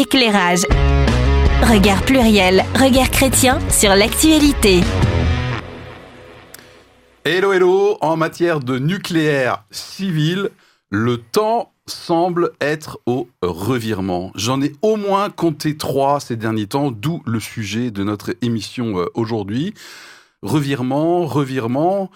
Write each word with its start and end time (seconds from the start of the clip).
éclairage. 0.00 0.62
Regard 1.62 2.02
pluriel, 2.02 2.64
regard 2.74 3.10
chrétien 3.10 3.58
sur 3.68 3.94
l'actualité. 3.94 4.80
Hello, 7.24 7.52
hello, 7.52 7.98
en 8.00 8.16
matière 8.16 8.60
de 8.60 8.78
nucléaire 8.78 9.64
civil, 9.70 10.48
le 10.88 11.18
temps 11.18 11.72
semble 11.86 12.52
être 12.62 12.98
au 13.04 13.28
revirement. 13.42 14.32
J'en 14.34 14.62
ai 14.62 14.72
au 14.80 14.96
moins 14.96 15.28
compté 15.28 15.76
trois 15.76 16.18
ces 16.18 16.36
derniers 16.36 16.66
temps, 16.66 16.90
d'où 16.90 17.22
le 17.26 17.38
sujet 17.38 17.90
de 17.90 18.02
notre 18.02 18.34
émission 18.40 19.00
euh, 19.00 19.06
aujourd'hui. 19.14 19.74
Revirement, 20.42 21.26
revirement. 21.26 22.10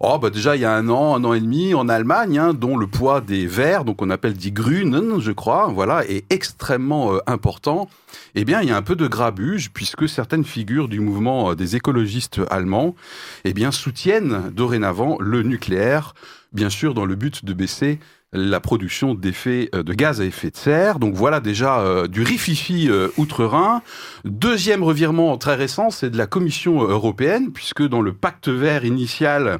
Oh, 0.00 0.18
bah 0.18 0.30
déjà, 0.30 0.56
il 0.56 0.62
y 0.62 0.64
a 0.64 0.74
un 0.74 0.88
an, 0.88 1.14
un 1.14 1.22
an 1.22 1.32
et 1.32 1.40
demi, 1.40 1.74
en 1.74 1.88
Allemagne, 1.88 2.36
hein, 2.36 2.52
dont 2.52 2.76
le 2.76 2.88
poids 2.88 3.20
des 3.20 3.46
verts, 3.46 3.84
donc 3.84 4.02
on 4.02 4.10
appelle 4.10 4.32
die 4.32 4.50
Grünen, 4.50 5.20
je 5.20 5.30
crois, 5.30 5.68
voilà, 5.68 6.04
est 6.04 6.24
extrêmement 6.28 7.14
euh, 7.14 7.18
important. 7.28 7.88
Eh 8.34 8.44
bien, 8.44 8.62
il 8.62 8.68
y 8.68 8.72
a 8.72 8.76
un 8.76 8.82
peu 8.82 8.96
de 8.96 9.06
grabuge, 9.06 9.70
puisque 9.70 10.08
certaines 10.08 10.44
figures 10.44 10.88
du 10.88 10.98
mouvement 10.98 11.52
euh, 11.52 11.54
des 11.54 11.76
écologistes 11.76 12.40
allemands, 12.50 12.96
eh 13.44 13.52
bien, 13.52 13.70
soutiennent 13.70 14.50
dorénavant 14.50 15.16
le 15.20 15.44
nucléaire, 15.44 16.16
bien 16.52 16.70
sûr, 16.70 16.94
dans 16.94 17.06
le 17.06 17.14
but 17.14 17.44
de 17.44 17.52
baisser 17.52 18.00
la 18.32 18.60
production 18.60 19.14
d'effets 19.14 19.70
euh, 19.74 19.82
de 19.82 19.94
gaz 19.94 20.20
à 20.20 20.24
effet 20.24 20.50
de 20.50 20.56
serre. 20.56 20.98
Donc 20.98 21.14
voilà 21.14 21.40
déjà 21.40 21.80
euh, 21.80 22.06
du 22.06 22.22
rififi 22.22 22.88
euh, 22.90 23.08
outre-Rhin. 23.16 23.82
Deuxième 24.24 24.82
revirement 24.82 25.36
très 25.38 25.54
récent, 25.54 25.90
c'est 25.90 26.10
de 26.10 26.18
la 26.18 26.26
Commission 26.26 26.82
européenne, 26.82 27.52
puisque 27.52 27.82
dans 27.82 28.02
le 28.02 28.12
pacte 28.12 28.48
vert 28.48 28.84
initial, 28.84 29.58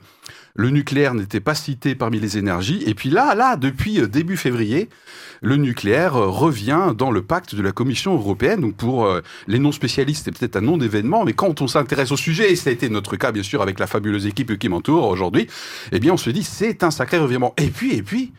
le 0.54 0.70
nucléaire 0.70 1.14
n'était 1.14 1.40
pas 1.40 1.54
cité 1.54 1.94
parmi 1.94 2.20
les 2.20 2.36
énergies. 2.36 2.82
Et 2.86 2.94
puis 2.94 3.10
là, 3.10 3.34
là, 3.34 3.56
depuis 3.56 4.06
début 4.08 4.36
février, 4.36 4.88
le 5.40 5.56
nucléaire 5.56 6.14
revient 6.14 6.92
dans 6.96 7.12
le 7.12 7.22
pacte 7.22 7.54
de 7.54 7.62
la 7.62 7.70
Commission 7.70 8.14
européenne. 8.14 8.60
Donc 8.60 8.74
pour 8.74 9.08
les 9.46 9.60
non-spécialistes, 9.60 10.24
c'est 10.24 10.36
peut-être 10.36 10.56
un 10.56 10.62
non 10.62 10.76
d'événement, 10.76 11.24
mais 11.24 11.32
quand 11.32 11.62
on 11.62 11.68
s'intéresse 11.68 12.10
au 12.10 12.16
sujet, 12.16 12.50
et 12.50 12.56
ça 12.56 12.70
a 12.70 12.72
été 12.72 12.88
notre 12.88 13.16
cas 13.16 13.30
bien 13.30 13.44
sûr 13.44 13.62
avec 13.62 13.78
la 13.78 13.86
fabuleuse 13.86 14.26
équipe 14.26 14.58
qui 14.58 14.68
m'entoure 14.68 15.06
aujourd'hui, 15.06 15.46
eh 15.92 16.00
bien 16.00 16.12
on 16.12 16.16
se 16.16 16.30
dit 16.30 16.42
c'est 16.42 16.82
un 16.82 16.90
sacré 16.90 17.18
revirement. 17.18 17.54
Et 17.56 17.68
puis, 17.68 17.94
et 17.94 18.02
puis, 18.02 18.32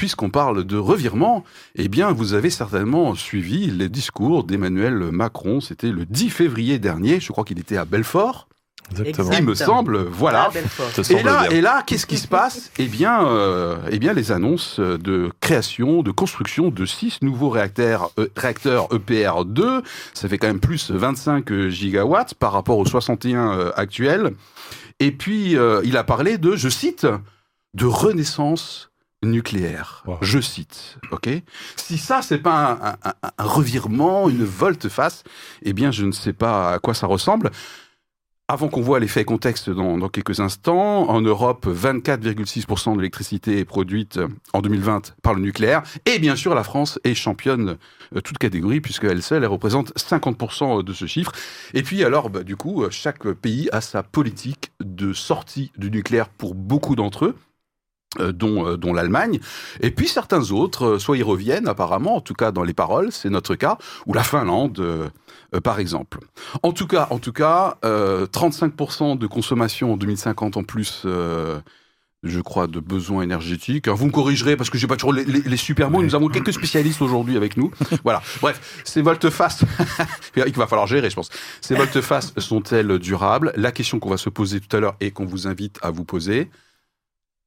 puisqu'on 0.00 0.30
parle 0.30 0.64
de 0.64 0.78
revirement, 0.78 1.44
eh 1.74 1.88
bien, 1.88 2.10
vous 2.10 2.32
avez 2.32 2.48
certainement 2.48 3.14
suivi 3.14 3.66
les 3.66 3.90
discours 3.90 4.44
d'Emmanuel 4.44 4.94
Macron. 5.12 5.60
C'était 5.60 5.90
le 5.90 6.06
10 6.06 6.30
février 6.30 6.78
dernier. 6.78 7.20
Je 7.20 7.30
crois 7.32 7.44
qu'il 7.44 7.58
était 7.58 7.76
à 7.76 7.84
Belfort. 7.84 8.48
Exactement. 8.92 9.30
Il 9.32 9.44
me 9.44 9.54
semble, 9.54 9.98
voilà. 10.04 10.50
et 11.10 11.22
là, 11.22 11.50
et 11.50 11.60
là, 11.60 11.82
qu'est-ce 11.86 12.06
qui 12.06 12.16
se 12.16 12.26
passe? 12.26 12.72
Eh 12.78 12.86
bien, 12.86 13.26
euh, 13.26 13.76
eh 13.90 13.98
bien, 13.98 14.14
les 14.14 14.32
annonces 14.32 14.80
de 14.80 15.30
création, 15.40 16.02
de 16.02 16.12
construction 16.12 16.70
de 16.70 16.86
six 16.86 17.20
nouveaux 17.20 17.50
réacteurs, 17.50 18.10
euh, 18.18 18.28
réacteurs 18.38 18.88
EPR 18.94 19.44
2. 19.44 19.82
Ça 20.14 20.30
fait 20.30 20.38
quand 20.38 20.46
même 20.46 20.60
plus 20.60 20.90
25 20.90 21.68
gigawatts 21.68 22.32
par 22.32 22.52
rapport 22.52 22.78
aux 22.78 22.86
61 22.86 23.52
euh, 23.52 23.70
actuels. 23.76 24.30
Et 24.98 25.12
puis, 25.12 25.58
euh, 25.58 25.82
il 25.84 25.98
a 25.98 26.04
parlé 26.04 26.38
de, 26.38 26.56
je 26.56 26.70
cite, 26.70 27.06
de 27.74 27.84
renaissance 27.84 28.89
nucléaire. 29.22 30.02
Wow. 30.06 30.18
Je 30.22 30.40
cite, 30.40 30.98
ok? 31.10 31.28
Si 31.76 31.98
ça, 31.98 32.22
c'est 32.22 32.38
pas 32.38 32.72
un, 32.72 32.88
un- 32.90 33.14
un- 33.22 33.30
un 33.38 33.44
revirement, 33.44 34.28
une 34.28 34.44
volte-face, 34.44 35.24
eh 35.62 35.72
bien, 35.72 35.90
je 35.90 36.04
ne 36.06 36.12
sais 36.12 36.32
pas 36.32 36.72
à 36.74 36.78
quoi 36.78 36.94
ça 36.94 37.06
ressemble. 37.06 37.50
Avant 38.48 38.66
qu'on 38.68 38.80
voit 38.80 38.98
l'effet 38.98 39.24
contexte 39.24 39.70
dans, 39.70 39.96
dans 39.96 40.08
quelques 40.08 40.40
instants, 40.40 41.08
en 41.08 41.20
Europe, 41.20 41.68
24,6% 41.68 42.94
de 42.94 42.96
l'électricité 42.96 43.58
est 43.58 43.64
produite 43.64 44.18
en 44.52 44.60
2020 44.60 45.14
par 45.22 45.34
le 45.34 45.40
nucléaire. 45.40 45.84
Et 46.04 46.18
bien 46.18 46.34
sûr, 46.34 46.52
la 46.56 46.64
France 46.64 46.98
est 47.04 47.14
championne 47.14 47.76
euh, 48.16 48.20
toute 48.20 48.38
catégorie, 48.38 48.80
puisqu'elle 48.80 49.22
seule, 49.22 49.44
elle 49.44 49.50
représente 49.50 49.92
50% 49.96 50.82
de 50.82 50.92
ce 50.92 51.06
chiffre. 51.06 51.30
Et 51.74 51.84
puis 51.84 52.02
alors, 52.02 52.28
bah, 52.28 52.42
du 52.42 52.56
coup, 52.56 52.82
euh, 52.82 52.90
chaque 52.90 53.24
pays 53.34 53.68
a 53.70 53.80
sa 53.80 54.02
politique 54.02 54.72
de 54.80 55.12
sortie 55.12 55.70
du 55.76 55.88
nucléaire 55.92 56.28
pour 56.28 56.56
beaucoup 56.56 56.96
d'entre 56.96 57.26
eux 57.26 57.36
euh, 58.18 58.32
dont, 58.32 58.66
euh, 58.66 58.76
dont 58.76 58.92
l'Allemagne, 58.92 59.38
et 59.80 59.92
puis 59.92 60.08
certains 60.08 60.50
autres, 60.50 60.84
euh, 60.84 60.98
soit 60.98 61.16
y 61.16 61.22
reviennent 61.22 61.68
apparemment, 61.68 62.16
en 62.16 62.20
tout 62.20 62.34
cas 62.34 62.50
dans 62.50 62.64
les 62.64 62.74
paroles, 62.74 63.12
c'est 63.12 63.30
notre 63.30 63.54
cas, 63.54 63.78
ou 64.06 64.14
la 64.14 64.24
Finlande, 64.24 64.80
euh, 64.80 65.08
euh, 65.54 65.60
par 65.60 65.78
exemple. 65.78 66.18
En 66.62 66.72
tout 66.72 66.86
cas, 66.86 67.08
en 67.10 67.18
tout 67.18 67.32
cas, 67.32 67.76
euh, 67.84 68.26
35% 68.26 69.18
de 69.18 69.26
consommation 69.26 69.92
en 69.92 69.96
2050 69.96 70.56
en 70.56 70.62
plus, 70.62 71.02
euh, 71.04 71.60
je 72.22 72.40
crois, 72.40 72.66
de 72.66 72.80
besoins 72.80 73.22
énergétiques. 73.22 73.88
Alors, 73.88 73.98
vous 73.98 74.06
me 74.06 74.12
corrigerez 74.12 74.56
parce 74.56 74.70
que 74.70 74.78
j'ai 74.78 74.86
pas 74.86 74.96
toujours 74.96 75.12
les, 75.12 75.24
les, 75.24 75.40
les 75.40 75.56
super 75.56 75.90
mots. 75.90 76.02
Nous 76.02 76.14
avons 76.14 76.28
quelques 76.28 76.52
spécialistes 76.52 77.02
aujourd'hui 77.02 77.36
avec 77.36 77.56
nous. 77.56 77.70
voilà. 78.04 78.22
Bref, 78.40 78.82
ces 78.84 79.02
volte-face, 79.02 79.64
il 80.36 80.52
va 80.54 80.66
falloir 80.66 80.86
gérer, 80.86 81.10
je 81.10 81.16
pense. 81.16 81.30
Ces 81.60 81.74
volte-face 81.74 82.34
sont-elles 82.38 82.98
durables? 82.98 83.52
La 83.56 83.72
question 83.72 83.98
qu'on 83.98 84.10
va 84.10 84.18
se 84.18 84.30
poser 84.30 84.60
tout 84.60 84.76
à 84.76 84.80
l'heure 84.80 84.96
et 85.00 85.10
qu'on 85.10 85.26
vous 85.26 85.46
invite 85.46 85.78
à 85.82 85.90
vous 85.90 86.04
poser 86.04 86.50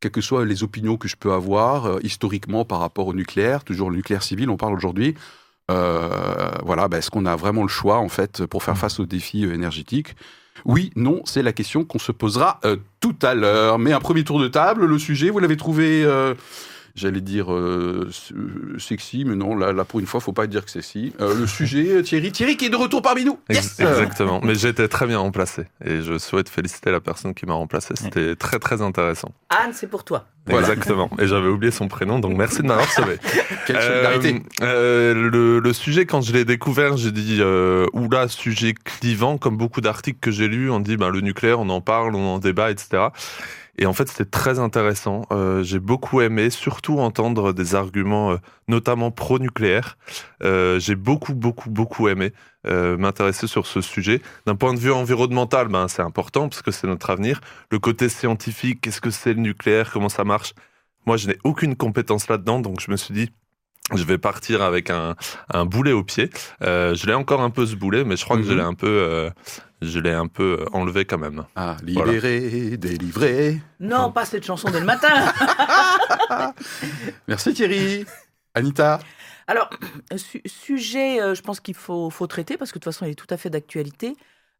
quelles 0.03 0.11
que 0.11 0.21
soient 0.21 0.43
les 0.43 0.63
opinions 0.63 0.97
que 0.97 1.07
je 1.07 1.15
peux 1.15 1.31
avoir 1.31 1.85
euh, 1.85 1.99
historiquement 2.03 2.65
par 2.65 2.79
rapport 2.79 3.07
au 3.07 3.13
nucléaire, 3.13 3.63
toujours 3.63 3.89
le 3.89 3.95
nucléaire 3.95 4.21
civil, 4.21 4.49
on 4.49 4.57
parle 4.57 4.73
aujourd'hui. 4.73 5.15
Euh, 5.71 6.51
voilà, 6.65 6.89
bah, 6.89 6.97
est-ce 6.97 7.09
qu'on 7.09 7.25
a 7.25 7.37
vraiment 7.37 7.61
le 7.61 7.69
choix 7.69 7.99
en 7.99 8.09
fait 8.09 8.45
pour 8.45 8.63
faire 8.63 8.77
face 8.77 8.99
aux 8.99 9.05
défis 9.05 9.45
euh, 9.45 9.53
énergétiques? 9.53 10.15
Oui, 10.65 10.91
non, 10.97 11.21
c'est 11.23 11.41
la 11.41 11.53
question 11.53 11.85
qu'on 11.85 11.99
se 11.99 12.11
posera 12.11 12.59
tout 12.99 13.15
à 13.21 13.33
l'heure. 13.33 13.79
Mais 13.79 13.91
un 13.91 13.99
premier 13.99 14.23
tour 14.23 14.39
de 14.39 14.47
table, 14.47 14.85
le 14.85 14.99
sujet, 14.99 15.29
vous 15.29 15.39
l'avez 15.39 15.57
trouvé, 15.57 16.05
j'allais 16.95 17.21
dire 17.21 17.51
euh, 17.53 18.09
euh, 18.35 18.77
sexy, 18.79 19.25
mais 19.25 19.35
non, 19.35 19.55
là, 19.55 19.73
là 19.73 19.83
pour 19.83 19.99
une 19.99 20.05
fois, 20.05 20.19
faut 20.19 20.31
pas 20.33 20.47
dire 20.47 20.63
que 20.63 20.71
c'est 20.71 20.81
sexy. 20.81 21.13
Euh, 21.21 21.33
le 21.35 21.47
sujet, 21.47 22.01
Thierry, 22.03 22.31
Thierry 22.31 22.57
qui 22.57 22.65
est 22.65 22.69
de 22.69 22.75
retour 22.75 23.01
parmi 23.01 23.25
nous. 23.25 23.39
Ex- 23.49 23.79
Exactement. 23.79 24.39
Mais 24.43 24.55
j'étais 24.55 24.87
très 24.87 25.07
bien 25.07 25.17
remplacé. 25.19 25.63
Et 25.83 26.01
je 26.01 26.17
souhaite 26.17 26.49
féliciter 26.49 26.91
la 26.91 26.99
personne 26.99 27.33
qui 27.33 27.45
m'a 27.45 27.53
remplacé. 27.53 27.93
C'était 27.97 28.35
très, 28.35 28.59
très 28.59 28.81
intéressant. 28.81 29.33
Anne, 29.49 29.71
c'est 29.73 29.87
pour 29.87 30.03
toi. 30.03 30.25
Voilà. 30.45 30.67
Exactement. 30.67 31.09
Et 31.19 31.27
j'avais 31.27 31.47
oublié 31.47 31.71
son 31.71 31.87
prénom, 31.87 32.19
donc 32.19 32.37
merci 32.37 32.61
de 32.61 32.67
m'avoir 32.67 32.91
sauvé. 32.91 33.17
Quelle 33.65 33.81
solidarité. 33.81 34.43
Euh, 34.61 35.13
euh, 35.13 35.29
le, 35.31 35.59
le 35.59 35.73
sujet, 35.73 36.05
quand 36.05 36.19
je 36.21 36.33
l'ai 36.33 36.43
découvert, 36.43 36.97
j'ai 36.97 37.11
dit 37.11 37.37
euh, 37.39 37.85
oula, 37.93 38.27
sujet 38.27 38.73
clivant, 38.73 39.37
comme 39.37 39.55
beaucoup 39.57 39.79
d'articles 39.79 40.19
que 40.19 40.31
j'ai 40.31 40.49
lus, 40.49 40.69
on 40.69 40.81
dit 40.81 40.97
ben, 40.97 41.09
le 41.09 41.21
nucléaire, 41.21 41.61
on 41.61 41.69
en 41.69 41.79
parle, 41.79 42.15
on 42.15 42.35
en 42.35 42.39
débat, 42.39 42.71
etc. 42.71 43.05
Et 43.79 43.85
en 43.87 43.93
fait, 43.93 44.07
c'était 44.07 44.29
très 44.29 44.59
intéressant. 44.59 45.23
Euh, 45.31 45.63
j'ai 45.63 45.79
beaucoup 45.79 46.21
aimé, 46.21 46.49
surtout 46.51 46.99
entendre 46.99 47.53
des 47.53 47.73
arguments, 47.73 48.31
euh, 48.33 48.37
notamment 48.67 49.09
pro-nucléaire. 49.09 49.97
Euh, 50.43 50.79
j'ai 50.79 50.95
beaucoup, 50.95 51.33
beaucoup, 51.33 51.69
beaucoup 51.69 52.07
aimé 52.07 52.33
m'intéresser 52.65 53.45
sur 53.47 53.65
ce 53.67 53.81
sujet. 53.81 54.21
D'un 54.45 54.55
point 54.55 54.73
de 54.73 54.79
vue 54.79 54.91
environnemental, 54.93 55.67
ben, 55.67 55.89
c'est 55.89 56.01
important 56.01 56.47
parce 56.47 56.61
que 56.61 56.71
c'est 56.71 56.87
notre 56.87 57.09
avenir. 57.09 57.41
Le 57.71 57.77
côté 57.79 58.07
scientifique, 58.07 58.79
qu'est-ce 58.79 59.01
que 59.01 59.09
c'est 59.09 59.33
le 59.33 59.41
nucléaire, 59.41 59.91
comment 59.91 60.07
ça 60.07 60.23
marche? 60.23 60.53
Moi, 61.05 61.17
je 61.17 61.27
n'ai 61.27 61.37
aucune 61.43 61.75
compétence 61.75 62.29
là-dedans, 62.29 62.61
donc 62.61 62.79
je 62.79 62.89
me 62.89 62.95
suis 62.95 63.13
dit, 63.13 63.29
je 63.93 64.03
vais 64.05 64.17
partir 64.17 64.61
avec 64.61 64.89
un, 64.89 65.15
un 65.53 65.65
boulet 65.65 65.91
au 65.91 66.05
pied. 66.05 66.29
Euh, 66.61 66.95
je 66.95 67.05
l'ai 67.05 67.13
encore 67.13 67.41
un 67.41 67.49
peu 67.49 67.65
ce 67.65 67.75
boulet, 67.75 68.05
mais 68.05 68.15
je 68.15 68.23
crois 68.23 68.37
que 68.37 68.43
je 68.43 68.51
Mhm. 68.51 68.57
l'ai 68.57 68.63
un 68.63 68.73
peu, 68.75 68.87
euh, 68.87 69.29
je 69.83 69.99
l'ai 69.99 70.11
un 70.11 70.27
peu 70.27 70.65
enlevé 70.73 71.05
quand 71.05 71.17
même. 71.17 71.43
Ah, 71.55 71.77
libéré, 71.83 72.77
délivré. 72.77 73.61
Non, 73.79 74.11
pas 74.11 74.25
cette 74.25 74.45
chanson 74.45 74.69
dès 74.71 74.79
le 74.79 74.85
matin. 74.85 75.09
Merci 77.27 77.53
Thierry. 77.53 78.05
Anita. 78.55 78.99
Alors, 79.47 79.69
su- 80.15 80.41
sujet, 80.45 81.21
euh, 81.21 81.35
je 81.35 81.41
pense 81.41 81.59
qu'il 81.59 81.75
faut, 81.75 82.09
faut 82.09 82.27
traiter 82.27 82.55
parce 82.57 82.71
que 82.71 82.79
de 82.79 82.83
toute 82.83 82.93
façon, 82.93 83.05
il 83.05 83.11
est 83.11 83.15
tout 83.15 83.27
à 83.29 83.37
fait 83.37 83.49
d'actualité. 83.49 84.15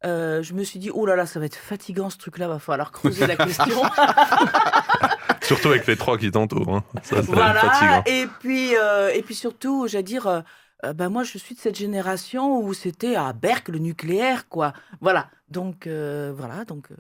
Euh, 0.06 0.44
je 0.44 0.54
me 0.54 0.64
suis 0.64 0.80
dit, 0.80 0.90
oh 0.94 1.06
là 1.06 1.16
là, 1.16 1.26
ça 1.26 1.40
va 1.40 1.46
être 1.46 1.56
fatigant 1.56 2.10
ce 2.10 2.18
truc-là, 2.18 2.48
va 2.50 2.60
falloir 2.60 2.92
creuser 2.92 3.26
la 3.26 3.38
question. 3.38 3.82
Surtout 5.42 5.70
avec 5.70 5.88
les 5.88 5.96
trois 5.96 6.18
qui 6.18 6.30
t'entourent. 6.32 6.76
hein. 6.76 6.84
Ça, 7.04 7.18
c'est 7.18 7.22
voilà. 7.32 7.62
fatigant. 7.62 8.04
Et 8.06 8.28
puis, 8.42 8.76
euh, 8.76 9.12
et 9.14 9.22
puis 9.22 9.36
surtout, 9.36 9.88
j'allais 9.88 10.04
dire, 10.04 10.44
euh, 10.84 10.94
ben 10.94 11.10
moi, 11.10 11.24
je 11.24 11.38
suis 11.38 11.56
de 11.56 11.60
cette 11.60 11.78
génération 11.78 12.60
où 12.62 12.74
c'était 12.74 13.16
à 13.16 13.34
Berck 13.34 13.70
le 13.70 13.80
nucléaire, 13.80 14.48
quoi. 14.50 14.74
Voilà. 15.02 15.30
Donc, 15.50 15.88
euh, 15.88 16.34
voilà. 16.36 16.66
Donc, 16.66 16.88
euh, 16.92 16.96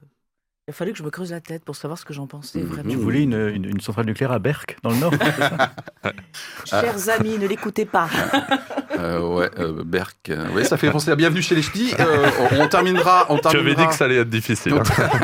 il 0.68 0.72
a 0.72 0.74
fallu 0.74 0.94
que 0.94 0.98
je 0.98 1.04
me 1.04 1.10
creuse 1.10 1.32
la 1.32 1.42
tête 1.42 1.66
pour 1.66 1.76
savoir 1.76 1.98
ce 2.00 2.06
que 2.06 2.14
j'en 2.14 2.26
pensais 2.28 2.60
Mhm. 2.60 2.66
vraiment. 2.68 2.90
Tu 2.90 2.96
voulais 2.96 3.24
une, 3.24 3.34
une- 3.54 3.66
une 3.66 3.82
centrale 3.82 4.06
nucléaire 4.06 4.32
à 4.32 4.40
Berck, 4.40 4.78
dans 4.84 4.92
le 4.92 4.98
Nord 4.98 5.14
Chers 6.66 7.10
amis, 7.10 7.38
ne 7.38 7.48
l'écoutez 7.48 7.86
pas. 7.86 8.10
Euh, 8.96 9.20
ouais, 9.22 9.50
euh, 9.58 9.84
Berck. 9.84 10.30
euh, 10.30 10.48
ouais, 10.52 10.64
ça 10.64 10.78
fait 10.78 10.92
penser 10.92 11.10
à 11.10 11.16
Bienvenue 11.16 11.42
chez 11.42 11.56
les 11.56 11.64
Ch'tis. 11.64 11.94
Euh, 12.00 12.30
on, 12.52 12.62
on 12.62 12.68
terminera. 12.68 13.26
On 13.30 13.40
Tu 13.40 13.48
avais 13.48 13.56
terminera, 13.58 13.82
dit 13.82 13.88
que 13.90 13.96
ça 13.96 14.06
allait 14.06 14.18
être 14.18 14.30
difficile. 14.30 14.76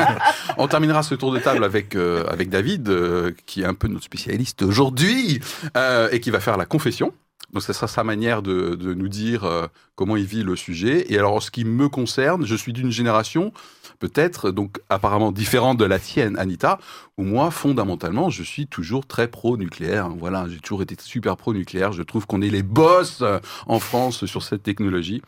on 0.58 0.66
terminera 0.66 1.04
ce 1.04 1.14
tour 1.14 1.32
de 1.32 1.38
table 1.38 1.62
avec 1.62 1.94
euh, 1.94 2.26
avec 2.26 2.50
David, 2.50 2.88
euh, 2.88 3.30
qui 3.46 3.62
est 3.62 3.64
un 3.64 3.74
peu 3.74 3.86
notre 3.86 4.02
spécialiste 4.04 4.62
aujourd'hui 4.62 5.40
euh, 5.76 6.08
et 6.10 6.18
qui 6.18 6.32
va 6.32 6.40
faire 6.40 6.56
la 6.56 6.66
confession. 6.66 7.14
Donc, 7.52 7.62
ça 7.62 7.72
sera 7.72 7.88
sa 7.88 8.04
manière 8.04 8.42
de, 8.42 8.74
de 8.74 8.94
nous 8.94 9.08
dire 9.08 9.44
euh, 9.44 9.66
comment 9.94 10.16
il 10.16 10.24
vit 10.24 10.42
le 10.42 10.56
sujet. 10.56 11.12
Et 11.12 11.18
alors, 11.18 11.34
en 11.34 11.40
ce 11.40 11.50
qui 11.50 11.64
me 11.64 11.88
concerne, 11.88 12.46
je 12.46 12.54
suis 12.54 12.72
d'une 12.72 12.90
génération 12.90 13.52
peut-être 13.98 14.50
donc 14.50 14.78
apparemment 14.88 15.30
différente 15.30 15.78
de 15.78 15.84
la 15.84 15.98
tienne, 15.98 16.38
Anita, 16.38 16.78
où 17.18 17.22
moi, 17.22 17.50
fondamentalement, 17.50 18.30
je 18.30 18.42
suis 18.42 18.66
toujours 18.66 19.06
très 19.06 19.28
pro-nucléaire. 19.28 20.08
Voilà, 20.08 20.46
j'ai 20.48 20.58
toujours 20.58 20.82
été 20.82 20.96
super 20.98 21.36
pro-nucléaire. 21.36 21.92
Je 21.92 22.02
trouve 22.02 22.26
qu'on 22.26 22.40
est 22.40 22.50
les 22.50 22.62
boss 22.62 23.18
euh, 23.20 23.38
en 23.66 23.78
France 23.78 24.26
sur 24.26 24.42
cette 24.42 24.62
technologie. 24.62 25.22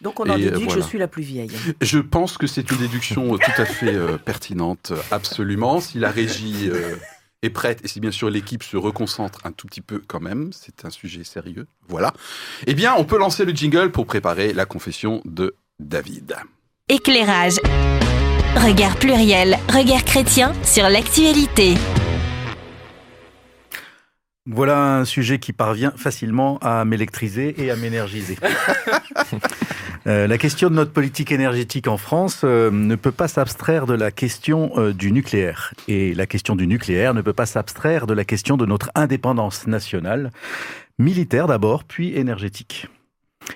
Donc 0.00 0.20
on 0.20 0.24
en 0.24 0.34
euh, 0.34 0.38
déduit 0.38 0.66
que 0.66 0.74
je 0.74 0.80
suis 0.80 0.98
la 0.98 1.08
plus 1.08 1.22
vieille. 1.22 1.50
Je 1.80 1.98
pense 1.98 2.38
que 2.38 2.46
c'est 2.46 2.70
une 2.70 2.78
déduction 2.78 3.36
tout 3.36 3.60
à 3.62 3.64
fait 3.64 3.94
euh, 3.94 4.16
pertinente, 4.16 4.92
absolument. 5.10 5.80
Si 5.80 5.98
la 5.98 6.10
régie 6.10 6.70
euh, 6.70 6.96
est 7.42 7.50
prête 7.50 7.84
et 7.84 7.88
si 7.88 8.00
bien 8.00 8.10
sûr 8.10 8.30
l'équipe 8.30 8.62
se 8.62 8.76
reconcentre 8.76 9.40
un 9.44 9.52
tout 9.52 9.66
petit 9.66 9.80
peu 9.80 10.02
quand 10.06 10.20
même, 10.20 10.50
c'est 10.52 10.84
un 10.84 10.90
sujet 10.90 11.24
sérieux. 11.24 11.66
Voilà. 11.88 12.12
Eh 12.66 12.74
bien, 12.74 12.94
on 12.96 13.04
peut 13.04 13.18
lancer 13.18 13.44
le 13.44 13.52
jingle 13.52 13.90
pour 13.90 14.06
préparer 14.06 14.52
la 14.52 14.64
confession 14.64 15.22
de 15.24 15.54
David. 15.78 16.36
Éclairage. 16.88 17.56
Regard 18.56 18.96
pluriel, 18.96 19.56
regard 19.68 20.04
chrétien 20.04 20.52
sur 20.64 20.88
l'actualité. 20.88 21.74
Voilà 24.50 24.96
un 24.96 25.04
sujet 25.04 25.38
qui 25.38 25.52
parvient 25.52 25.92
facilement 25.96 26.58
à 26.62 26.84
m'électriser 26.86 27.54
et 27.62 27.70
à 27.70 27.76
m'énergiser. 27.76 28.36
Euh, 30.06 30.26
la 30.26 30.38
question 30.38 30.70
de 30.70 30.74
notre 30.74 30.92
politique 30.92 31.32
énergétique 31.32 31.86
en 31.86 31.98
France 31.98 32.40
euh, 32.44 32.70
ne 32.70 32.94
peut 32.94 33.12
pas 33.12 33.28
s'abstraire 33.28 33.84
de 33.84 33.92
la 33.92 34.10
question 34.10 34.70
euh, 34.76 34.94
du 34.94 35.12
nucléaire. 35.12 35.74
Et 35.86 36.14
la 36.14 36.24
question 36.24 36.56
du 36.56 36.66
nucléaire 36.66 37.12
ne 37.12 37.20
peut 37.20 37.34
pas 37.34 37.44
s'abstraire 37.44 38.06
de 38.06 38.14
la 38.14 38.24
question 38.24 38.56
de 38.56 38.64
notre 38.64 38.90
indépendance 38.94 39.66
nationale, 39.66 40.30
militaire 40.98 41.46
d'abord, 41.46 41.84
puis 41.84 42.16
énergétique. 42.16 42.86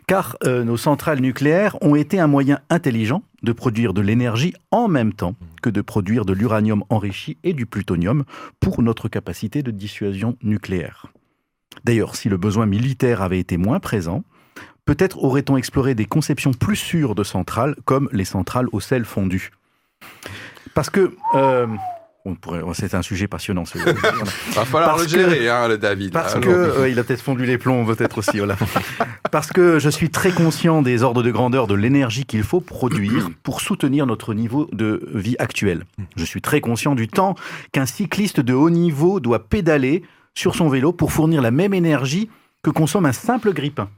Car 0.06 0.36
euh, 0.44 0.64
nos 0.64 0.76
centrales 0.76 1.20
nucléaires 1.20 1.76
ont 1.82 1.94
été 1.94 2.18
un 2.18 2.26
moyen 2.26 2.60
intelligent 2.70 3.22
de 3.42 3.52
produire 3.52 3.92
de 3.92 4.00
l'énergie 4.00 4.54
en 4.70 4.88
même 4.88 5.12
temps 5.12 5.34
que 5.62 5.70
de 5.70 5.80
produire 5.80 6.24
de 6.24 6.32
l'uranium 6.32 6.84
enrichi 6.88 7.36
et 7.44 7.52
du 7.52 7.66
plutonium 7.66 8.24
pour 8.60 8.82
notre 8.82 9.08
capacité 9.08 9.62
de 9.62 9.70
dissuasion 9.70 10.36
nucléaire. 10.42 11.06
D'ailleurs, 11.84 12.16
si 12.16 12.28
le 12.28 12.36
besoin 12.36 12.66
militaire 12.66 13.22
avait 13.22 13.40
été 13.40 13.56
moins 13.56 13.80
présent, 13.80 14.24
peut-être 14.84 15.18
aurait-on 15.18 15.56
exploré 15.56 15.94
des 15.94 16.06
conceptions 16.06 16.52
plus 16.52 16.76
sûres 16.76 17.14
de 17.14 17.24
centrales, 17.24 17.76
comme 17.84 18.08
les 18.12 18.24
centrales 18.24 18.66
au 18.72 18.80
sel 18.80 19.04
fondu. 19.04 19.50
Parce 20.74 20.90
que... 20.90 21.14
euh, 21.34 21.66
on 22.24 22.34
pourrait- 22.34 22.62
c'est 22.74 22.94
un 22.94 23.02
sujet 23.02 23.26
passionnant. 23.28 23.64
ce- 23.64 23.78
voilà. 23.78 23.94
Va 24.54 24.64
falloir 24.64 24.90
Parce 24.96 25.02
le 25.02 25.06
que- 25.06 25.30
gérer, 25.30 25.48
hein, 25.48 25.68
le 25.68 25.78
David. 25.78 26.12
Parce 26.12 26.34
Alors, 26.36 26.44
que 26.44 26.50
euh, 26.50 26.88
il 26.88 26.98
a 26.98 27.04
peut-être 27.04 27.20
fondu 27.22 27.44
les 27.46 27.58
plombs, 27.58 27.84
peut-être 27.84 28.18
aussi. 28.18 28.38
Voilà. 28.38 28.56
Parce 29.30 29.48
que 29.48 29.78
je 29.78 29.88
suis 29.88 30.10
très 30.10 30.30
conscient 30.30 30.82
des 30.82 31.02
ordres 31.02 31.22
de 31.22 31.30
grandeur 31.30 31.66
de 31.66 31.74
l'énergie 31.74 32.24
qu'il 32.24 32.42
faut 32.42 32.60
produire 32.60 33.30
pour 33.42 33.60
soutenir 33.60 34.06
notre 34.06 34.34
niveau 34.34 34.68
de 34.72 35.08
vie 35.14 35.36
actuel. 35.38 35.84
Je 36.16 36.24
suis 36.24 36.40
très 36.42 36.60
conscient 36.60 36.94
du 36.94 37.08
temps 37.08 37.34
qu'un 37.72 37.86
cycliste 37.86 38.40
de 38.40 38.52
haut 38.54 38.70
niveau 38.70 39.18
doit 39.20 39.48
pédaler 39.48 40.02
sur 40.34 40.54
son 40.54 40.68
vélo 40.68 40.92
pour 40.92 41.12
fournir 41.12 41.42
la 41.42 41.50
même 41.50 41.74
énergie 41.74 42.30
que 42.62 42.70
consomme 42.70 43.06
un 43.06 43.12
simple 43.12 43.52
grippin. 43.52 43.88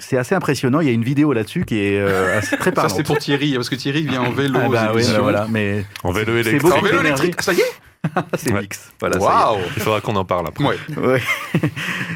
C'est 0.00 0.16
assez 0.18 0.34
impressionnant. 0.34 0.80
Il 0.80 0.86
y 0.86 0.90
a 0.90 0.92
une 0.92 1.02
vidéo 1.04 1.32
là-dessus 1.32 1.64
qui 1.64 1.78
est 1.78 1.98
euh, 1.98 2.38
assez- 2.38 2.56
très 2.56 2.70
Ça, 2.70 2.72
parlante. 2.72 2.96
c'est 2.96 3.02
pour 3.02 3.18
Thierry, 3.18 3.54
parce 3.54 3.68
que 3.68 3.74
Thierry 3.74 4.02
vient 4.06 4.22
en 4.22 4.30
vélo. 4.30 4.58
Ah 4.62 4.68
bah 4.68 4.92
aux 4.92 4.96
oui, 4.96 5.02
bah 5.10 5.20
voilà, 5.20 5.46
mais 5.50 5.84
En 6.04 6.12
vélo 6.12 6.32
C'est 6.42 6.50
électrique. 6.50 6.62
beau. 6.62 6.72
En 6.78 6.82
vélo 6.82 7.00
électrique, 7.00 7.40
ça 7.42 7.52
y 7.52 7.60
est 7.60 7.72
c'est 8.36 8.52
Ouais. 8.52 8.60
mix. 8.62 8.92
Voilà, 9.00 9.18
ça 9.18 9.52
Il 9.76 9.82
faudra 9.82 10.00
qu'on 10.00 10.14
en 10.14 10.24
parle 10.24 10.46
après. 10.46 10.64
Ouais. 10.64 10.76
Ouais. 10.96 11.22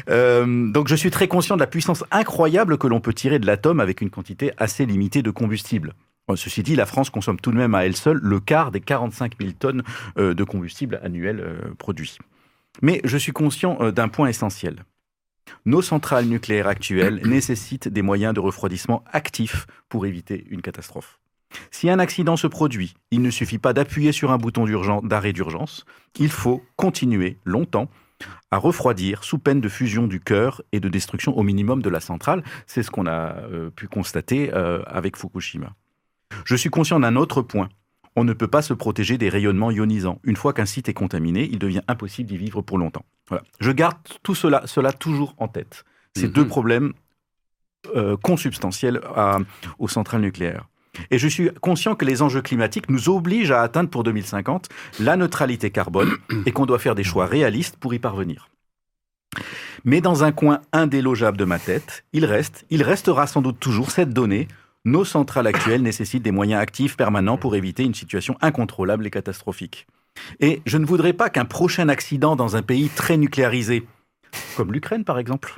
Euh, 0.09 0.67
donc 0.69 0.89
je 0.89 0.95
suis 0.95 1.11
très 1.11 1.29
conscient 1.29 1.55
de 1.55 1.61
la 1.61 1.67
puissance 1.67 2.03
incroyable 2.11 2.77
que 2.77 2.87
l'on 2.87 2.99
peut 2.99 3.13
tirer 3.13 3.39
de 3.39 3.45
l'atome 3.45 3.79
avec 3.79 4.01
une 4.01 4.09
quantité 4.09 4.51
assez 4.57 4.85
limitée 4.85 5.21
de 5.21 5.31
combustible. 5.31 5.93
Ceci 6.35 6.61
dit, 6.61 6.75
la 6.75 6.85
France 6.85 7.09
consomme 7.09 7.39
tout 7.39 7.51
de 7.51 7.55
même 7.57 7.73
à 7.73 7.85
elle 7.85 7.95
seule 7.95 8.19
le 8.21 8.39
quart 8.41 8.71
des 8.71 8.81
45 8.81 9.33
000 9.39 9.53
tonnes 9.57 9.83
euh, 10.17 10.33
de 10.33 10.43
combustible 10.43 10.99
annuel 11.03 11.39
euh, 11.39 11.73
produits. 11.77 12.17
Mais 12.81 12.99
je 13.05 13.17
suis 13.17 13.31
conscient 13.31 13.77
euh, 13.79 13.91
d'un 13.91 14.09
point 14.09 14.27
essentiel. 14.27 14.83
Nos 15.65 15.81
centrales 15.81 16.25
nucléaires 16.25 16.67
actuelles 16.67 17.21
nécessitent 17.25 17.87
des 17.87 18.01
moyens 18.01 18.33
de 18.33 18.39
refroidissement 18.39 19.03
actifs 19.11 19.67
pour 19.89 20.05
éviter 20.05 20.45
une 20.49 20.61
catastrophe. 20.61 21.19
Si 21.71 21.89
un 21.89 21.99
accident 21.99 22.35
se 22.35 22.47
produit, 22.47 22.95
il 23.11 23.21
ne 23.21 23.29
suffit 23.29 23.59
pas 23.59 23.73
d'appuyer 23.73 24.11
sur 24.11 24.31
un 24.31 24.37
bouton 24.37 24.65
d'urgence- 24.65 25.03
d'arrêt 25.03 25.33
d'urgence, 25.33 25.85
il 26.17 26.29
faut 26.29 26.63
continuer 26.75 27.37
longtemps 27.45 27.89
à 28.51 28.57
refroidir 28.57 29.23
sous 29.23 29.37
peine 29.37 29.61
de 29.61 29.69
fusion 29.69 30.07
du 30.07 30.19
cœur 30.19 30.61
et 30.71 30.79
de 30.79 30.89
destruction 30.89 31.37
au 31.37 31.43
minimum 31.43 31.81
de 31.81 31.89
la 31.89 31.99
centrale. 31.99 32.43
C'est 32.67 32.83
ce 32.83 32.91
qu'on 32.91 33.05
a 33.05 33.35
euh, 33.35 33.69
pu 33.69 33.87
constater 33.87 34.51
euh, 34.53 34.81
avec 34.85 35.17
Fukushima. 35.17 35.73
Je 36.45 36.55
suis 36.55 36.69
conscient 36.69 36.99
d'un 36.99 37.15
autre 37.15 37.41
point. 37.41 37.69
On 38.15 38.23
ne 38.23 38.33
peut 38.33 38.47
pas 38.47 38.61
se 38.61 38.73
protéger 38.73 39.17
des 39.17 39.29
rayonnements 39.29 39.71
ionisants. 39.71 40.19
Une 40.23 40.35
fois 40.35 40.53
qu'un 40.53 40.65
site 40.67 40.87
est 40.89 40.93
contaminé, 40.93 41.49
il 41.51 41.57
devient 41.59 41.81
impossible 41.87 42.29
d'y 42.29 42.37
vivre 42.37 42.61
pour 42.61 42.77
longtemps. 42.77 43.05
Voilà. 43.27 43.43
Je 43.59 43.71
garde 43.71 43.97
tout 44.21 44.35
cela, 44.35 44.61
cela 44.65 44.91
toujours 44.91 45.33
en 45.37 45.47
tête. 45.47 45.83
Ces 46.15 46.27
Mhm. 46.27 46.33
deux 46.33 46.47
problèmes 46.47 46.93
euh, 47.95 48.15
consubstantiels 48.15 49.01
à- 49.15 49.39
aux 49.77 49.87
centrales 49.89 50.21
nucléaires. 50.21 50.67
Et 51.11 51.17
je 51.17 51.27
suis 51.27 51.49
conscient 51.59 51.95
que 51.95 52.05
les 52.05 52.21
enjeux 52.21 52.41
climatiques 52.41 52.89
nous 52.89 53.09
obligent 53.09 53.51
à 53.51 53.61
atteindre 53.61 53.89
pour 53.89 54.03
2050 54.03 54.69
la 54.99 55.17
neutralité 55.17 55.69
carbone 55.71 56.11
et 56.45 56.51
qu'on 56.53 56.65
doit 56.65 56.79
faire 56.79 56.95
des 56.95 57.03
choix 57.03 57.25
réalistes 57.25 57.75
pour 57.77 57.93
y 57.93 57.99
parvenir. 57.99 58.47
Mais 59.83 59.99
dans 60.01 60.23
un 60.23 60.31
coin 60.31 60.61
indélogeable 60.71 61.35
de 61.37 61.45
ma 61.45 61.59
tête, 61.59 62.05
il 62.13 62.23
reste, 62.25 62.65
il 62.69 62.83
restera 62.83 63.27
sans 63.27 63.41
doute 63.41 63.59
toujours 63.59 63.91
cette 63.91 64.11
donnée. 64.13 64.47
Nos 64.85 65.05
centrales 65.05 65.47
actuelles 65.47 65.81
nécessitent 65.81 66.23
des 66.23 66.31
moyens 66.31 66.61
actifs 66.61 66.97
permanents 66.97 67.37
pour 67.37 67.55
éviter 67.55 67.83
une 67.83 67.93
situation 67.93 68.35
incontrôlable 68.41 69.07
et 69.07 69.11
catastrophique. 69.11 69.87
Et 70.41 70.61
je 70.65 70.77
ne 70.77 70.85
voudrais 70.85 71.13
pas 71.13 71.29
qu'un 71.29 71.45
prochain 71.45 71.87
accident 71.87 72.35
dans 72.35 72.57
un 72.57 72.61
pays 72.61 72.89
très 72.89 73.15
nucléarisé, 73.15 73.87
comme 74.57 74.73
l'Ukraine 74.73 75.05
par 75.05 75.19
exemple, 75.19 75.55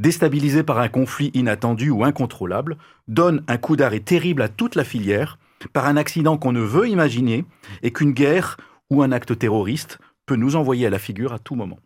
déstabilisé 0.00 0.64
par 0.64 0.78
un 0.78 0.88
conflit 0.88 1.30
inattendu 1.32 1.90
ou 1.90 2.02
incontrôlable, 2.02 2.76
donne 3.06 3.44
un 3.46 3.56
coup 3.56 3.76
d'arrêt 3.76 4.00
terrible 4.00 4.42
à 4.42 4.48
toute 4.48 4.74
la 4.74 4.82
filière 4.82 5.38
par 5.72 5.86
un 5.86 5.96
accident 5.96 6.36
qu'on 6.36 6.52
ne 6.52 6.60
veut 6.60 6.88
imaginer 6.88 7.44
et 7.82 7.92
qu'une 7.92 8.12
guerre 8.12 8.56
ou 8.90 9.00
un 9.00 9.12
acte 9.12 9.38
terroriste 9.38 9.98
peut 10.26 10.34
nous 10.36 10.56
envoyer 10.56 10.88
à 10.88 10.90
la 10.90 10.98
figure 10.98 11.32
à 11.32 11.38
tout 11.38 11.54
moment. 11.54 11.78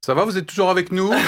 Ça 0.00 0.14
va, 0.14 0.24
vous 0.24 0.38
êtes 0.38 0.46
toujours 0.46 0.70
avec 0.70 0.92
nous? 0.92 1.12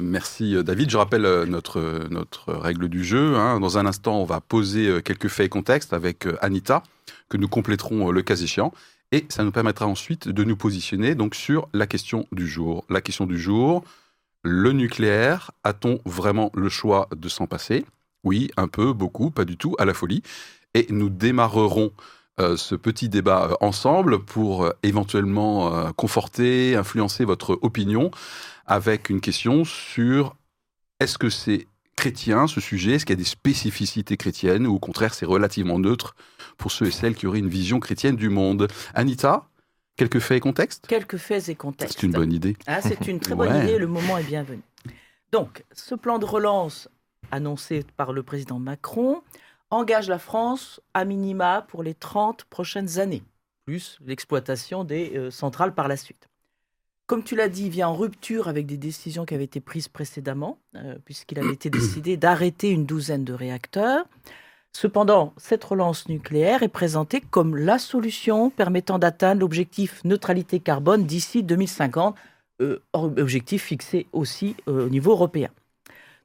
Merci 0.00 0.56
euh, 0.56 0.62
David. 0.62 0.90
Je 0.90 0.96
rappelle 0.96 1.26
euh, 1.26 1.44
notre, 1.44 1.78
euh, 1.78 2.08
notre 2.10 2.52
règle 2.54 2.88
du 2.88 3.04
jeu. 3.04 3.36
hein. 3.36 3.60
Dans 3.60 3.78
un 3.78 3.86
instant, 3.86 4.20
on 4.20 4.24
va 4.24 4.40
poser 4.40 5.02
quelques 5.02 5.28
faits 5.28 5.46
et 5.46 5.48
contextes 5.48 5.92
avec 5.92 6.26
Anita, 6.40 6.82
que 7.28 7.36
nous 7.36 7.48
compléterons 7.48 8.10
le 8.10 8.22
cas 8.22 8.36
échéant. 8.36 8.72
Et 9.10 9.26
ça 9.28 9.44
nous 9.44 9.52
permettra 9.52 9.86
ensuite 9.86 10.28
de 10.28 10.44
nous 10.44 10.56
positionner 10.56 11.14
donc 11.14 11.34
sur 11.34 11.68
la 11.74 11.86
question 11.86 12.26
du 12.32 12.48
jour. 12.48 12.86
La 12.88 13.02
question 13.02 13.26
du 13.26 13.38
jour, 13.38 13.84
le 14.42 14.72
nucléaire, 14.72 15.50
a-t-on 15.64 16.00
vraiment 16.06 16.50
le 16.54 16.70
choix 16.70 17.08
de 17.14 17.28
s'en 17.28 17.46
passer? 17.46 17.84
Oui, 18.24 18.50
un 18.56 18.68
peu, 18.68 18.94
beaucoup, 18.94 19.30
pas 19.30 19.44
du 19.44 19.58
tout, 19.58 19.76
à 19.78 19.84
la 19.84 19.92
folie. 19.92 20.22
Et 20.72 20.86
nous 20.88 21.10
démarrerons 21.10 21.92
ce 22.38 22.74
petit 22.74 23.08
débat 23.08 23.50
euh, 23.50 23.54
ensemble 23.60 24.24
pour 24.24 24.64
euh, 24.64 24.70
éventuellement 24.82 25.74
euh, 25.74 25.90
conforter, 25.92 26.76
influencer 26.76 27.24
votre 27.24 27.58
opinion 27.62 28.10
avec 28.66 29.10
une 29.10 29.20
question 29.20 29.64
sur 29.64 30.34
est-ce 31.00 31.18
que 31.18 31.28
c'est 31.30 31.66
chrétien 31.96 32.46
ce 32.46 32.60
sujet? 32.60 32.92
Est-ce 32.94 33.04
qu'il 33.04 33.14
y 33.14 33.20
a 33.20 33.22
des 33.22 33.28
spécificités 33.28 34.16
chrétiennes 34.16 34.66
ou 34.66 34.74
au 34.74 34.78
contraire 34.78 35.14
c'est 35.14 35.26
relativement 35.26 35.78
neutre 35.78 36.14
pour 36.56 36.72
ceux 36.72 36.86
et 36.86 36.90
celles 36.90 37.14
qui 37.14 37.26
auraient 37.26 37.38
une 37.40 37.48
vision 37.48 37.80
chrétienne 37.80 38.16
du 38.16 38.30
monde? 38.30 38.68
Anita, 38.94 39.46
quelques 39.96 40.20
faits 40.20 40.38
et 40.38 40.40
contextes? 40.40 40.86
Quelques 40.86 41.18
faits 41.18 41.48
et 41.50 41.54
contextes. 41.54 41.98
C'est 42.00 42.06
une 42.06 42.12
bonne 42.12 42.32
idée. 42.32 42.56
Ah, 42.66 42.80
c'est 42.80 43.06
une 43.08 43.20
très 43.20 43.34
bonne 43.34 43.52
Ouais. 43.52 43.64
idée, 43.64 43.78
le 43.78 43.88
moment 43.88 44.16
est 44.16 44.24
bienvenu. 44.24 44.62
Donc, 45.32 45.64
ce 45.72 45.94
plan 45.94 46.18
de 46.18 46.24
relance 46.24 46.88
annoncé 47.30 47.84
par 47.96 48.12
le 48.12 48.22
président 48.22 48.58
Macron 48.58 49.22
engage 49.72 50.08
la 50.08 50.18
France 50.18 50.80
à 50.94 51.04
minima 51.04 51.64
pour 51.66 51.82
les 51.82 51.94
30 51.94 52.44
prochaines 52.44 52.98
années, 52.98 53.22
plus 53.64 53.98
l'exploitation 54.04 54.84
des 54.84 55.16
euh, 55.16 55.30
centrales 55.30 55.74
par 55.74 55.88
la 55.88 55.96
suite. 55.96 56.28
Comme 57.06 57.24
tu 57.24 57.34
l'as 57.34 57.48
dit, 57.48 57.64
il 57.64 57.70
vient 57.70 57.88
en 57.88 57.96
rupture 57.96 58.48
avec 58.48 58.66
des 58.66 58.76
décisions 58.76 59.24
qui 59.24 59.34
avaient 59.34 59.44
été 59.44 59.60
prises 59.60 59.88
précédemment, 59.88 60.58
euh, 60.76 60.96
puisqu'il 61.04 61.38
avait 61.38 61.54
été 61.54 61.70
décidé 61.70 62.16
d'arrêter 62.16 62.68
une 62.68 62.86
douzaine 62.86 63.24
de 63.24 63.32
réacteurs. 63.32 64.04
Cependant, 64.72 65.34
cette 65.36 65.64
relance 65.64 66.08
nucléaire 66.08 66.62
est 66.62 66.68
présentée 66.68 67.20
comme 67.20 67.56
la 67.56 67.78
solution 67.78 68.50
permettant 68.50 68.98
d'atteindre 68.98 69.40
l'objectif 69.40 70.02
neutralité 70.04 70.60
carbone 70.60 71.04
d'ici 71.04 71.42
2050, 71.42 72.14
euh, 72.60 72.82
objectif 72.92 73.64
fixé 73.64 74.06
aussi 74.12 74.54
au 74.66 74.88
niveau 74.88 75.12
européen. 75.12 75.50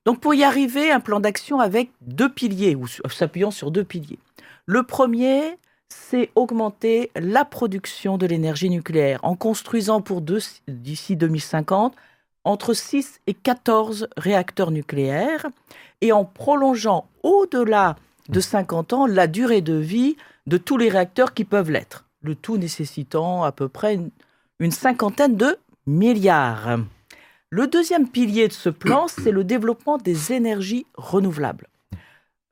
Donc 0.08 0.22
pour 0.22 0.34
y 0.34 0.46
arriver, 0.46 0.90
un 0.90 1.02
plan 1.02 1.20
d'action 1.20 1.60
avec 1.60 1.92
deux 2.00 2.30
piliers, 2.30 2.76
ou 2.76 2.88
s'appuyant 2.88 3.52
sur 3.52 3.72
deux 3.72 3.84
piliers. 3.84 4.20
Le 4.66 4.84
premier, 4.84 5.58
c'est 5.90 6.30
augmenter 6.36 7.12
la 7.18 7.44
production 7.44 8.18
de 8.18 8.26
l'énergie 8.26 8.70
nucléaire 8.70 9.20
en 9.24 9.36
construisant 9.36 10.00
pour 10.00 10.22
d'ici 10.22 11.18
2050 11.18 11.94
entre 12.46 12.74
6 12.74 13.20
et 13.28 13.34
14 13.34 14.08
réacteurs 14.16 14.72
nucléaires 14.72 15.46
et 16.00 16.14
en 16.14 16.24
prolongeant 16.24 17.10
au-delà 17.24 17.98
de 18.30 18.40
50 18.40 18.94
ans 18.94 19.08
la 19.08 19.28
durée 19.28 19.60
de 19.60 19.74
vie 19.74 20.16
de 20.46 20.56
tous 20.56 20.78
les 20.78 20.88
réacteurs 20.88 21.34
qui 21.34 21.44
peuvent 21.44 21.70
l'être, 21.70 22.06
le 22.22 22.34
tout 22.34 22.56
nécessitant 22.56 23.44
à 23.44 23.52
peu 23.52 23.68
près 23.68 24.00
une, 24.60 24.72
cinquantaine 24.72 25.36
de 25.36 25.58
milliards. 25.86 26.78
Le 27.50 27.68
deuxième 27.68 28.10
pilier 28.10 28.50
de 28.50 28.54
ce 28.54 28.68
plan, 28.68 29.08
c'est 29.08 29.32
le 29.32 29.46
développement 29.46 29.98
des 29.98 30.34
énergies 30.34 30.86
renouvelables. 30.96 31.68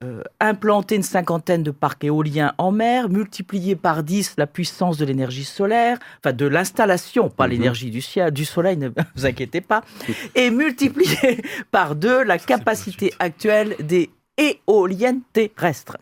Euh, 0.03 0.23
implanter 0.39 0.95
une 0.95 1.03
cinquantaine 1.03 1.63
de 1.63 1.71
parcs 1.71 2.05
éoliens 2.05 2.53
en 2.57 2.71
mer, 2.71 3.09
multiplier 3.09 3.75
par 3.75 4.03
10 4.03 4.35
la 4.37 4.47
puissance 4.47 4.97
de 4.97 5.05
l'énergie 5.05 5.43
solaire, 5.43 5.99
enfin 6.19 6.31
de 6.31 6.45
l'installation, 6.45 7.29
pas 7.29 7.45
mhm. 7.45 7.51
l'énergie 7.51 7.91
du 7.91 8.01
ciel, 8.01 8.31
du 8.31 8.45
soleil, 8.45 8.77
ne 8.77 8.89
vous 9.15 9.25
inquiétez 9.25 9.61
pas, 9.61 9.83
et 10.35 10.49
multiplier 10.49 11.41
par 11.71 11.95
deux 11.95 12.23
la 12.23 12.37
capacité 12.37 13.13
actuelle 13.19 13.75
des 13.79 14.09
éoliennes 14.37 15.21
terrestres. 15.33 15.97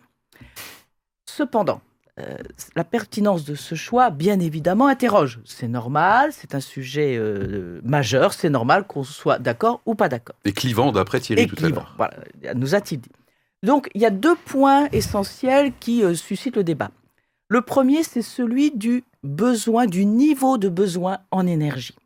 Cependant, 1.24 1.80
euh, 2.20 2.36
la 2.76 2.84
pertinence 2.84 3.44
de 3.44 3.56
ce 3.56 3.74
choix, 3.74 4.10
bien 4.10 4.38
évidemment, 4.38 4.86
interroge. 4.86 5.40
C'est 5.44 5.66
normal, 5.66 6.30
c'est 6.32 6.54
un 6.54 6.60
sujet 6.60 7.16
euh, 7.16 7.80
majeur, 7.82 8.32
c'est 8.34 8.50
normal 8.50 8.86
qu'on 8.86 9.02
soit 9.02 9.40
d'accord 9.40 9.80
ou 9.84 9.96
pas 9.96 10.08
d'accord. 10.08 10.36
Et 10.44 10.52
clivant, 10.52 10.92
d'après 10.92 11.18
Thierry 11.18 11.48
tout 11.48 11.64
à 11.64 11.68
l'heure. 11.68 11.94
Voilà, 11.96 12.14
nous 12.54 12.76
a-t-il 12.76 13.00
dit. 13.00 13.10
Donc, 13.64 13.90
il 13.94 14.00
y 14.00 14.06
a 14.06 14.10
deux 14.10 14.36
points 14.36 14.88
essentiels 14.92 15.72
qui 15.80 16.04
euh, 16.04 16.14
suscitent 16.14 16.56
le 16.56 16.62
débat. 16.62 16.90
Le 17.48 17.62
premier, 17.62 18.04
c'est 18.04 18.22
celui 18.22 18.70
du 18.70 19.02
besoin, 19.24 19.86
du 19.86 20.04
niveau 20.04 20.56
de 20.56 20.68
besoin 20.68 21.18
en 21.32 21.46
énergie. 21.48 21.96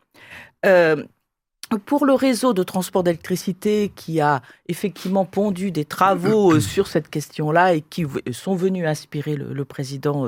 Euh, 1.72 1.78
pour 1.84 2.06
le 2.06 2.14
réseau 2.14 2.52
de 2.52 2.62
transport 2.62 3.02
d'électricité 3.02 3.92
qui 3.94 4.20
a 4.20 4.42
effectivement 4.68 5.24
pondu 5.24 5.70
des 5.70 5.84
travaux 5.84 6.52
euh, 6.52 6.60
sur 6.60 6.86
cette 6.86 7.08
question-là 7.08 7.74
et 7.74 7.80
qui 7.80 8.06
sont 8.32 8.54
venus 8.54 8.86
inspirer 8.86 9.36
le, 9.36 9.64
président 9.64 10.26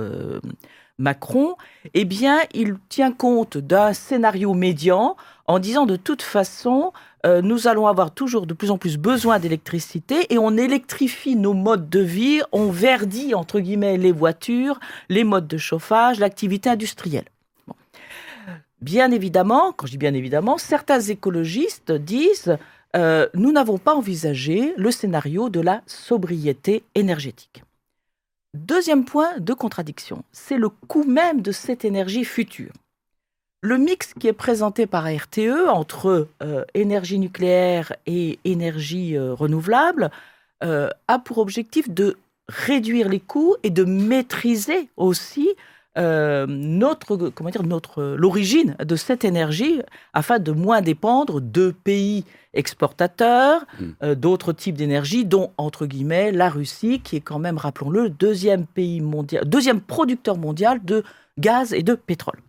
Macron, 1.00 1.56
eh 1.94 2.04
bien, 2.04 2.40
il 2.52 2.76
tient 2.88 3.10
compte 3.10 3.56
d'un 3.56 3.92
scénario 3.92 4.52
médian 4.54 5.16
en 5.46 5.58
disant 5.58 5.86
de 5.86 5.96
toute 5.96 6.22
façon, 6.22 6.92
euh, 7.26 7.42
nous 7.42 7.66
allons 7.66 7.86
avoir 7.86 8.12
toujours 8.12 8.46
de 8.46 8.54
plus 8.54 8.70
en 8.70 8.78
plus 8.78 8.98
besoin 8.98 9.38
d'électricité 9.38 10.32
et 10.32 10.38
on 10.38 10.56
électrifie 10.56 11.36
nos 11.36 11.54
modes 11.54 11.88
de 11.88 12.00
vie, 12.00 12.40
on 12.52 12.70
verdit 12.70 13.34
entre 13.34 13.60
guillemets 13.60 13.96
les 13.96 14.12
voitures, 14.12 14.78
les 15.08 15.24
modes 15.24 15.48
de 15.48 15.58
chauffage, 15.58 16.20
l'activité 16.20 16.68
industrielle. 16.68 17.24
Bien 18.80 19.10
évidemment, 19.10 19.72
quand 19.72 19.86
je 19.86 19.92
dis 19.92 19.98
bien 19.98 20.14
évidemment, 20.14 20.56
certains 20.56 21.00
écologistes 21.00 21.92
disent 21.92 22.56
euh, 22.96 23.28
nous 23.34 23.52
n'avons 23.52 23.76
pas 23.76 23.94
envisagé 23.94 24.72
le 24.76 24.90
scénario 24.90 25.50
de 25.50 25.60
la 25.60 25.82
sobriété 25.86 26.82
énergétique. 26.94 27.62
Deuxième 28.54 29.04
point 29.04 29.38
de 29.38 29.52
contradiction, 29.52 30.24
c'est 30.32 30.56
le 30.56 30.70
coût 30.70 31.04
même 31.04 31.42
de 31.42 31.52
cette 31.52 31.84
énergie 31.84 32.24
future. 32.24 32.72
Le 33.62 33.76
mix 33.76 34.14
qui 34.14 34.26
est 34.26 34.32
présenté 34.32 34.86
par 34.86 35.04
RTE 35.04 35.68
entre 35.68 36.28
euh, 36.42 36.64
énergie 36.72 37.18
nucléaire 37.18 37.94
et 38.06 38.38
énergie 38.44 39.16
euh, 39.16 39.34
renouvelable 39.34 40.10
a 40.62 41.18
pour 41.18 41.38
objectif 41.38 41.88
de 41.88 42.18
réduire 42.46 43.08
les 43.08 43.18
coûts 43.20 43.56
et 43.62 43.70
de 43.70 43.84
maîtriser 43.84 44.90
aussi 44.98 45.48
notre 45.96 47.16
comment 47.30 47.50
dire 47.50 47.64
notre 47.64 48.14
l'origine 48.16 48.76
de 48.78 48.96
cette 48.96 49.24
énergie 49.24 49.82
afin 50.12 50.38
de 50.38 50.52
moins 50.52 50.82
dépendre 50.82 51.40
de 51.40 51.72
pays 51.72 52.24
exportateurs 52.54 53.66
hmm. 53.80 54.14
d'autres 54.14 54.52
types 54.52 54.76
d'énergie 54.76 55.24
dont 55.24 55.52
entre 55.58 55.86
guillemets 55.86 56.30
la 56.32 56.48
Russie 56.48 57.00
qui 57.00 57.16
est 57.16 57.20
quand 57.20 57.40
même 57.40 57.58
rappelons-le 57.58 58.08
deuxième 58.08 58.66
pays 58.66 59.00
mondial 59.00 59.48
deuxième 59.48 59.80
producteur 59.80 60.36
mondial 60.36 60.84
de 60.84 61.02
gaz 61.40 61.72
et 61.72 61.82
de 61.82 61.94
pétrole. 61.94 62.40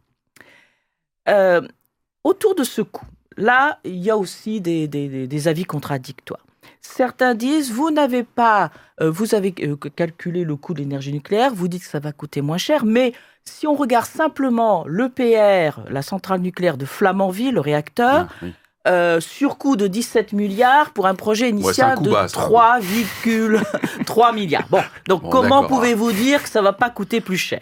autour 2.23 2.55
de 2.55 2.63
ce 2.63 2.81
coût, 2.81 3.07
là, 3.37 3.79
il 3.83 3.97
y 3.97 4.09
a 4.09 4.17
aussi 4.17 4.61
des, 4.61 4.87
des 4.87 5.47
avis 5.47 5.63
contradictoires. 5.63 6.45
Certains 6.81 7.35
disent, 7.35 7.71
vous 7.71 7.91
n'avez 7.91 8.23
pas, 8.23 8.71
vous 8.99 9.33
avez 9.33 9.53
calculé 9.95 10.43
le 10.43 10.55
coût 10.55 10.73
de 10.73 10.79
l'énergie 10.79 11.13
nucléaire, 11.13 11.53
vous 11.53 11.67
dites 11.67 11.83
que 11.83 11.89
ça 11.89 11.99
va 11.99 12.11
coûter 12.11 12.41
moins 12.41 12.57
cher, 12.57 12.85
mais 12.85 13.13
si 13.45 13.67
on 13.67 13.75
regarde 13.75 14.05
simplement 14.05 14.85
l'EPR, 14.87 15.81
la 15.89 16.01
centrale 16.01 16.41
nucléaire 16.41 16.77
de 16.77 16.85
Flamanville, 16.85 17.55
le 17.55 17.61
réacteur, 17.61 18.27
ah, 18.41 18.45
euh, 18.87 19.19
surcoût 19.19 19.75
de 19.75 19.85
17 19.87 20.33
milliards 20.33 20.91
pour 20.91 21.05
un 21.05 21.15
projet 21.15 21.49
initial 21.49 22.01
de 22.01 22.09
3,3 22.09 24.33
milliards. 24.33 24.67
Bon, 24.69 24.81
donc 25.07 25.29
comment 25.29 25.65
pouvez-vous 25.65 26.11
dire 26.11 26.41
que 26.41 26.49
ça 26.49 26.63
va 26.63 26.73
pas 26.73 26.89
coûter 26.89 27.21
plus 27.21 27.37
cher? 27.37 27.61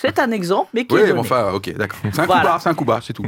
C'est 0.00 0.20
un 0.20 0.30
exemple, 0.30 0.70
mais 0.74 0.84
qui 0.84 0.94
oui, 0.94 1.10
enfin, 1.10 1.50
ok, 1.52 1.74
d'accord. 1.74 1.98
C'est 2.12 2.20
un 2.20 2.26
coup 2.26 2.32
bas, 2.32 2.58
c'est 2.60 2.68
un 2.68 2.74
coup 2.74 2.84
bas, 2.84 3.00
c'est 3.02 3.12
tout. 3.12 3.24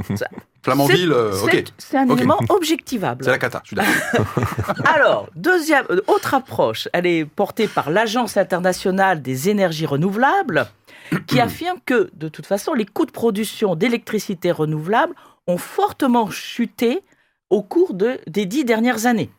Flamanville, 0.63 1.11
euh, 1.11 1.43
ok. 1.43 1.65
C'est 1.79 1.97
un 1.97 2.09
élément 2.09 2.39
objectivable. 2.49 3.25
C'est 3.25 3.31
la 3.33 3.39
cata, 3.39 3.61
je 3.65 3.71
suis 3.71 3.77
d'accord. 3.77 4.25
Alors, 4.85 5.29
deuxième, 5.35 5.85
euh, 5.91 6.01
autre 6.07 6.33
approche, 6.33 6.87
elle 6.93 7.07
est 7.07 7.25
portée 7.25 7.67
par 7.67 7.91
l'Agence 7.91 8.37
internationale 8.37 9.21
des 9.21 9.49
énergies 9.49 9.85
renouvelables, 9.85 10.69
qui 11.27 11.41
affirme 11.41 11.79
que, 11.85 12.09
de 12.15 12.29
toute 12.29 12.47
façon, 12.47 12.73
les 12.73 12.87
coûts 12.87 13.07
de 13.07 13.11
production 13.11 13.75
d'électricité 13.75 14.53
renouvelable 14.53 15.15
ont 15.49 15.59
fortement 15.59 16.31
chuté 16.31 17.03
au 17.49 17.65
cours 17.65 17.95
de, 17.95 18.21
des 18.29 18.47
dix 18.47 18.65
dernières 18.65 19.07
années. 19.07 19.31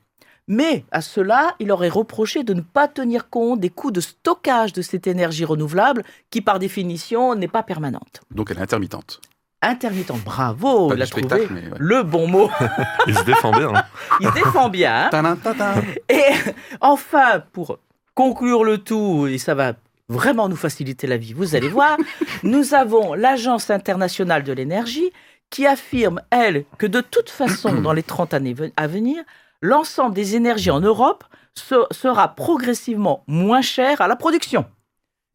Mais 0.51 0.83
à 0.91 0.99
cela, 0.99 1.55
il 1.59 1.71
aurait 1.71 1.87
reproché 1.87 2.43
de 2.43 2.53
ne 2.53 2.59
pas 2.59 2.89
tenir 2.89 3.29
compte 3.29 3.61
des 3.61 3.69
coûts 3.69 3.89
de 3.89 4.01
stockage 4.01 4.73
de 4.73 4.81
cette 4.81 5.07
énergie 5.07 5.45
renouvelable 5.45 6.03
qui, 6.29 6.41
par 6.41 6.59
définition, 6.59 7.35
n'est 7.35 7.47
pas 7.47 7.63
permanente. 7.63 8.19
Donc 8.31 8.51
elle 8.51 8.57
est 8.57 8.61
intermittente. 8.61 9.21
Intermittente, 9.61 10.21
bravo, 10.25 10.93
il 10.93 11.01
a 11.01 11.07
trouvé 11.07 11.47
le 11.79 12.03
bon 12.03 12.27
mot. 12.27 12.49
il 13.07 13.17
se 13.17 13.23
défend 13.23 13.51
bien. 13.51 13.73
Hein. 13.73 13.83
Il 14.19 14.27
se 14.27 14.33
défend 14.33 14.67
bien. 14.67 15.09
Hein. 15.13 15.81
et 16.09 16.33
enfin, 16.81 17.41
pour 17.53 17.79
conclure 18.13 18.65
le 18.65 18.79
tout, 18.79 19.27
et 19.27 19.37
ça 19.37 19.55
va 19.55 19.75
vraiment 20.09 20.49
nous 20.49 20.57
faciliter 20.57 21.07
la 21.07 21.15
vie, 21.15 21.31
vous 21.31 21.55
allez 21.55 21.69
voir, 21.69 21.95
nous 22.43 22.73
avons 22.73 23.13
l'Agence 23.13 23.69
internationale 23.69 24.43
de 24.43 24.51
l'énergie 24.51 25.13
qui 25.49 25.65
affirme, 25.65 26.19
elle, 26.29 26.65
que 26.77 26.87
de 26.87 26.99
toute 26.99 27.29
façon, 27.29 27.79
dans 27.79 27.93
les 27.93 28.03
30 28.03 28.33
années 28.33 28.55
à 28.75 28.87
venir, 28.87 29.23
l'ensemble 29.61 30.15
des 30.15 30.35
énergies 30.35 30.71
en 30.71 30.81
Europe 30.81 31.23
sera 31.55 32.35
progressivement 32.35 33.23
moins 33.27 33.61
cher 33.61 34.01
à 34.01 34.07
la 34.07 34.15
production. 34.15 34.65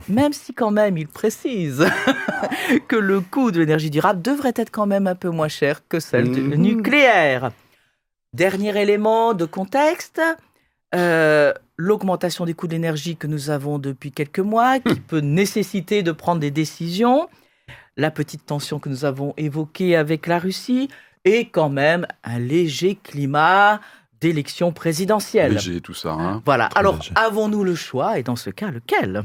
Même 0.09 0.33
si 0.33 0.52
quand 0.52 0.71
même 0.71 0.99
il 0.99 1.09
précise 1.09 1.87
que 2.88 2.97
le 2.97 3.21
coût 3.21 3.50
de 3.50 3.61
l'énergie 3.61 3.90
durable 3.90 4.23
devrait 4.23 4.52
être 4.56 4.71
quand 4.71 4.87
même 4.87 5.06
un 5.06 5.14
peu 5.14 5.30
moins 5.30 5.49
cher 5.49 5.87
que 5.88 6.00
celle 6.00 6.30
du 6.30 6.42
mmh. 6.42 6.54
nucléaire. 6.54 7.50
Dernier 8.33 8.80
élément 8.80 9.33
de 9.33 9.47
contexte, 9.47 10.21
euh, 10.95 11.52
l'augmentation 11.76 12.45
des 12.45 12.54
coûts 12.54 12.66
d'énergie 12.66 13.16
que 13.16 13.26
nous 13.26 13.49
avons 13.50 13.78
depuis 13.78 14.12
quelques 14.12 14.40
mois, 14.40 14.78
qui 14.80 15.00
peut 15.00 15.21
nécessiter 15.21 16.02
de 16.02 16.12
prendre 16.12 16.40
des 16.40 16.50
décisions 16.50 17.28
la 17.97 18.11
petite 18.11 18.45
tension 18.45 18.78
que 18.78 18.88
nous 18.88 19.04
avons 19.04 19.33
évoquée 19.37 19.97
avec 19.97 20.26
la 20.26 20.38
Russie 20.38 20.88
et 21.25 21.49
quand 21.49 21.71
même 21.71 22.06
un 22.25 22.38
léger 22.38 22.99
climat 23.02 23.80
d'élection 24.20 24.73
présidentielle. 24.73 25.52
Léger 25.52 25.80
tout 25.80 25.94
ça. 25.94 26.12
Hein 26.12 26.42
voilà. 26.44 26.66
Alors, 26.75 26.99
avons-nous 27.14 27.64
le 27.64 27.75
choix? 27.75 28.18
Et 28.18 28.23
dans 28.23 28.37
ce 28.37 28.50
cas, 28.50 28.70
lequel? 28.70 29.25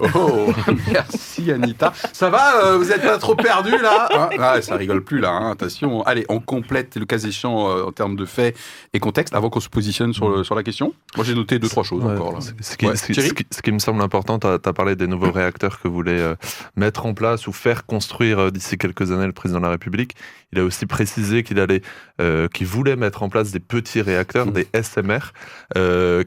Oh, 0.00 0.52
merci 0.92 1.50
Anita. 1.50 1.92
Ça 2.12 2.30
va 2.30 2.64
euh, 2.64 2.78
Vous 2.78 2.84
n'êtes 2.84 3.02
pas 3.02 3.18
trop 3.18 3.34
perdu 3.34 3.70
là 3.70 4.08
hein 4.14 4.28
ah, 4.38 4.62
Ça 4.62 4.76
rigole 4.76 5.02
plus 5.02 5.18
là. 5.18 5.30
Hein, 5.30 5.50
attention. 5.50 6.02
Allez, 6.02 6.24
on 6.28 6.40
complète 6.40 6.96
le 6.96 7.04
cas 7.04 7.18
échéant 7.18 7.68
euh, 7.68 7.84
en 7.84 7.92
termes 7.92 8.16
de 8.16 8.24
faits 8.24 8.56
et 8.92 9.00
contexte 9.00 9.34
avant 9.34 9.50
qu'on 9.50 9.60
se 9.60 9.68
positionne 9.68 10.12
sur, 10.12 10.44
sur 10.44 10.54
la 10.54 10.62
question. 10.62 10.94
Moi, 11.16 11.24
j'ai 11.24 11.34
noté 11.34 11.58
deux 11.58 11.68
trois 11.68 11.82
choses 11.82 12.04
encore 12.04 12.32
là. 12.32 12.38
Ce 12.40 12.76
qui, 12.76 12.86
ce, 12.96 13.62
qui, 13.62 13.72
me 13.72 13.78
semble 13.78 14.00
important, 14.02 14.38
tu 14.38 14.46
as, 14.46 14.58
parlé 14.58 14.94
des 14.94 15.06
nouveaux 15.06 15.32
réacteurs 15.32 15.80
que 15.80 15.88
voulait 15.88 16.20
euh, 16.20 16.34
mettre 16.76 17.06
en 17.06 17.14
place 17.14 17.46
ou 17.46 17.52
faire 17.52 17.84
construire 17.84 18.52
d'ici 18.52 18.78
quelques 18.78 19.10
années 19.10 19.26
le 19.26 19.32
président 19.32 19.58
de 19.58 19.64
la 19.64 19.70
République. 19.70 20.14
Il 20.52 20.60
a 20.60 20.64
aussi 20.64 20.86
précisé 20.86 21.42
qu'il 21.42 21.60
allait, 21.60 21.82
qu'il 22.54 22.66
voulait 22.66 22.96
mettre 22.96 23.22
en 23.22 23.28
place 23.28 23.50
des 23.50 23.60
petits 23.60 24.00
réacteurs, 24.00 24.46
mmh. 24.46 24.52
des 24.52 24.68
SMR, 24.82 25.32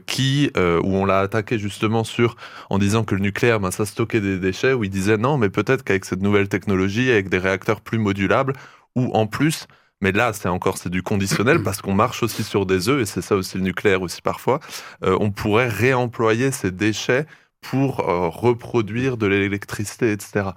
qui 0.06 0.52
où 0.56 0.96
on 0.96 1.04
l'a 1.04 1.20
attaqué 1.20 1.58
justement 1.58 2.04
sur 2.04 2.36
en 2.70 2.78
disant 2.78 3.02
que 3.02 3.14
le 3.14 3.20
nucléaire 3.20 3.60
ça 3.70 3.86
stockait 3.86 4.20
des 4.20 4.38
déchets, 4.38 4.72
où 4.72 4.84
il 4.84 4.90
disait 4.90 5.16
non, 5.16 5.38
mais 5.38 5.50
peut-être 5.50 5.84
qu'avec 5.84 6.04
cette 6.04 6.22
nouvelle 6.22 6.48
technologie, 6.48 7.10
avec 7.10 7.28
des 7.28 7.38
réacteurs 7.38 7.80
plus 7.80 7.98
modulables, 7.98 8.54
ou 8.94 9.10
en 9.14 9.26
plus, 9.26 9.66
mais 10.02 10.12
là, 10.12 10.32
c'est 10.32 10.48
encore 10.48 10.76
c'est 10.78 10.90
du 10.90 11.02
conditionnel 11.02 11.62
parce 11.62 11.80
qu'on 11.80 11.94
marche 11.94 12.22
aussi 12.22 12.42
sur 12.42 12.66
des 12.66 12.88
œufs 12.88 13.00
et 13.00 13.06
c'est 13.06 13.22
ça 13.22 13.36
aussi 13.36 13.56
le 13.56 13.62
nucléaire 13.62 14.02
aussi 14.02 14.20
parfois. 14.20 14.60
Euh, 15.04 15.16
on 15.20 15.30
pourrait 15.30 15.68
réemployer 15.68 16.50
ces 16.50 16.72
déchets 16.72 17.26
pour 17.60 18.00
euh, 18.00 18.28
reproduire 18.28 19.16
de 19.16 19.26
l'électricité, 19.26 20.10
etc. 20.10 20.50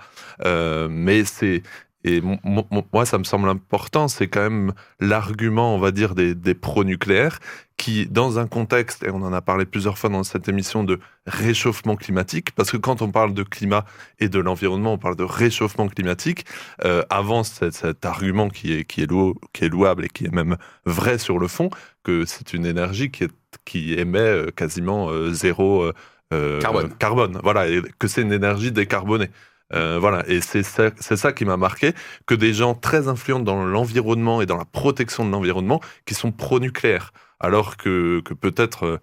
Euh, 0.44 0.88
mais 0.90 1.24
c'est 1.24 1.62
et 2.08 2.22
moi, 2.22 3.06
ça 3.06 3.18
me 3.18 3.24
semble 3.24 3.50
important, 3.50 4.08
c'est 4.08 4.28
quand 4.28 4.44
même 4.44 4.74
l'argument, 5.00 5.74
on 5.74 5.80
va 5.80 5.90
dire, 5.90 6.14
des, 6.14 6.36
des 6.36 6.54
pro-nucléaires, 6.54 7.40
qui, 7.78 8.06
dans 8.06 8.38
un 8.38 8.46
contexte, 8.46 9.04
et 9.04 9.10
on 9.10 9.24
en 9.24 9.34
a 9.34 9.42
parlé 9.42 9.66
plusieurs 9.66 9.98
fois 9.98 10.12
dans 10.12 10.24
cette 10.24 10.48
émission, 10.48 10.84
de 10.84 11.00
réchauffement 11.26 11.96
climatique, 11.96 12.52
parce 12.52 12.70
que 12.70 12.78
quand 12.78 13.02
on 13.02 13.10
parle 13.10 13.34
de 13.34 13.42
climat 13.42 13.86
et 14.20 14.30
de 14.30 14.38
l'environnement, 14.38 14.94
on 14.94 14.98
parle 15.00 15.16
de 15.16 15.24
réchauffement 15.24 15.88
climatique, 15.88 16.46
euh, 16.84 17.02
avant 17.10 17.44
cet, 17.44 17.74
cet 17.74 18.06
argument 18.06 18.50
qui 18.50 18.74
est, 18.74 18.86
qui, 18.86 19.02
est 19.02 19.10
louable, 19.10 19.40
qui 19.52 19.66
est 19.66 19.70
louable 19.70 20.06
et 20.06 20.10
qui 20.10 20.26
est 20.26 20.34
même 20.34 20.58
vrai 20.86 21.18
sur 21.18 21.40
le 21.40 21.48
fond, 21.48 21.72
que 22.04 22.24
c'est 22.26 22.54
une 22.54 22.68
énergie 22.68 23.10
qui, 23.10 23.24
est, 23.24 23.32
qui 23.66 23.96
émet 23.96 24.20
euh, 24.20 24.52
quasiment 24.52 25.10
euh, 25.10 25.34
zéro 25.34 25.92
euh, 26.34 26.60
Carbone. 26.60 26.94
carbone. 27.00 27.40
Voilà, 27.44 27.68
et 27.68 27.82
que 28.00 28.08
c'est 28.08 28.22
une 28.22 28.34
énergie 28.34 28.72
décarbonée. 28.72 29.30
Euh, 29.74 29.98
voilà, 30.00 30.24
et 30.30 30.42
c'est 30.42 30.62
ça, 30.64 30.92
c'est 31.00 31.18
ça 31.18 31.34
qui 31.34 31.44
m'a 31.46 31.58
marqué, 31.58 31.94
que 32.28 32.36
des 32.36 32.54
gens 32.54 32.76
très 32.76 33.08
influents 33.08 33.40
dans 33.40 33.66
l'environnement 33.66 34.42
et 34.42 34.46
dans 34.46 34.58
la 34.58 34.66
protection 34.66 35.26
de 35.26 35.32
l'environnement 35.32 35.82
qui 36.06 36.14
sont 36.14 36.32
pro-nucléaires, 36.32 37.12
alors 37.40 37.76
que, 37.78 38.22
que 38.22 38.34
peut-être 38.36 38.86
euh, 38.86 38.98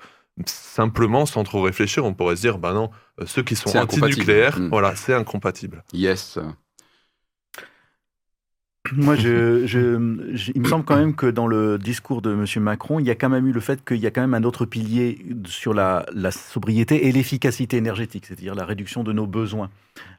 simplement, 0.47 1.27
sans 1.27 1.43
trop 1.45 1.63
réfléchir, 1.63 2.05
on 2.05 2.15
pourrait 2.15 2.37
se 2.37 2.43
dire, 2.43 2.59
bah 2.59 2.73
non, 2.75 2.91
euh, 3.21 3.27
ceux 3.27 3.43
qui 3.43 3.57
sont 3.57 3.77
anti-nucléaires, 3.77 4.59
Mm. 4.61 4.69
voilà, 4.69 4.95
c'est 4.97 5.15
incompatible. 5.15 5.83
Yes. 5.93 6.39
Moi, 8.95 9.15
je, 9.15 9.65
je- 9.65 10.35
je- 10.35 10.53
il 10.55 10.61
me 10.61 10.69
semble 10.69 10.85
quand 10.85 10.97
même 10.97 11.15
que 11.15 11.27
dans 11.27 11.47
le 11.47 11.79
discours 11.79 12.21
de 12.21 12.33
M. 12.33 12.45
Macron, 12.63 12.99
il 12.99 13.07
y 13.07 13.11
a 13.11 13.15
quand 13.15 13.29
même 13.29 13.47
eu 13.47 13.53
le 13.53 13.61
fait 13.61 13.83
qu'il 13.85 13.99
y 13.99 14.07
a 14.07 14.11
quand 14.11 14.21
même 14.21 14.35
un 14.35 14.43
autre 14.43 14.67
pilier 14.67 15.25
sur 15.47 15.73
la, 15.73 16.05
la 16.13 16.31
sobriété 16.33 17.07
et 17.07 17.13
l'efficacité 17.13 17.77
énergétique, 17.77 18.27
c'est-à-dire 18.27 18.55
la 18.57 18.65
réduction 18.65 19.05
de 19.05 19.13
nos 19.13 19.27
besoins. 19.27 19.71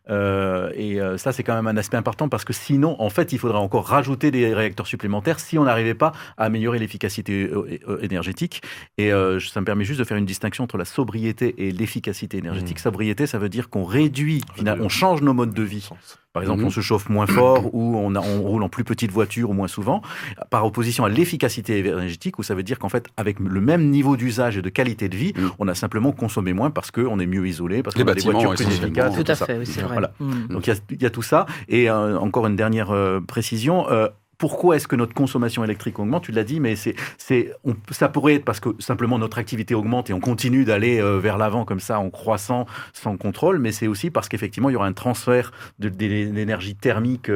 Euh, 0.09 0.69
et 0.75 0.99
euh, 0.99 1.17
ça, 1.17 1.31
c'est 1.31 1.43
quand 1.43 1.55
même 1.55 1.67
un 1.67 1.77
aspect 1.77 1.97
important 1.97 2.27
parce 2.29 2.43
que 2.43 2.53
sinon, 2.53 2.95
en 2.99 3.09
fait, 3.09 3.31
il 3.31 3.39
faudrait 3.39 3.57
encore 3.59 3.85
rajouter 3.87 4.31
des 4.31 4.53
réacteurs 4.53 4.87
supplémentaires 4.87 5.39
si 5.39 5.57
on 5.57 5.63
n'arrivait 5.63 5.93
pas 5.93 6.11
à 6.37 6.45
améliorer 6.45 6.79
l'efficacité 6.79 7.49
euh, 7.51 7.99
énergétique. 8.01 8.61
Et 8.97 9.13
euh, 9.13 9.39
ça 9.39 9.61
me 9.61 9.65
permet 9.65 9.85
juste 9.85 9.99
de 9.99 10.05
faire 10.05 10.17
une 10.17 10.25
distinction 10.25 10.63
entre 10.65 10.77
la 10.77 10.85
sobriété 10.85 11.55
et 11.57 11.71
l'efficacité 11.71 12.37
énergétique. 12.37 12.77
Mmh. 12.77 12.83
Sobriété, 12.83 13.27
ça 13.27 13.37
veut 13.39 13.49
dire 13.49 13.69
qu'on 13.69 13.85
réduit, 13.85 14.41
finalement, 14.55 14.85
on 14.85 14.89
change 14.89 15.21
nos 15.21 15.33
modes 15.33 15.53
de 15.53 15.63
vie. 15.63 15.87
Par 16.33 16.41
exemple, 16.41 16.63
on 16.63 16.71
se 16.71 16.81
chauffe 16.81 17.09
moins 17.09 17.27
fort 17.27 17.73
ou 17.75 17.95
on, 17.95 18.15
a- 18.15 18.19
on 18.19 18.41
roule 18.41 18.63
en 18.63 18.69
plus 18.69 18.83
petite 18.83 19.11
voiture 19.11 19.51
ou 19.51 19.53
moins 19.53 19.67
souvent, 19.67 20.01
par 20.49 20.65
opposition 20.65 21.05
à 21.05 21.09
l'efficacité 21.09 21.77
énergétique, 21.77 22.39
où 22.39 22.43
ça 22.43 22.55
veut 22.55 22.63
dire 22.63 22.79
qu'en 22.79 22.89
fait, 22.89 23.05
avec 23.17 23.39
le 23.39 23.61
même 23.61 23.91
niveau 23.91 24.17
d'usage 24.17 24.57
et 24.57 24.63
de 24.63 24.69
qualité 24.69 25.09
de 25.09 25.15
vie, 25.15 25.33
Mhm. 25.37 25.51
on 25.59 25.67
a 25.67 25.75
simplement 25.75 26.11
consommé 26.11 26.51
moins 26.53 26.71
parce 26.71 26.89
qu'on 26.89 27.19
est 27.19 27.27
mieux 27.27 27.45
isolé, 27.47 27.83
parce 27.83 27.95
Les 27.95 28.03
qu'on 28.03 28.09
a 28.09 28.15
des 28.15 28.21
voitures 28.21 28.55
plus 28.55 28.65
efficaces. 28.65 29.13
Tout 29.15 29.23
à 29.31 29.35
fait, 29.35 29.59
oui, 29.59 29.65
c'est 29.67 29.83
vrai. 29.83 29.92
Voilà. 29.93 30.13
Mm. 30.19 30.47
Donc 30.47 30.67
il 30.67 30.69
y 30.69 30.73
a- 30.73 30.79
il 30.89 31.01
y, 31.01 31.05
a 31.05 31.09
tout 31.09 31.21
ça. 31.21 31.45
Et 31.67 31.89
euh, 31.89 32.17
encore 32.19 32.45
une 32.47 32.55
dernière 32.55 32.91
euh, 32.91 33.19
précision. 33.21 33.89
euh, 33.89 34.07
pourquoi 34.39 34.75
est-ce 34.75 34.87
que 34.89 34.95
notre 34.97 35.13
consommation 35.13 35.63
électrique 35.63 35.99
augmente? 35.99 36.23
Tu 36.23 36.31
l'as 36.33 36.43
dit, 36.43 36.59
mais 36.59 36.75
c'est, 36.75 36.95
c'est, 37.17 37.53
on- 37.63 37.75
ça 37.91 38.09
pourrait 38.09 38.33
être 38.35 38.43
parce 38.43 38.59
que 38.59 38.69
simplement 38.79 39.17
notre 39.17 39.37
activité 39.37 39.73
augmente 39.73 40.09
et 40.09 40.13
on 40.13 40.19
continue 40.19 40.65
d'aller 40.65 41.01
vers 41.19 41.37
l'avant 41.37 41.63
comme 41.63 41.79
ça 41.79 41.99
en 41.99 42.09
croissant 42.09 42.65
sans 42.91 43.15
contrôle, 43.15 43.59
mais 43.59 43.71
c'est 43.71 43.87
aussi 43.87 44.09
parce 44.09 44.27
qu'effectivement 44.27 44.69
il 44.69 44.73
y 44.73 44.75
aura 44.75 44.87
un 44.87 44.93
transfert 44.93 45.51
de, 45.79 45.87
de 45.87 46.05
l'énergie 46.05 46.75
thermique 46.75 47.31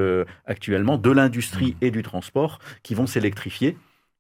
actuellement 0.46 0.98
de 0.98 1.12
l'industrie 1.12 1.78
et 1.82 1.92
du 1.92 2.04
transport 2.04 2.60
qui 2.84 2.94
vont 2.96 3.08
s'électrifier. 3.08 3.78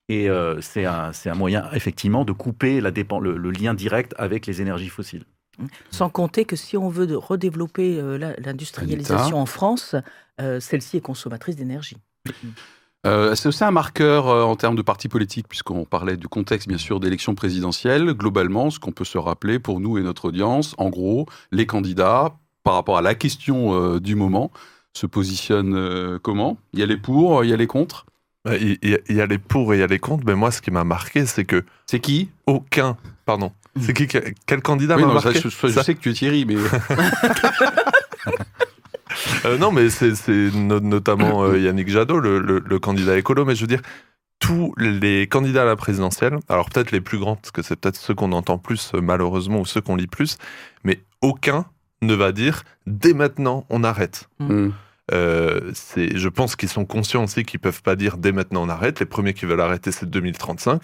Et 0.07 0.29
euh, 0.29 0.61
c'est, 0.61 0.85
un, 0.85 1.11
c'est 1.11 1.29
un 1.29 1.35
moyen 1.35 1.65
effectivement 1.73 2.23
de 2.23 2.31
couper 2.31 2.79
la 2.79 2.91
dépen- 2.91 3.21
le, 3.21 3.35
le 3.35 3.51
lien 3.51 3.73
direct 3.73 4.13
avec 4.17 4.45
les 4.45 4.61
énergies 4.61 4.87
fossiles. 4.87 5.25
Sans 5.89 6.09
compter 6.09 6.45
que 6.45 6.55
si 6.55 6.77
on 6.77 6.89
veut 6.89 7.17
redévelopper 7.17 7.99
euh, 7.99 8.35
l'industrialisation 8.39 9.37
en 9.39 9.45
France, 9.45 9.95
euh, 10.39 10.59
celle-ci 10.59 10.97
est 10.97 11.01
consommatrice 11.01 11.55
d'énergie. 11.55 11.97
Euh, 13.05 13.35
c'est 13.35 13.47
aussi 13.47 13.63
un 13.63 13.71
marqueur 13.71 14.27
en 14.27 14.55
termes 14.55 14.75
de 14.75 14.81
partis 14.81 15.07
politiques, 15.07 15.47
puisqu'on 15.47 15.85
parlait 15.85 16.17
du 16.17 16.27
contexte, 16.27 16.67
bien 16.67 16.77
sûr, 16.77 16.99
d'élections 16.99 17.35
présidentielles. 17.35 18.13
Globalement, 18.13 18.69
ce 18.69 18.79
qu'on 18.79 18.91
peut 18.91 19.05
se 19.05 19.17
rappeler 19.17 19.59
pour 19.59 19.79
nous 19.79 19.97
et 19.97 20.01
notre 20.01 20.25
audience, 20.25 20.75
en 20.77 20.89
gros, 20.89 21.25
les 21.51 21.65
candidats, 21.65 22.35
par 22.63 22.73
rapport 22.73 22.97
à 22.97 23.01
la 23.01 23.15
question 23.15 23.97
du 23.99 24.15
moment, 24.15 24.51
se 24.93 25.05
positionnent 25.05 26.19
comment? 26.19 26.57
Il 26.73 26.79
y 26.79 26.83
a 26.83 26.85
les 26.85 26.97
pour, 26.97 27.43
il 27.43 27.49
y 27.49 27.53
a 27.53 27.57
les 27.57 27.67
contre? 27.67 28.05
Euh, 28.47 28.57
Il 28.59 28.77
il 28.81 28.89
y, 28.91 28.95
a- 28.95 28.99
il 29.09 29.15
y 29.15 29.21
a 29.21 29.25
les 29.25 29.37
pour 29.37 29.73
et 29.73 29.77
il 29.77 29.79
y 29.79 29.83
a 29.83 29.87
les 29.87 29.99
contre, 29.99 30.23
mais 30.25 30.35
moi, 30.35 30.51
ce 30.51 30.61
qui 30.61 30.71
m'a 30.71 30.83
marqué, 30.83 31.25
c'est 31.25 31.45
que 31.45 31.63
C'est 31.85 31.99
qui? 31.99 32.29
aucun, 32.45 32.97
pardon, 33.25 33.51
c'est 33.79 33.93
qui, 33.93 34.07
quel 34.45 34.61
candidat 34.61 34.95
Oui, 34.95 35.01
m'a 35.03 35.13
non, 35.13 35.19
ça, 35.19 35.25
marqué 35.31 35.39
je, 35.41 35.49
je 35.49 35.67
Ça- 35.73 35.83
sais 35.83 35.95
que 35.95 35.99
tu 35.99 36.09
es 36.11 36.13
Thierry, 36.13 36.45
mais 36.45 36.55
Euh, 39.45 39.57
non, 39.57 39.71
mais 39.71 39.89
c'est 39.89 40.15
c'est 40.15 40.51
no- 40.53 40.79
notamment 40.79 41.43
euh, 41.43 41.57
Yannick 41.57 41.89
Jadot, 41.89 42.19
le, 42.19 42.39
le- 42.39 42.59
le 42.63 42.79
candidat 42.79 43.17
écolo, 43.17 43.45
mais 43.45 43.55
je 43.55 43.61
veux 43.61 43.67
dire, 43.67 43.81
tous 44.39 44.73
les 44.77 45.27
candidats 45.27 45.63
à 45.63 45.65
la 45.65 45.75
présidentielle, 45.75 46.37
alors 46.49 46.69
peut-être 46.69 46.91
les 46.91 47.01
plus 47.01 47.17
grands, 47.17 47.35
parce 47.37 47.51
que 47.51 47.61
c'est 47.63 47.75
peut-être 47.77 47.95
ceux 47.95 48.13
qu'on 48.13 48.31
entend 48.33 48.57
plus 48.59 48.91
malheureusement, 48.93 49.61
ou 49.61 49.65
ceux 49.65 49.81
qu'on 49.81 49.95
lit 49.95 50.07
plus, 50.07 50.37
mais 50.83 50.99
aucun 51.21 51.65
ne 52.03 52.13
va 52.13 52.31
dire 52.31 52.63
dès 52.85 53.13
maintenant 53.13 53.65
on 53.69 53.83
arrête. 53.83 54.29
Hmm. 54.39 54.69
Euh, 55.13 55.71
je 55.95 56.27
pense 56.29 56.55
qu'ils 56.55 56.69
sont 56.69 56.85
conscients 56.85 57.23
aussi 57.23 57.43
qu'ils 57.45 57.59
peuvent 57.59 57.81
pas 57.81 57.95
dire 57.95 58.17
dès 58.17 58.31
maintenant 58.31 58.63
on 58.63 58.69
arrête. 58.69 58.99
Les 58.99 59.05
premiers 59.05 59.33
qui 59.33 59.45
veulent 59.45 59.61
arrêter, 59.61 59.91
c'est 59.91 60.09
2035. 60.09 60.81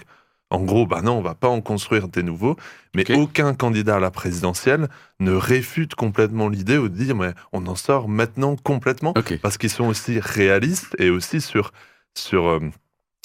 En 0.50 0.62
gros, 0.62 0.86
bah 0.86 1.02
non, 1.02 1.14
on 1.18 1.22
va 1.22 1.34
pas 1.34 1.48
en 1.48 1.62
construire 1.62 2.08
des 2.08 2.22
nouveaux. 2.22 2.56
Mais 2.96 3.04
aucun 3.18 3.56
candidat 3.56 3.96
à 3.96 4.00
la 4.00 4.12
présidentielle 4.12 4.88
ne 5.20 5.32
réfute 5.34 5.96
complètement 5.96 6.48
l'idée 6.48 6.78
ou 6.78 6.90
de 6.90 6.96
dire 6.96 7.16
mais 7.16 7.34
on 7.54 7.66
en 7.66 7.76
sort 7.76 8.08
maintenant 8.08 8.56
complètement 8.56 9.14
parce 9.42 9.58
qu'ils 9.58 9.72
sont 9.72 9.86
aussi 9.86 10.20
réalistes 10.20 10.96
et 11.00 11.10
aussi 11.10 11.42
sur 11.42 11.72
sur 12.16 12.48
euh, 12.48 12.60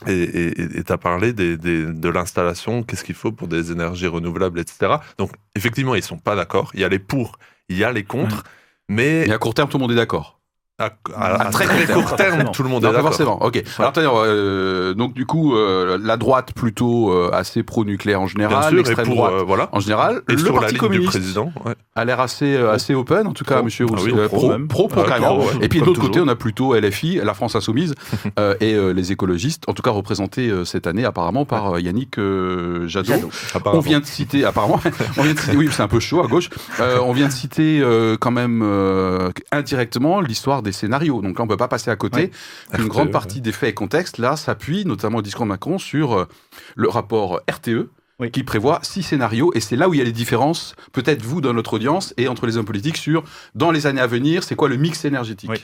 et 0.06 0.84
tu 0.84 0.92
as 0.92 0.96
parlé 0.98 1.32
des, 1.32 1.56
des- 1.56 1.84
de 1.86 2.08
l'installation, 2.08 2.82
qu'est-ce 2.84 3.02
qu'il 3.04 3.16
faut 3.16 3.32
pour 3.32 3.48
des 3.48 3.72
énergies 3.72 4.06
renouvelables, 4.06 4.60
etc. 4.60 4.92
Donc, 5.18 5.32
effectivement, 5.56 5.96
ils 5.96 6.02
sont 6.04 6.18
pas 6.18 6.36
d'accord. 6.36 6.70
Il 6.74 6.80
y 6.80 6.84
a 6.84 6.88
les 6.88 7.00
pour, 7.00 7.38
il 7.68 7.76
y 7.76 7.82
a 7.84 7.90
les 7.92 8.04
contre, 8.04 8.44
mais 8.88 9.26
Et 9.26 9.32
à 9.32 9.38
court 9.38 9.54
terme, 9.54 9.68
tout 9.68 9.76
le 9.76 9.82
monde 9.82 9.92
est 9.92 9.96
d'accord. 9.96 10.37
À, 10.80 10.90
à- 11.16 11.42
à 11.48 11.50
très 11.50 11.64
très, 11.64 11.92
court 11.92 12.14
terme, 12.14 12.36
terme, 12.38 12.50
tout 12.52 12.62
le 12.62 12.68
monde 12.68 12.84
Non, 12.84 12.90
est 12.90 12.92
d'accord. 12.92 13.08
forcément. 13.08 13.42
Ok. 13.44 13.62
Alors, 13.96 14.22
euh, 14.24 14.94
donc 14.94 15.12
du 15.12 15.26
coup, 15.26 15.56
euh, 15.56 15.98
la 16.00 16.16
droite 16.16 16.52
plutôt 16.54 17.10
euh, 17.10 17.30
assez 17.32 17.64
pro-nucléaire 17.64 18.20
en 18.20 18.28
général, 18.28 18.74
l'extrême 18.74 19.04
pour, 19.06 19.16
droite 19.16 19.32
euh, 19.32 19.42
voilà. 19.44 19.68
en 19.72 19.80
général, 19.80 20.22
Et 20.28 20.32
le 20.32 20.38
sur 20.38 20.54
la 20.54 20.60
parti 20.60 20.74
ligne 20.74 20.80
du 20.82 20.86
communiste 20.88 21.10
président. 21.10 21.52
ouais. 21.64 21.74
a 21.96 22.04
l'air 22.04 22.20
assez 22.20 22.54
euh, 22.54 22.70
assez 22.72 22.94
open, 22.94 23.26
en 23.26 23.32
tout 23.32 23.44
cas, 23.44 23.56
Pro. 23.56 23.64
Monsieur 23.64 23.86
Ah 23.92 23.98
oui, 24.04 24.12
euh, 24.16 24.28
pro 24.28 24.38
pro, 24.38 24.58
pro, 24.68 24.88
pro, 24.88 25.00
Ouais, 25.02 25.08
carrément. 25.08 25.38
pro, 25.38 25.48
ouais. 25.48 25.64
Et 25.64 25.68
puis 25.68 25.80
de 25.80 25.84
l'autre 25.84 26.00
côté, 26.00 26.20
on 26.20 26.28
a 26.28 26.36
plutôt 26.36 26.74
LFI, 26.78 27.20
la 27.24 27.34
France 27.34 27.56
insoumise, 27.56 27.94
euh, 28.38 28.54
et 28.60 28.74
euh, 28.74 28.92
les 28.92 29.10
écologistes, 29.10 29.64
en 29.68 29.72
tout 29.74 29.82
cas 29.82 29.90
représentés 29.90 30.48
euh, 30.48 30.64
cette 30.64 30.86
année 30.86 31.04
apparemment 31.04 31.44
par 31.44 31.74
euh, 31.74 31.80
Yannick 31.80 32.18
euh, 32.18 32.86
Jadot. 32.86 33.08
Jadot. 33.14 33.30
On 33.66 33.80
vient 33.80 33.98
de 33.98 34.06
citer, 34.06 34.44
apparemment, 34.44 34.80
on 35.18 35.22
vient 35.22 35.34
de 35.34 35.38
citer, 35.40 35.56
oui, 35.56 35.68
c'est 35.72 35.82
un 35.82 35.88
peu 35.88 35.98
chaud 35.98 36.22
à 36.22 36.28
gauche. 36.28 36.50
On 37.02 37.12
vient 37.12 37.26
de 37.26 37.32
citer 37.32 37.82
quand 38.20 38.30
même 38.30 38.62
indirectement 39.50 40.20
l'histoire 40.20 40.62
des 40.62 40.67
scénarios. 40.72 41.20
Donc 41.22 41.38
là, 41.38 41.44
on 41.44 41.48
peut 41.48 41.56
pas 41.56 41.68
passer 41.68 41.90
à 41.90 41.96
côté. 41.96 42.20
Ouais. 42.20 42.30
Une 42.78 42.84
RTE, 42.84 42.88
grande 42.88 43.06
ouais. 43.06 43.12
partie 43.12 43.40
des 43.40 43.52
faits 43.52 43.70
et 43.70 43.74
contextes 43.74 44.18
là 44.18 44.36
s'appuie, 44.36 44.84
notamment 44.84 45.18
au 45.18 45.22
discours 45.22 45.44
de 45.44 45.50
Macron, 45.50 45.78
sur 45.78 46.12
euh, 46.12 46.24
le 46.76 46.88
rapport 46.88 47.40
RTE. 47.50 47.90
Oui. 48.20 48.32
qui 48.32 48.42
prévoit 48.42 48.80
six 48.82 49.04
scénarios, 49.04 49.52
et 49.54 49.60
c'est 49.60 49.76
là 49.76 49.88
où 49.88 49.94
il 49.94 49.98
y 49.98 50.00
a 50.00 50.04
les 50.04 50.10
différences, 50.10 50.74
peut-être 50.90 51.22
vous 51.22 51.40
dans 51.40 51.52
notre 51.52 51.74
audience, 51.74 52.14
et 52.16 52.26
entre 52.26 52.46
les 52.46 52.56
hommes 52.56 52.64
politiques, 52.64 52.96
sur, 52.96 53.22
dans 53.54 53.70
les 53.70 53.86
années 53.86 54.00
à 54.00 54.08
venir, 54.08 54.42
c'est 54.42 54.56
quoi 54.56 54.68
le 54.68 54.76
mix 54.76 55.04
énergétique 55.04 55.48
Oui. 55.48 55.58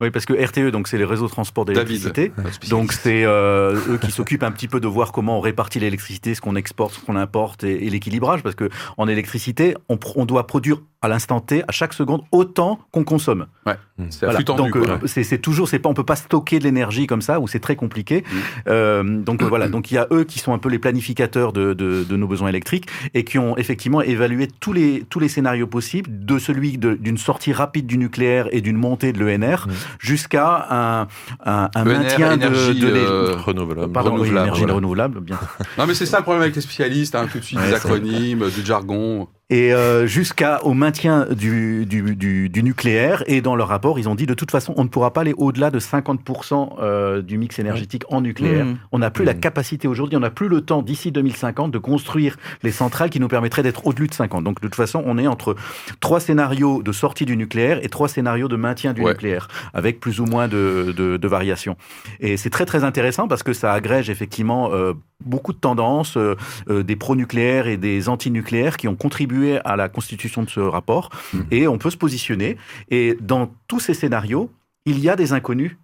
Oui, 0.00 0.10
parce 0.10 0.24
que 0.24 0.32
RTE, 0.32 0.70
donc 0.70 0.88
c'est 0.88 0.96
les 0.96 1.04
réseaux 1.04 1.26
de 1.26 1.30
transport 1.30 1.66
d'électricité. 1.66 2.32
spécialiste. 2.32 2.70
Donc 2.70 2.92
c'est 2.94 3.24
euh, 3.24 3.78
eux 3.86 3.98
qui 3.98 4.10
s'occupent 4.10 4.44
un 4.44 4.50
petit 4.50 4.66
peu 4.66 4.80
de 4.80 4.86
voir 4.88 5.12
comment 5.12 5.36
on 5.36 5.40
répartit 5.40 5.78
l'électricité, 5.78 6.34
ce 6.34 6.40
qu'on 6.40 6.56
exporte, 6.56 6.94
ce 6.94 7.00
qu'on 7.00 7.16
importe 7.16 7.64
et, 7.64 7.86
et 7.86 7.90
l'équilibrage, 7.90 8.42
parce 8.42 8.54
que 8.54 8.70
en 8.96 9.08
électricité, 9.08 9.74
on 9.88 10.24
doit 10.24 10.46
produire 10.46 10.80
à 11.02 11.08
l'instant 11.08 11.40
T, 11.40 11.62
à 11.66 11.72
chaque 11.72 11.94
seconde, 11.94 12.22
autant 12.30 12.78
qu'on 12.92 13.04
consomme. 13.04 13.46
c'est 13.64 13.70
à 13.70 14.26
Voilà. 14.26 14.34
flux 14.36 14.44
tendu. 14.44 14.62
donc 14.70 14.76
euh, 14.76 14.98
c'est 15.06 15.24
c'est 15.24 15.38
toujours, 15.38 15.66
c'est 15.68 15.78
pas, 15.78 15.88
on 15.88 15.94
peut 15.94 16.04
pas 16.04 16.16
stocker 16.16 16.58
de 16.58 16.64
l'énergie 16.64 17.06
comme 17.06 17.22
ça, 17.22 17.40
ou 17.40 17.48
c'est 17.48 17.58
très 17.60 17.74
compliqué. 17.76 18.22
Mm. 18.22 18.36
Euh, 18.68 19.02
donc 19.22 19.42
voilà, 19.42 19.68
donc 19.68 19.90
il 19.90 19.94
y 19.94 19.98
a 19.98 20.06
eux 20.10 20.24
qui 20.24 20.38
sont 20.38 20.52
un 20.52 20.58
peu 20.58 20.68
les 20.68 20.78
planificateurs 20.78 21.52
de, 21.54 21.72
de, 21.72 22.04
de 22.04 22.16
nos 22.16 22.26
besoins 22.26 22.48
électriques 22.48 22.86
et 23.14 23.24
qui 23.24 23.38
ont 23.38 23.56
effectivement 23.56 24.02
évalué 24.02 24.48
tous 24.60 24.72
les 24.74 25.04
tous 25.08 25.20
les 25.20 25.28
scénarios 25.28 25.66
possibles, 25.66 26.10
de 26.24 26.38
celui 26.38 26.76
de- 26.78 26.94
d'une 26.94 27.18
sortie 27.18 27.52
rapide 27.52 27.86
du 27.86 27.96
nucléaire 27.96 28.48
et 28.52 28.60
d'une 28.60 28.76
montée 28.76 29.12
de 29.12 29.18
l'ENR 29.24 29.66
Mm. 29.66 29.70
jusqu'à 29.98 30.66
un, 30.70 31.02
un, 31.46 31.70
un 31.74 31.86
ENR, 31.86 31.98
maintien 31.98 32.36
de, 32.36 32.42
énergie, 32.46 32.80
de 32.80 32.88
l'é- 32.88 33.00
euh, 33.00 33.36
renouvelable. 33.36 33.92
Pardon, 33.92 34.10
oui, 34.10 34.16
renouvelable, 34.20 34.46
énergie 34.46 34.60
voilà. 34.60 34.74
renouvelable, 34.74 35.20
bien. 35.20 35.38
Non, 35.78 35.86
mais 35.86 35.94
c'est 35.94 36.06
ça 36.06 36.18
le 36.18 36.22
problème 36.24 36.42
avec 36.42 36.54
les 36.54 36.60
spécialistes, 36.62 37.14
hein, 37.14 37.26
tout 37.30 37.38
de 37.38 37.44
suite 37.44 37.58
Ouais, 37.58 37.64
des 37.66 37.70
c'est- 37.70 37.76
acronymes, 37.76 38.50
du 38.50 38.64
jargon. 38.64 39.28
Et 39.50 39.74
euh, 39.74 40.06
jusqu'au 40.06 40.72
maintien 40.74 41.26
du, 41.30 41.84
du, 41.86 42.16
du, 42.16 42.48
du, 42.48 42.62
nucléaire. 42.62 43.24
Et 43.26 43.40
dans 43.40 43.56
leur 43.56 43.68
rapport, 43.68 43.98
ils 43.98 44.08
ont 44.08 44.14
dit 44.14 44.26
de 44.26 44.34
toute 44.34 44.50
façon, 44.50 44.72
on 44.76 44.84
ne 44.84 44.88
pourra 44.88 45.12
pas 45.12 45.22
aller 45.22 45.34
au-delà 45.36 45.70
de 45.70 45.80
50% 45.80 46.76
euh, 46.80 47.20
du 47.22 47.36
mix 47.36 47.58
énergétique 47.58 48.04
en 48.10 48.20
nucléaire. 48.20 48.64
Mmh. 48.64 48.78
On 48.92 48.98
n'a 49.00 49.10
plus 49.10 49.24
la 49.24 49.34
Mmh. 49.34 49.40
capacité 49.40 49.88
aujourd'hui, 49.88 50.16
on 50.16 50.20
n'a 50.20 50.30
plus 50.30 50.48
le 50.48 50.60
temps 50.60 50.82
d'ici 50.82 51.12
2050 51.12 51.70
de 51.70 51.78
construire 51.78 52.36
les 52.62 52.70
centrales 52.72 53.10
qui 53.10 53.20
nous 53.20 53.28
permettraient 53.28 53.62
d'être 53.62 53.86
au-delà 53.86 54.06
de 54.06 54.14
50. 54.14 54.44
Donc 54.44 54.60
de 54.60 54.66
toute 54.66 54.74
façon, 54.76 55.02
on 55.04 55.18
est 55.18 55.26
entre 55.26 55.56
trois 56.00 56.20
scénarios 56.20 56.82
de 56.82 56.92
sortie 56.92 57.26
du 57.26 57.36
nucléaire 57.36 57.80
et 57.84 57.88
trois 57.88 58.08
scénarios 58.08 58.48
de 58.48 58.56
maintien 58.56 58.92
du 58.92 59.00
Ouais. 59.02 59.12
nucléaire, 59.12 59.48
avec 59.74 59.98
plus 59.98 60.20
ou 60.20 60.26
moins 60.26 60.46
de, 60.48 60.94
de, 60.96 61.16
de 61.16 61.28
variations. 61.28 61.76
Et 62.20 62.36
c'est 62.36 62.50
très 62.50 62.66
très 62.66 62.84
intéressant 62.84 63.28
parce 63.28 63.42
que 63.42 63.52
ça 63.52 63.72
agrège 63.72 64.10
effectivement 64.10 64.70
euh, 64.72 64.92
beaucoup 65.24 65.52
de 65.52 65.58
tendances, 65.58 66.16
euh, 66.16 66.36
des 66.82 66.96
pro-nucléaires 66.96 67.66
et 67.66 67.76
des 67.76 68.08
anti-nucléaires 68.08 68.76
qui 68.76 68.88
ont 68.88 68.96
contribué 68.96 69.39
à 69.64 69.76
la 69.76 69.88
constitution 69.88 70.42
de 70.42 70.50
ce 70.50 70.60
rapport. 70.60 71.10
Mhm. 71.32 71.46
Et 71.50 71.68
on 71.68 71.78
peut 71.78 71.90
se 71.90 71.96
positionner. 71.96 72.56
Et 72.90 73.16
dans 73.20 73.50
tous 73.68 73.80
ces 73.80 73.94
scénarios, 73.94 74.50
il 74.86 74.98
y 74.98 75.08
a 75.08 75.16
des 75.16 75.32
inconnus 75.32 75.76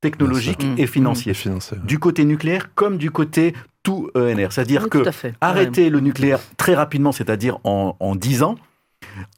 technologiques 0.00 0.64
et 0.78 0.86
financiers, 0.86 1.34
du 1.84 1.98
côté 1.98 2.24
nucléaire 2.24 2.74
comme 2.74 2.96
du 2.96 3.10
côté 3.10 3.54
tout 3.82 4.10
ENR. 4.14 4.48
C'est-à-dire 4.50 4.84
Oui, 4.84 4.88
que 4.88 5.08
à 5.40 5.48
arrêter 5.48 5.90
le 5.90 6.00
nucléaire 6.00 6.40
très 6.56 6.74
rapidement, 6.74 7.12
c'est-à-dire 7.12 7.58
en, 7.64 7.96
en 8.00 8.16
10 8.16 8.42
ans, 8.42 8.56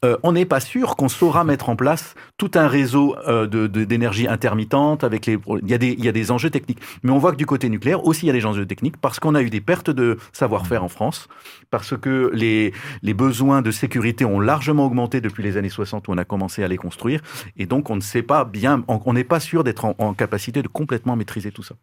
euh, 0.05 0.17
on 0.23 0.33
n'est 0.33 0.45
pas 0.45 0.61
sûr 0.61 0.97
qu'on 0.97 1.09
saura 1.09 1.45
mettre 1.45 1.69
en 1.69 1.77
place 1.77 2.15
tout 2.39 2.51
un 2.55 2.69
réseau 2.69 3.17
euh, 3.27 3.47
d'énergie 3.47 4.29
intermittente 4.29 5.05
avec 5.05 5.27
les. 5.27 5.39
Il 5.63 5.71
y, 5.71 5.75
a 5.75 5.79
des, 5.79 5.95
il 5.99 6.05
y 6.05 6.09
a 6.09 6.13
des 6.13 6.31
enjeux 6.31 6.51
techniques, 6.51 6.81
mais 7.03 7.11
on 7.11 7.19
voit 7.19 7.33
que 7.33 7.37
du 7.37 7.47
côté 7.47 7.69
nucléaire 7.69 8.05
aussi 8.05 8.27
il 8.27 8.29
y 8.29 8.31
a 8.31 8.35
des 8.35 8.47
enjeux 8.47 8.67
techniques 8.67 8.97
parce 8.97 9.21
qu'on 9.21 9.35
a 9.35 9.43
eu 9.43 9.51
des 9.51 9.61
pertes 9.61 9.91
de 9.91 10.19
savoir-faire 10.33 10.85
en 10.85 10.89
France, 10.89 11.29
parce 11.71 11.97
que 11.97 12.31
les 12.35 13.15
besoins 13.15 13.63
de 13.63 13.71
sécurité 13.71 14.25
ont 14.25 14.41
largement 14.41 14.87
augmenté 14.87 15.21
depuis 15.21 15.43
les 15.43 15.57
années 15.57 15.69
60 15.69 16.09
où 16.09 16.13
on 16.13 16.19
a 16.19 16.25
commencé 16.25 16.63
à 16.63 16.69
les 16.69 16.77
construire, 16.77 17.21
et 17.57 17.67
donc 17.67 17.91
on 17.91 17.97
ne 17.97 18.01
sait 18.01 18.23
pas 18.23 18.45
bien, 18.45 18.85
on 18.89 19.13
n'est 19.13 19.25
pas 19.25 19.41
sûr 19.41 19.65
d'être 19.65 19.85
en, 19.85 19.95
en 19.99 20.15
capacité 20.15 20.63
de 20.63 20.69
complètement 20.69 21.17
maîtriser 21.17 21.53
tout 21.53 21.63
ça. 21.63 21.75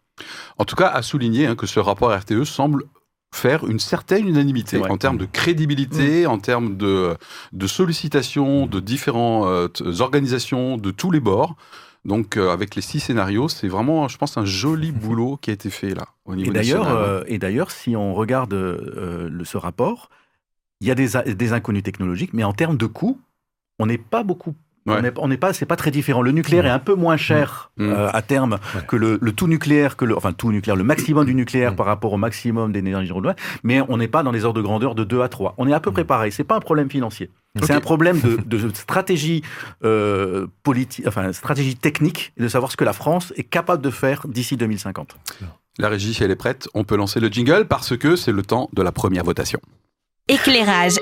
En 0.57 0.65
tout 0.65 0.75
cas, 0.75 0.87
à 0.87 1.01
souligner 1.01 1.47
hein, 1.47 1.55
que 1.55 1.67
ce 1.67 1.79
rapport 1.79 2.13
RTE 2.13 2.43
semble 2.43 2.83
faire 3.33 3.67
une 3.67 3.79
certaine 3.79 4.27
unanimité 4.27 4.77
en 4.93 4.97
termes 4.97 5.17
de 5.17 5.25
crédibilité, 5.25 6.25
en 6.27 6.39
termes 6.39 6.77
de, 6.77 7.15
de 7.53 7.67
sollicitation 7.67 8.65
de 8.67 8.79
différentes 8.79 9.81
organisations 9.99 10.77
de 10.77 10.91
tous 10.91 11.11
les 11.11 11.19
bords. 11.19 11.55
Donc, 12.05 12.37
euh, 12.37 12.49
avec 12.51 12.75
les 12.75 12.81
six 12.81 12.99
scénarios, 13.01 13.49
c'est 13.49 13.67
vraiment, 13.67 14.07
je 14.07 14.17
pense, 14.17 14.37
un 14.37 14.45
joli 14.45 14.91
boulot 14.93 15.37
qui 15.41 15.49
a 15.49 15.53
été 15.53 15.69
fait 15.69 15.93
là, 15.93 16.07
au 16.25 16.35
niveau 16.35 16.49
Et 16.49 16.53
d'ailleurs, 16.53 16.87
euh, 16.89 17.23
et 17.27 17.37
d'ailleurs, 17.37 17.71
si 17.71 17.95
on 17.95 18.13
regarde 18.13 18.53
euh, 18.53 19.29
le, 19.29 19.43
ce 19.45 19.57
rapport, 19.57 20.09
il 20.81 20.87
y 20.87 20.91
a 20.91 20.95
des, 20.95 21.17
a- 21.17 21.23
des 21.23 21.53
inconnus 21.53 21.83
technologiques, 21.83 22.33
mais 22.33 22.43
en 22.43 22.53
termes 22.53 22.77
de 22.77 22.85
coûts, 22.85 23.19
on 23.79 23.85
n'est 23.85 23.97
pas 23.97 24.23
beaucoup. 24.23 24.55
Ouais. 24.89 25.11
On 25.17 25.27
n'est 25.27 25.37
pas, 25.37 25.53
c'est 25.53 25.65
pas 25.65 25.75
très 25.75 25.91
différent. 25.91 26.21
Le 26.21 26.31
nucléaire 26.31 26.65
est 26.65 26.69
un 26.71 26.79
peu 26.79 26.95
moins 26.95 27.17
cher 27.17 27.71
Mm. 27.77 27.89
euh, 27.89 28.09
à 28.11 28.21
terme 28.21 28.59
Ouais. 28.75 28.81
que 28.87 28.95
le, 28.95 29.17
le 29.21 29.31
tout 29.31 29.47
nucléaire, 29.47 29.95
que 29.95 30.05
le, 30.05 30.17
enfin 30.17 30.33
tout 30.33 30.51
nucléaire, 30.51 30.75
le 30.75 30.83
maximum 30.83 31.25
du 31.25 31.33
nucléaire 31.35 31.73
Mm. 31.73 31.75
par 31.75 31.85
rapport 31.85 32.11
au 32.13 32.17
maximum 32.17 32.71
d'énergie 32.71 33.11
renouvelable, 33.11 33.39
mais 33.63 33.81
on 33.87 33.97
n'est 33.97 34.07
pas 34.07 34.23
dans 34.23 34.31
les 34.31 34.43
ordres 34.45 34.57
de 34.59 34.63
grandeur 34.65 34.95
de 34.95 35.03
2 35.03 35.21
à 35.21 35.29
3. 35.29 35.53
On 35.57 35.67
est 35.67 35.73
à 35.73 35.79
peu 35.79 35.91
près 35.91 36.03
pareil. 36.03 36.31
C'est 36.31 36.43
pas 36.43 36.55
un 36.55 36.59
problème 36.59 36.89
financier. 36.89 37.29
C'est 37.63 37.73
un 37.73 37.79
problème 37.81 38.19
de, 38.21 38.37
de 38.45 38.69
stratégie 38.73 39.41
euh, 39.83 40.47
politique, 40.63 41.05
enfin 41.07 41.33
stratégie 41.33 41.75
technique, 41.75 42.31
et 42.37 42.43
de 42.43 42.47
savoir 42.47 42.71
ce 42.71 42.77
que 42.77 42.83
la 42.85 42.93
France 42.93 43.33
est 43.37 43.43
capable 43.43 43.81
de 43.83 43.89
faire 43.89 44.27
d'ici 44.27 44.55
2050. 44.57 45.15
La 45.79 45.89
régie, 45.89 46.13
si 46.13 46.23
elle 46.23 46.31
est 46.31 46.35
prête, 46.35 46.67
on 46.73 46.83
peut 46.83 46.95
lancer 46.97 47.19
le 47.19 47.27
jingle 47.29 47.65
parce 47.67 47.97
que 47.97 48.15
c'est 48.15 48.31
le 48.33 48.43
temps 48.43 48.69
de 48.73 48.81
la 48.83 48.91
première 48.91 49.23
votation. 49.23 49.59
Éclairage. 50.27 50.99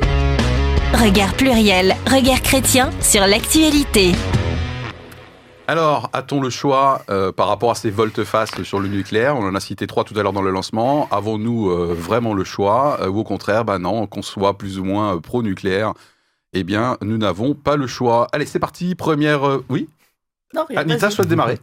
Regard 0.94 1.34
pluriel, 1.36 1.96
regard 2.10 2.42
chrétien 2.42 2.90
sur 3.02 3.22
l'actualité. 3.28 4.14
Alors, 5.68 6.10
a-t-on 6.14 6.40
le 6.42 6.50
choix 6.50 7.02
euh, 7.10 7.32
par 7.34 7.48
rapport 7.50 7.72
à 7.72 7.76
ces 7.76 7.90
volte-face 7.90 8.52
sur 8.64 8.80
le 8.80 8.88
nucléaire? 8.88 9.36
On 9.36 9.44
en 9.46 9.54
a 9.54 9.60
cité 9.60 9.86
trois 9.86 10.06
tout 10.06 10.18
à 10.18 10.24
l'heure 10.24 10.32
dans 10.34 10.42
le 10.42 10.50
lancement. 10.52 11.08
Avons-nous 11.12 11.70
euh, 11.70 11.94
vraiment 11.94 12.34
le 12.34 12.44
choix? 12.46 12.98
Euh, 13.02 13.10
Ou 13.10 13.20
au 13.20 13.24
contraire, 13.26 13.66
bah 13.66 13.78
non, 13.80 14.08
qu'on 14.08 14.22
soit 14.22 14.58
plus 14.58 14.80
ou 14.80 14.86
moins 14.86 15.18
pro-nucléaire 15.20 15.94
Eh 16.54 16.64
bien, 16.64 16.98
nous 17.02 17.18
n'avons 17.18 17.54
pas 17.54 17.76
le 17.76 17.86
choix. 17.86 18.28
Allez, 18.32 18.46
c'est 18.46 18.60
parti. 18.60 18.96
Première. 18.96 19.46
euh, 19.46 19.66
Oui? 19.70 19.90
Non, 20.56 20.64
rien, 20.70 20.80
Anita 20.80 21.12
souhaite 21.12 21.28
démarrer. 21.28 21.60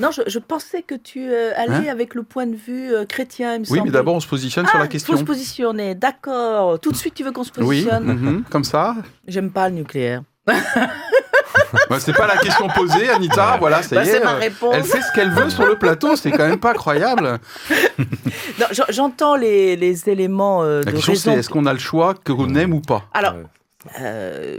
Non, 0.00 0.10
je, 0.10 0.22
je 0.26 0.38
pensais 0.40 0.82
que 0.82 0.96
tu 0.96 1.30
euh, 1.30 1.52
allais 1.56 1.88
avec 1.88 2.14
le 2.16 2.24
point 2.24 2.46
de 2.46 2.56
vue 2.56 2.92
euh, 2.92 3.04
chrétien, 3.04 3.54
il 3.54 3.60
me 3.60 3.66
Oui, 3.70 3.80
mais 3.84 3.90
d'abord, 3.92 4.14
on 4.16 4.20
se 4.20 4.26
positionne 4.26 4.66
sur 4.66 4.74
Ah, 4.76 4.80
la 4.82 4.88
question. 4.88 5.12
faut 5.12 5.18
se 5.20 5.24
positionner, 5.24 5.94
d'accord. 5.94 6.80
Tout 6.80 6.90
de 6.90 6.96
suite, 6.96 7.14
tu 7.14 7.22
veux 7.22 7.30
qu'on 7.30 7.44
se 7.44 7.50
Oui, 7.58 7.82
positionne 7.84 8.04
mhm, 8.04 8.44
comme 8.50 8.64
ça. 8.64 8.96
J'aime 9.28 9.50
pas 9.52 9.68
le 9.68 9.76
nucléaire. 9.76 10.22
Bah, 11.90 11.98
c'est 12.00 12.12
pas 12.12 12.26
la 12.26 12.36
question 12.36 12.68
posée, 12.68 13.08
Anita. 13.10 13.56
Voilà, 13.58 13.82
ça 13.82 13.96
Bah, 13.96 14.04
y 14.04 14.08
est. 14.08 14.12
c'est 14.12 14.24
ma 14.24 14.34
euh, 14.34 14.38
réponse. 14.38 14.74
Elle 14.74 14.84
fait 14.84 15.00
ce 15.02 15.12
qu'elle 15.12 15.30
veut 15.30 15.50
sur 15.50 15.66
le 15.66 15.76
plateau, 15.76 16.14
c'est 16.16 16.30
quand 16.30 16.46
même 16.48 16.58
pas 16.58 16.72
croyable. 16.74 17.38
J'entends 18.90 19.36
les, 19.36 19.76
les 19.76 20.08
éléments 20.08 20.62
euh, 20.62 20.80
La 20.84 20.86
de 20.86 20.96
question 20.96 21.14
c'est 21.14 21.30
raison. 21.30 21.40
est-ce 21.40 21.48
qu'on 21.50 21.66
a 21.66 21.72
le 21.72 21.78
choix, 21.78 22.14
qu'on 22.14 22.54
aime 22.54 22.72
ou 22.74 22.80
pas? 22.80 23.04
Alors, 23.12 23.34
euh, 24.00 24.58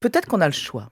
peut-être 0.00 0.26
qu'on 0.26 0.40
a 0.40 0.46
le 0.46 0.52
choix. 0.52 0.88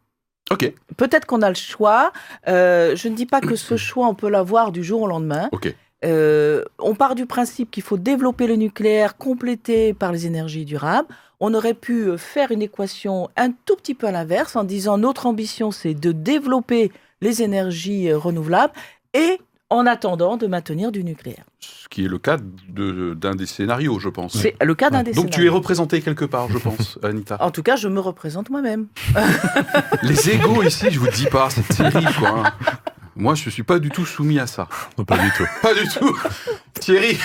Ok, 0.50 0.72
Peut-être 0.96 1.26
qu'on 1.26 1.42
a 1.42 1.48
le 1.48 1.56
choix. 1.56 2.12
Euh, 2.46 2.94
je 2.94 3.08
ne 3.08 3.14
dis 3.14 3.26
pas 3.26 3.40
que 3.40 3.56
ce 3.56 3.76
choix, 3.88 4.06
on 4.06 4.14
peut 4.14 4.28
l'avoir 4.28 4.72
du 4.72 4.84
jour 4.84 5.02
au 5.02 5.06
lendemain. 5.06 5.48
ok. 5.52 5.74
Euh, 6.04 6.62
on 6.78 6.94
part 6.94 7.14
du 7.14 7.24
principe 7.24 7.70
qu'il 7.70 7.82
faut 7.82 7.96
développer 7.96 8.46
le 8.46 8.56
nucléaire 8.56 9.16
complété 9.16 9.94
par 9.94 10.12
les 10.12 10.26
énergies 10.26 10.66
durables. 10.66 11.08
On 11.40 11.54
aurait 11.54 11.74
pu 11.74 12.16
faire 12.18 12.52
une 12.52 12.60
équation 12.60 13.30
un 13.36 13.50
tout 13.50 13.76
petit 13.76 13.94
peu 13.94 14.06
à 14.06 14.12
l'inverse 14.12 14.56
en 14.56 14.64
disant 14.64 14.98
notre 14.98 15.26
ambition 15.26 15.70
c'est 15.70 15.94
de 15.94 16.12
développer 16.12 16.92
les 17.22 17.42
énergies 17.42 18.12
renouvelables 18.12 18.74
et 19.14 19.40
en 19.70 19.86
attendant 19.86 20.36
de 20.36 20.46
maintenir 20.46 20.92
du 20.92 21.02
nucléaire. 21.02 21.45
Ce 21.60 21.88
qui 21.88 22.04
est 22.04 22.08
le 22.08 22.18
cas 22.18 22.36
de- 22.68 23.14
d'un 23.14 23.34
des 23.34 23.46
scénarios, 23.46 23.98
je 23.98 24.08
pense. 24.08 24.36
C'est 24.36 24.54
le 24.62 24.74
cas 24.74 24.90
d'un 24.90 25.02
des 25.02 25.12
Donc 25.12 25.26
tu 25.26 25.30
es 25.30 25.32
scénarios. 25.36 25.54
représenté 25.54 26.00
quelque 26.02 26.24
part, 26.24 26.48
je 26.50 26.58
pense, 26.58 26.98
Anita. 27.02 27.38
En 27.40 27.50
tout 27.50 27.62
cas, 27.62 27.76
je 27.76 27.88
me 27.88 28.00
représente 28.00 28.50
moi-même. 28.50 28.86
Les 30.02 30.30
égaux 30.30 30.62
ici, 30.66 30.90
je 30.90 30.98
vous 31.00 31.08
dis 31.08 31.26
pas, 31.26 31.48
c'est 31.50 31.66
terrible 31.68 32.12
quoi. 32.18 32.42
hein. 32.44 32.52
Moi, 33.18 33.34
je 33.34 33.48
suis 33.48 33.62
pas 33.62 33.78
du 33.78 33.88
tout 33.88 34.04
soumis 34.04 34.38
à 34.38 34.46
ça. 34.46 34.68
Non, 34.98 35.04
pas 35.06 35.16
du 35.16 35.30
tout. 35.30 35.46
Pas 35.62 35.72
du 35.72 35.88
tout. 35.88 36.14
Thierry. 36.78 37.16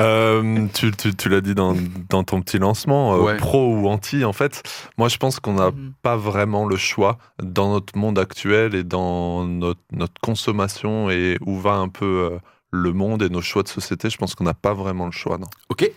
Euh, 0.00 0.66
tu 0.72 0.90
tu, 0.92 1.14
tu 1.14 1.28
l'as 1.28 1.42
dit 1.42 1.54
dans, 1.54 1.76
dans 2.08 2.24
ton 2.24 2.40
petit 2.40 2.58
lancement, 2.58 3.14
euh, 3.14 3.18
Ouais. 3.18 3.36
pro 3.36 3.74
ou 3.74 3.88
anti, 3.88 4.24
en 4.24 4.32
fait. 4.32 4.62
Moi, 4.96 5.08
je 5.08 5.18
pense 5.18 5.38
qu'on 5.38 5.52
n'a 5.54 5.70
Mhm. 5.70 5.92
pas 6.02 6.16
vraiment 6.16 6.64
le 6.66 6.76
choix 6.76 7.18
dans 7.42 7.70
notre 7.72 7.98
monde 7.98 8.18
actuel 8.18 8.74
et 8.74 8.84
dans 8.84 9.44
notre, 9.44 9.80
notre 9.92 10.18
consommation 10.22 11.10
et 11.10 11.36
où 11.44 11.58
va 11.60 11.72
un 11.74 11.88
peu 11.90 12.30
euh, 12.32 12.38
le 12.70 12.92
monde 12.92 13.22
et 13.22 13.28
nos 13.28 13.40
choix 13.40 13.62
de 13.62 13.68
société. 13.68 14.10
Je 14.10 14.18
pense 14.18 14.34
qu'on 14.34 14.44
n'a 14.44 14.54
pas 14.54 14.74
vraiment 14.74 15.06
le 15.06 15.12
choix. 15.12 15.38
Non. 15.38 15.48
Ok. 15.68 15.90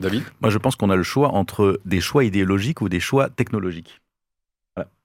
David? 0.00 0.24
Moi, 0.40 0.50
je 0.50 0.58
pense 0.58 0.76
qu'on 0.76 0.90
a 0.90 0.96
le 0.96 1.02
choix 1.02 1.28
entre 1.28 1.80
des 1.84 2.00
choix 2.00 2.24
idéologiques 2.24 2.80
ou 2.80 2.88
des 2.88 3.00
choix 3.00 3.28
technologiques. 3.28 4.01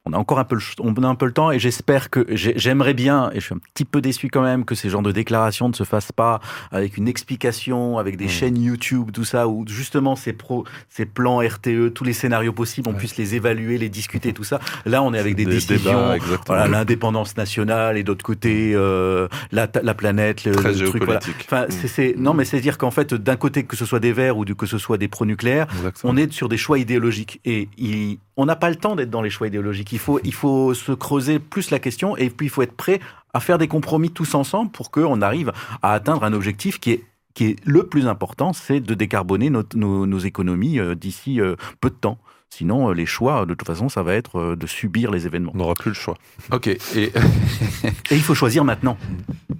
On 0.09 0.13
a 0.13 0.17
encore 0.17 0.39
un 0.39 0.45
peu 0.45 0.55
le, 0.55 0.61
on 0.79 0.93
a 1.03 1.07
un 1.07 1.15
peu 1.15 1.25
le 1.25 1.33
temps 1.33 1.51
et 1.51 1.59
j'espère 1.59 2.09
que 2.09 2.25
j'ai- 2.29 2.53
j'aimerais 2.55 2.93
bien, 2.93 3.29
et 3.33 3.39
je 3.41 3.45
suis 3.45 3.53
un 3.55 3.59
petit 3.73 3.83
peu 3.83 3.99
déçu 3.99 4.29
quand 4.29 4.41
même, 4.41 4.63
que 4.63 4.73
ces 4.73 4.89
genres 4.89 5.01
de 5.01 5.11
déclarations 5.11 5.67
ne 5.67 5.73
se 5.73 5.83
fassent 5.83 6.11
pas 6.13 6.39
avec 6.71 6.95
une 6.97 7.07
explication, 7.07 7.97
avec 7.97 8.15
des 8.15 8.25
Mm. 8.25 8.29
chaînes 8.29 8.57
YouTube, 8.61 9.11
tout 9.11 9.25
ça, 9.25 9.47
où 9.49 9.65
justement 9.67 10.15
ces, 10.15 10.31
pro, 10.33 10.63
ces 10.89 11.05
plans 11.05 11.39
RTE, 11.39 11.89
tous 11.93 12.03
les 12.05 12.13
scénarios 12.13 12.53
possibles, 12.53 12.87
on 12.89 12.93
Ouais. 12.93 12.97
puisse 12.97 13.17
les 13.17 13.35
évaluer, 13.35 13.77
les 13.77 13.89
discuter, 13.89 14.31
tout 14.33 14.43
ça. 14.45 14.59
Là, 14.85 15.03
on 15.03 15.13
est 15.13 15.19
avec 15.19 15.35
des, 15.35 15.43
Des 15.45 15.51
décisions. 15.51 16.17
Voilà, 16.47 16.67
l'indépendance 16.67 17.35
nationale 17.37 17.97
et 17.97 18.03
d'autre 18.03 18.23
côté 18.23 18.71
euh, 18.75 19.27
la, 19.51 19.67
la 19.83 19.93
planète, 19.93 20.45
le, 20.45 20.51
Très 20.53 20.71
le 20.73 20.85
truc. 20.89 21.03
Voilà. 21.03 21.19
géopolitique. 21.19 21.45
Enfin, 21.49 21.65
Mm. 21.65 21.71
c'est, 21.71 21.87
c'est- 21.87 22.15
non, 22.17 22.33
mais 22.33 22.45
c'est 22.45 22.59
dire 22.61 22.77
qu'en 22.77 22.91
fait, 22.91 23.13
d'un 23.13 23.35
côté 23.35 23.63
que 23.63 23.75
ce 23.75 23.85
soit 23.85 23.99
des 23.99 24.13
verts 24.13 24.37
ou 24.37 24.45
que 24.45 24.65
ce 24.65 24.77
soit 24.77 24.97
des 24.97 25.07
pro-nucléaires, 25.09 25.67
Exactement. 25.77 26.13
on 26.13 26.17
est 26.17 26.31
sur 26.31 26.47
des 26.49 26.57
choix 26.57 26.79
idéologiques 26.79 27.39
et 27.45 27.67
il- 27.77 28.19
on 28.39 28.45
n'a 28.45 28.55
pas 28.55 28.69
le 28.69 28.75
temps 28.75 28.95
d'être 28.95 29.09
dans 29.09 29.21
les 29.23 29.31
choix 29.31 29.47
idéologiques. 29.47 29.93
Il 29.97 29.99
faut, 29.99 30.19
il 30.23 30.33
faut 30.33 30.75
se 30.75 30.91
creuser 30.91 31.39
plus 31.39 31.71
la 31.71 31.79
question 31.79 32.15
et 32.17 32.29
puis 32.29 32.45
il 32.45 32.49
faut 32.49 32.61
être 32.61 32.75
prêt 32.77 32.99
à 33.33 33.39
faire 33.39 33.57
des 33.57 33.67
compromis 33.67 34.11
tous 34.11 34.35
ensemble 34.35 34.69
pour 34.69 34.91
qu'on 34.91 35.23
arrive 35.23 35.51
à 35.81 35.93
atteindre 35.93 36.23
un 36.23 36.33
objectif 36.33 36.79
qui 36.79 36.91
est 36.91 37.03
qui 37.33 37.45
est 37.45 37.55
le 37.65 37.83
plus 37.87 38.07
important, 38.07 38.51
c'est 38.53 38.79
de 38.79 38.93
décarboner 38.95 39.49
notre- 39.51 39.75
nos, 39.77 40.05
nos 40.07 40.17
économies 40.19 40.79
euh, 40.79 40.95
d'ici 40.95 41.39
euh, 41.41 41.55
peu 41.81 41.89
de 41.91 41.95
temps. 41.95 42.17
Sinon, 42.49 42.89
euh, 42.89 42.93
les 42.93 43.05
choix, 43.05 43.45
de 43.45 43.53
toute 43.55 43.67
façon, 43.67 43.89
ça 43.89 44.01
va 44.03 44.13
être 44.15 44.55
de 44.55 44.67
subir 44.67 45.11
les 45.11 45.25
événements. 45.27 45.51
On 45.53 45.57
n'aura 45.59 45.73
plus 45.75 45.89
le 45.91 45.95
choix. 45.95 46.15
Ok. 46.51 46.67
Et 46.67 46.79
Et 48.11 48.15
il 48.15 48.21
faut 48.21 48.33
choisir 48.35 48.63
maintenant. 48.63 48.97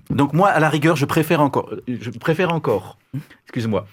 Donc 0.10 0.34
moi, 0.34 0.50
à 0.50 0.60
la 0.60 0.70
rigueur, 0.70 0.96
je 0.96 1.06
préfère 1.06 1.42
encore, 1.42 1.70
je 1.88 2.10
préfère 2.12 2.52
encore, 2.54 2.98
excuse-moi, 3.46 3.86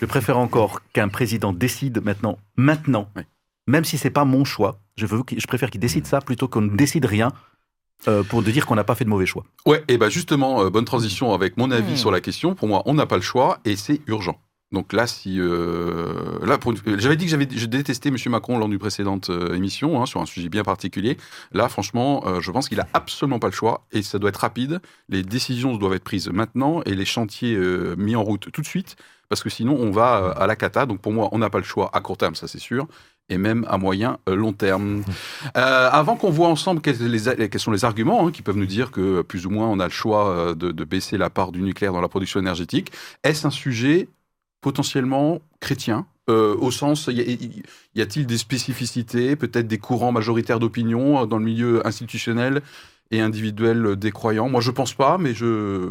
je 0.00 0.06
préfère 0.06 0.38
encore 0.38 0.80
qu'un 0.92 1.08
président 1.08 1.52
décide 1.52 2.02
maintenant, 2.04 2.38
maintenant, 2.56 3.08
Oui. 3.16 3.22
même 3.66 3.84
si 3.84 3.98
c'est 3.98 4.10
pas 4.10 4.24
mon 4.24 4.44
choix. 4.44 4.78
Je 4.96 5.06
veux, 5.06 5.22
qu'il- 5.22 5.40
je 5.40 5.46
préfère 5.46 5.70
qu'il 5.70 5.80
décide 5.80 6.06
ça 6.06 6.20
plutôt 6.20 6.48
qu'on 6.48 6.60
ne 6.62 6.76
décide 6.76 7.04
rien 7.04 7.32
euh, 8.06 8.22
pour 8.22 8.42
de 8.42 8.50
dire 8.50 8.66
qu'on 8.66 8.74
n'a 8.74 8.84
pas 8.84 8.94
fait 8.94 9.04
de 9.04 9.10
mauvais 9.10 9.26
choix. 9.26 9.44
ouais, 9.66 9.82
et 9.88 9.96
ben 9.98 10.10
justement, 10.10 10.62
euh, 10.62 10.70
bonne 10.70 10.84
transition 10.84 11.32
avec 11.32 11.56
mon 11.56 11.70
avis 11.70 11.94
Hmm. 11.94 11.96
sur 11.96 12.10
la 12.10 12.20
question. 12.20 12.54
Pour 12.54 12.68
moi, 12.68 12.82
on 12.86 12.94
n'a 12.94 13.06
pas 13.06 13.16
le 13.16 13.22
choix 13.22 13.58
et 13.64 13.76
c'est 13.76 14.00
urgent. 14.06 14.38
Donc 14.72 14.92
là, 14.92 15.06
si 15.06 15.38
euh, 15.40 16.38
là, 16.44 16.58
pour 16.58 16.74
j'avais 16.98 17.16
dit 17.16 17.24
que 17.26 17.30
j'avais 17.30 17.46
je 17.50 17.66
détestais 17.66 18.10
Monsieur 18.10 18.28
Macron 18.30 18.58
lors 18.58 18.68
d'une 18.68 18.78
précédente 18.78 19.30
euh, 19.30 19.54
émission 19.54 20.02
hein, 20.02 20.06
sur 20.06 20.20
un 20.20 20.26
sujet 20.26 20.48
bien 20.48 20.64
particulier. 20.64 21.16
Là, 21.52 21.68
franchement, 21.68 22.24
euh, 22.26 22.40
je 22.40 22.50
pense 22.50 22.68
qu'il 22.68 22.80
a 22.80 22.88
absolument 22.92 23.38
pas 23.38 23.46
le 23.46 23.52
choix 23.52 23.86
et 23.92 24.02
ça 24.02 24.18
doit 24.18 24.30
être 24.30 24.38
rapide. 24.38 24.80
Les 25.08 25.22
décisions 25.22 25.76
doivent 25.76 25.94
être 25.94 26.04
prises 26.04 26.28
maintenant 26.28 26.82
et 26.86 26.94
les 26.94 27.04
chantiers 27.04 27.54
euh, 27.54 27.94
mis 27.96 28.16
en 28.16 28.22
route 28.24 28.50
tout 28.50 28.60
de 28.62 28.66
suite 28.66 28.96
parce 29.28 29.42
que 29.42 29.48
sinon 29.48 29.76
on 29.78 29.90
va 29.92 30.16
euh, 30.22 30.42
à 30.42 30.46
la 30.48 30.56
cata. 30.56 30.86
Donc 30.86 31.00
pour 31.00 31.12
moi, 31.12 31.28
on 31.32 31.38
n'a 31.38 31.50
pas 31.50 31.58
le 31.58 31.64
choix 31.64 31.90
à 31.94 32.00
court 32.00 32.16
terme, 32.18 32.34
ça 32.34 32.48
c'est 32.48 32.58
sûr, 32.58 32.88
et 33.28 33.38
même 33.38 33.66
à 33.68 33.78
moyen 33.78 34.18
euh, 34.28 34.34
long 34.34 34.52
terme. 34.52 35.02
Euh, 35.56 35.88
avant 35.90 36.16
qu'on 36.16 36.30
voit 36.30 36.48
ensemble 36.48 36.80
quels, 36.80 36.96
sont 37.58 37.70
les 37.70 37.84
arguments 37.84 38.26
hein, 38.26 38.30
qui 38.30 38.42
peuvent 38.42 38.56
nous 38.56 38.66
dire 38.66 38.90
que 38.90 39.00
euh, 39.00 39.22
plus 39.22 39.46
ou 39.46 39.50
moins 39.50 39.68
on 39.68 39.80
a 39.80 39.84
le 39.84 39.90
choix 39.90 40.54
de, 40.54 40.84
baisser 40.84 41.16
la 41.16 41.30
part 41.30 41.52
du 41.52 41.62
nucléaire 41.62 41.92
dans 41.92 42.00
la 42.00 42.08
production 42.08 42.40
énergétique, 42.40 42.92
est-ce 43.22 43.46
un 43.46 43.50
sujet 43.50 44.08
potentiellement 44.60 45.40
chrétien 45.60 46.06
au 46.26 46.70
sens, 46.70 47.10
y, 47.12 48.00
a-t-il 48.00 48.26
des 48.26 48.38
spécificités, 48.38 49.36
peut-être 49.36 49.68
des 49.68 49.76
courants 49.76 50.10
majoritaires 50.10 50.58
d'opinion 50.58 51.26
dans 51.26 51.36
le 51.36 51.44
milieu 51.44 51.86
institutionnel 51.86 52.62
et 53.10 53.20
individuel 53.20 53.84
euh, 53.86 53.96
des 53.96 54.10
croyants 54.10 54.48
Moi, 54.48 54.60
je 54.60 54.70
pense 54.70 54.94
pas, 54.94 55.18
mais 55.18 55.34
je 55.34 55.44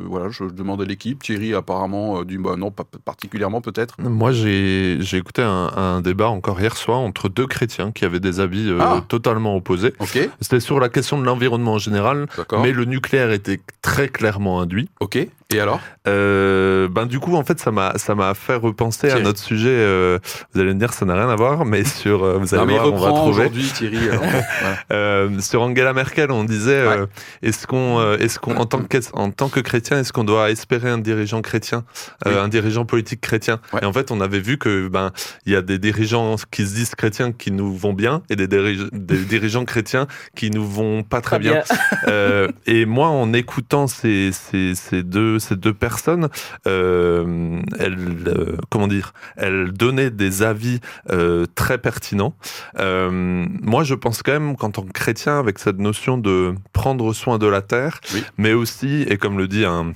voilà, 0.07 0.29
je 0.29 0.43
demande 0.45 0.81
à 0.81 0.85
l'équipe. 0.85 1.21
Thierry 1.23 1.53
apparemment 1.53 2.19
euh, 2.19 2.25
dit 2.25 2.37
bah, 2.37 2.55
non, 2.57 2.71
pas 2.71 2.83
particulièrement 3.05 3.61
peut-être. 3.61 3.95
Moi, 4.01 4.31
j'ai 4.31 4.97
écouté 5.13 5.41
un, 5.41 5.71
un 5.75 6.01
débat 6.01 6.29
encore 6.29 6.59
hier 6.59 6.75
soir 6.75 6.99
entre 6.99 7.29
deux 7.29 7.47
chrétiens 7.47 7.91
qui 7.91 8.03
avaient 8.05 8.19
des 8.19 8.39
avis 8.39 8.69
euh, 8.69 8.77
Ah. 8.81 9.03
totalement 9.07 9.55
opposés. 9.55 9.93
Ok, 9.99 10.17
C'était 10.41 10.59
sur 10.59 10.79
la 10.79 10.89
question 10.89 11.19
de 11.19 11.23
l'environnement 11.25 11.73
en 11.73 11.77
général, 11.77 12.27
mais 12.61 12.71
le 12.71 12.85
nucléaire 12.85 13.31
était 13.31 13.61
très 13.81 14.09
clairement 14.09 14.59
induit. 14.59 14.89
Ok. 14.99 15.17
Et 15.53 15.59
alors? 15.59 15.79
Euh, 16.07 16.87
ben 16.89 17.05
du 17.05 17.19
coup, 17.19 17.35
en 17.35 17.43
fait, 17.43 17.59
ça 17.59 17.71
m'a 17.71 17.93
ça 17.97 18.13
m'a 18.15 18.33
fait 18.33 18.55
repenser 18.55 19.09
à 19.09 19.19
notre 19.19 19.39
sujet. 19.39 19.69
euh, 19.69 20.19
vous 20.53 20.59
allez 20.61 20.73
me 20.73 20.79
dire, 20.79 20.93
ça 20.93 21.05
n'a 21.05 21.13
rien 21.15 21.29
à 21.29 21.35
voir, 21.35 21.65
mais 21.65 21.83
sur 21.85 22.23
euh, 22.23 22.37
vous 22.37 22.53
allez 22.55 22.65
Non, 22.75 22.79
voir, 22.79 22.93
on 22.93 22.97
va 22.97 23.07
trouver. 23.09 23.29
aujourd'hui 23.45 23.63
Thierry. 23.73 24.09
alors, 24.09 24.23
voilà. 24.61 24.77
Euh, 24.91 25.39
sur 25.39 25.61
Angela 25.61 25.93
Merkel, 25.93 26.31
on 26.31 26.43
disait 26.43 26.75
euh, 26.75 27.05
est-ce 27.41 27.65
qu'on, 27.67 28.01
est-ce 28.17 28.39
qu'on, 28.39 28.55
en 28.57 28.65
tant 28.65 28.81
que 28.83 28.97
en 29.13 29.31
tant 29.31 29.49
que 29.49 29.59
chrétien, 29.61 29.99
est-ce 29.99 30.11
qu'on 30.11 30.23
doit 30.23 30.51
espérer 30.51 30.89
un 30.89 30.97
dirigeant 30.97 31.41
chrétien, 31.41 31.83
euh, 32.27 32.31
Oui. 32.33 32.37
un 32.39 32.47
dirigeant 32.49 32.85
politique 32.85 33.21
chrétien? 33.21 33.59
Ouais. 33.73 33.79
Et 33.83 33.85
en 33.85 33.93
fait, 33.93 34.11
on 34.11 34.19
avait 34.19 34.39
vu 34.41 34.57
que 34.57 34.87
ben 34.89 35.11
il 35.45 35.53
y 35.53 35.55
a 35.55 35.61
des 35.61 35.79
dirigeants 35.79 36.35
qui 36.51 36.65
se 36.67 36.73
disent 36.75 36.95
chrétiens 36.95 37.31
qui 37.31 37.51
nous 37.51 37.75
vont 37.75 37.93
bien 37.93 38.21
et 38.29 38.35
des, 38.35 38.47
dirige- 38.47 38.89
des 38.91 39.17
dirigeants 39.17 39.65
chrétiens 39.65 40.07
qui 40.35 40.49
nous 40.49 40.67
vont 40.67 41.03
pas 41.03 41.21
très 41.21 41.39
bien. 41.39 41.61
Euh, 42.07 42.49
et 42.65 42.85
moi, 42.85 43.07
en 43.07 43.31
écoutant 43.33 43.87
ces, 43.87 44.31
ces, 44.31 44.75
ces 44.75 45.03
deux, 45.03 45.39
ces 45.43 45.55
deux 45.55 45.73
personnes, 45.73 46.29
euh, 46.67 47.59
elles, 47.79 48.23
euh, 48.27 48.57
comment 48.69 48.87
dire, 48.87 49.13
elles 49.35 49.71
donnaient 49.71 50.09
des 50.11 50.43
avis 50.43 50.79
euh, 51.11 51.45
très 51.55 51.77
pertinents. 51.77 52.35
Moi, 52.79 53.83
je 53.83 53.95
pense 53.95 54.23
quand 54.23 54.33
même 54.33 54.55
qu'en 54.55 54.71
tant 54.71 54.83
que 54.83 54.91
chrétien, 54.91 55.39
avec 55.39 55.59
cette 55.59 55.79
notion 55.79 56.17
de 56.17 56.55
prendre 56.73 57.13
soin 57.13 57.37
de 57.37 57.47
la 57.47 57.61
terre, 57.61 57.99
Oui. 58.13 58.23
mais 58.37 58.53
aussi, 58.53 59.03
et 59.07 59.17
comme 59.17 59.37
le 59.37 59.47
dit 59.47 59.65
un 59.65 59.93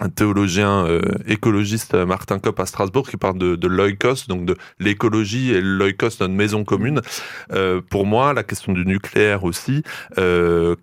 un 0.00 0.08
théologien 0.08 0.84
euh, 0.86 1.00
écologiste 1.26 1.94
Martin 1.94 2.40
Kopp 2.40 2.58
à 2.58 2.66
Strasbourg 2.66 3.08
qui 3.08 3.16
parle 3.16 3.38
de, 3.38 3.54
de 3.54 3.68
l'oikos, 3.68 4.26
donc 4.28 4.44
de 4.44 4.56
l'écologie 4.80 5.52
et 5.52 5.60
l'oikos, 5.60 6.18
notre 6.20 6.34
maison 6.34 6.64
commune. 6.64 7.00
Euh, 7.52 7.80
pour 7.80 8.04
moi, 8.04 8.32
la 8.34 8.42
question 8.42 8.72
du 8.72 8.84
nucléaire 8.84 9.44
aussi 9.44 9.82
euh, 10.18 10.74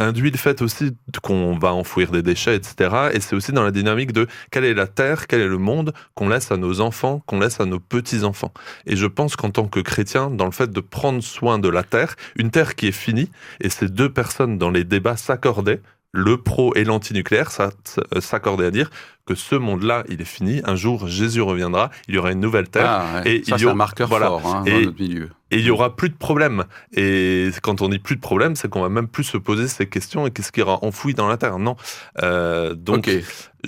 induit 0.00 0.30
le 0.30 0.38
fait 0.38 0.62
aussi 0.62 0.96
qu'on 1.22 1.58
va 1.58 1.72
enfouir 1.72 2.10
des 2.10 2.22
déchets, 2.22 2.56
etc. 2.56 3.10
Et 3.12 3.20
c'est 3.20 3.36
aussi 3.36 3.52
dans 3.52 3.62
la 3.62 3.70
dynamique 3.70 4.12
de 4.12 4.26
quelle 4.50 4.64
est 4.64 4.74
la 4.74 4.86
terre, 4.86 5.26
quel 5.26 5.40
est 5.40 5.48
le 5.48 5.58
monde 5.58 5.92
qu'on 6.14 6.28
laisse 6.28 6.50
à 6.50 6.56
nos 6.56 6.80
enfants, 6.80 7.22
qu'on 7.26 7.38
laisse 7.38 7.60
à 7.60 7.66
nos 7.66 7.78
petits-enfants. 7.80 8.52
Et 8.86 8.96
je 8.96 9.06
pense 9.06 9.36
qu'en 9.36 9.50
tant 9.50 9.68
que 9.68 9.80
chrétien, 9.80 10.30
dans 10.30 10.46
le 10.46 10.50
fait 10.52 10.70
de 10.70 10.80
prendre 10.80 11.22
soin 11.22 11.58
de 11.58 11.68
la 11.68 11.82
terre, 11.82 12.16
une 12.36 12.50
terre 12.50 12.74
qui 12.74 12.88
est 12.88 12.92
finie, 12.92 13.30
et 13.60 13.68
ces 13.68 13.88
deux 13.88 14.12
personnes 14.12 14.58
dans 14.58 14.70
les 14.70 14.84
débats 14.84 15.16
s'accordaient, 15.16 15.80
le 16.12 16.36
pro 16.38 16.74
et 16.74 16.84
l'antinucléaire 16.84 17.50
ça- 17.50 17.70
s'accordaient 18.18 18.66
à 18.66 18.70
dire 18.70 18.90
que 19.26 19.34
ce 19.36 19.54
monde-là, 19.54 20.02
il 20.08 20.20
est 20.20 20.24
fini. 20.24 20.60
Un 20.64 20.74
jour, 20.74 21.06
Jésus 21.06 21.40
reviendra, 21.40 21.90
il 22.08 22.16
y 22.16 22.18
aura 22.18 22.32
une 22.32 22.40
nouvelle 22.40 22.68
terre. 22.68 22.86
Ah, 22.88 23.20
ouais. 23.24 23.30
Et 23.36 23.44
ça, 23.44 23.54
il 23.54 23.54
y 23.56 23.60
c'est 23.60 23.66
a- 23.68 23.70
un 23.70 23.74
marqueur 23.74 24.08
voilà. 24.08 24.26
fort 24.26 24.44
hein, 24.56 24.60
dans 24.66 24.66
Et- 24.66 24.86
notre 24.86 25.00
milieu. 25.00 25.28
Et 25.52 25.58
il 25.58 25.64
y 25.64 25.70
aura 25.70 25.94
plus 25.96 26.08
de 26.08 26.14
problème. 26.16 26.64
Et 26.96 27.50
quand 27.62 27.80
on 27.82 27.88
dit 27.88 27.98
plus 28.00 28.16
de 28.16 28.20
problème, 28.20 28.56
c'est 28.56 28.68
qu'on 28.68 28.82
va 28.82 28.88
même 28.88 29.08
plus 29.08 29.24
se 29.24 29.36
poser 29.36 29.66
ces 29.68 29.88
questions 29.88 30.26
et 30.26 30.30
qu'est-ce 30.32 30.50
qui 30.52 30.60
ira 30.60 30.78
enfoui 30.84 31.12
dans 31.14 31.28
la 31.28 31.36
terre. 31.36 31.58
Non? 31.58 31.76
Euh, 32.22 32.74
donc, 32.74 33.08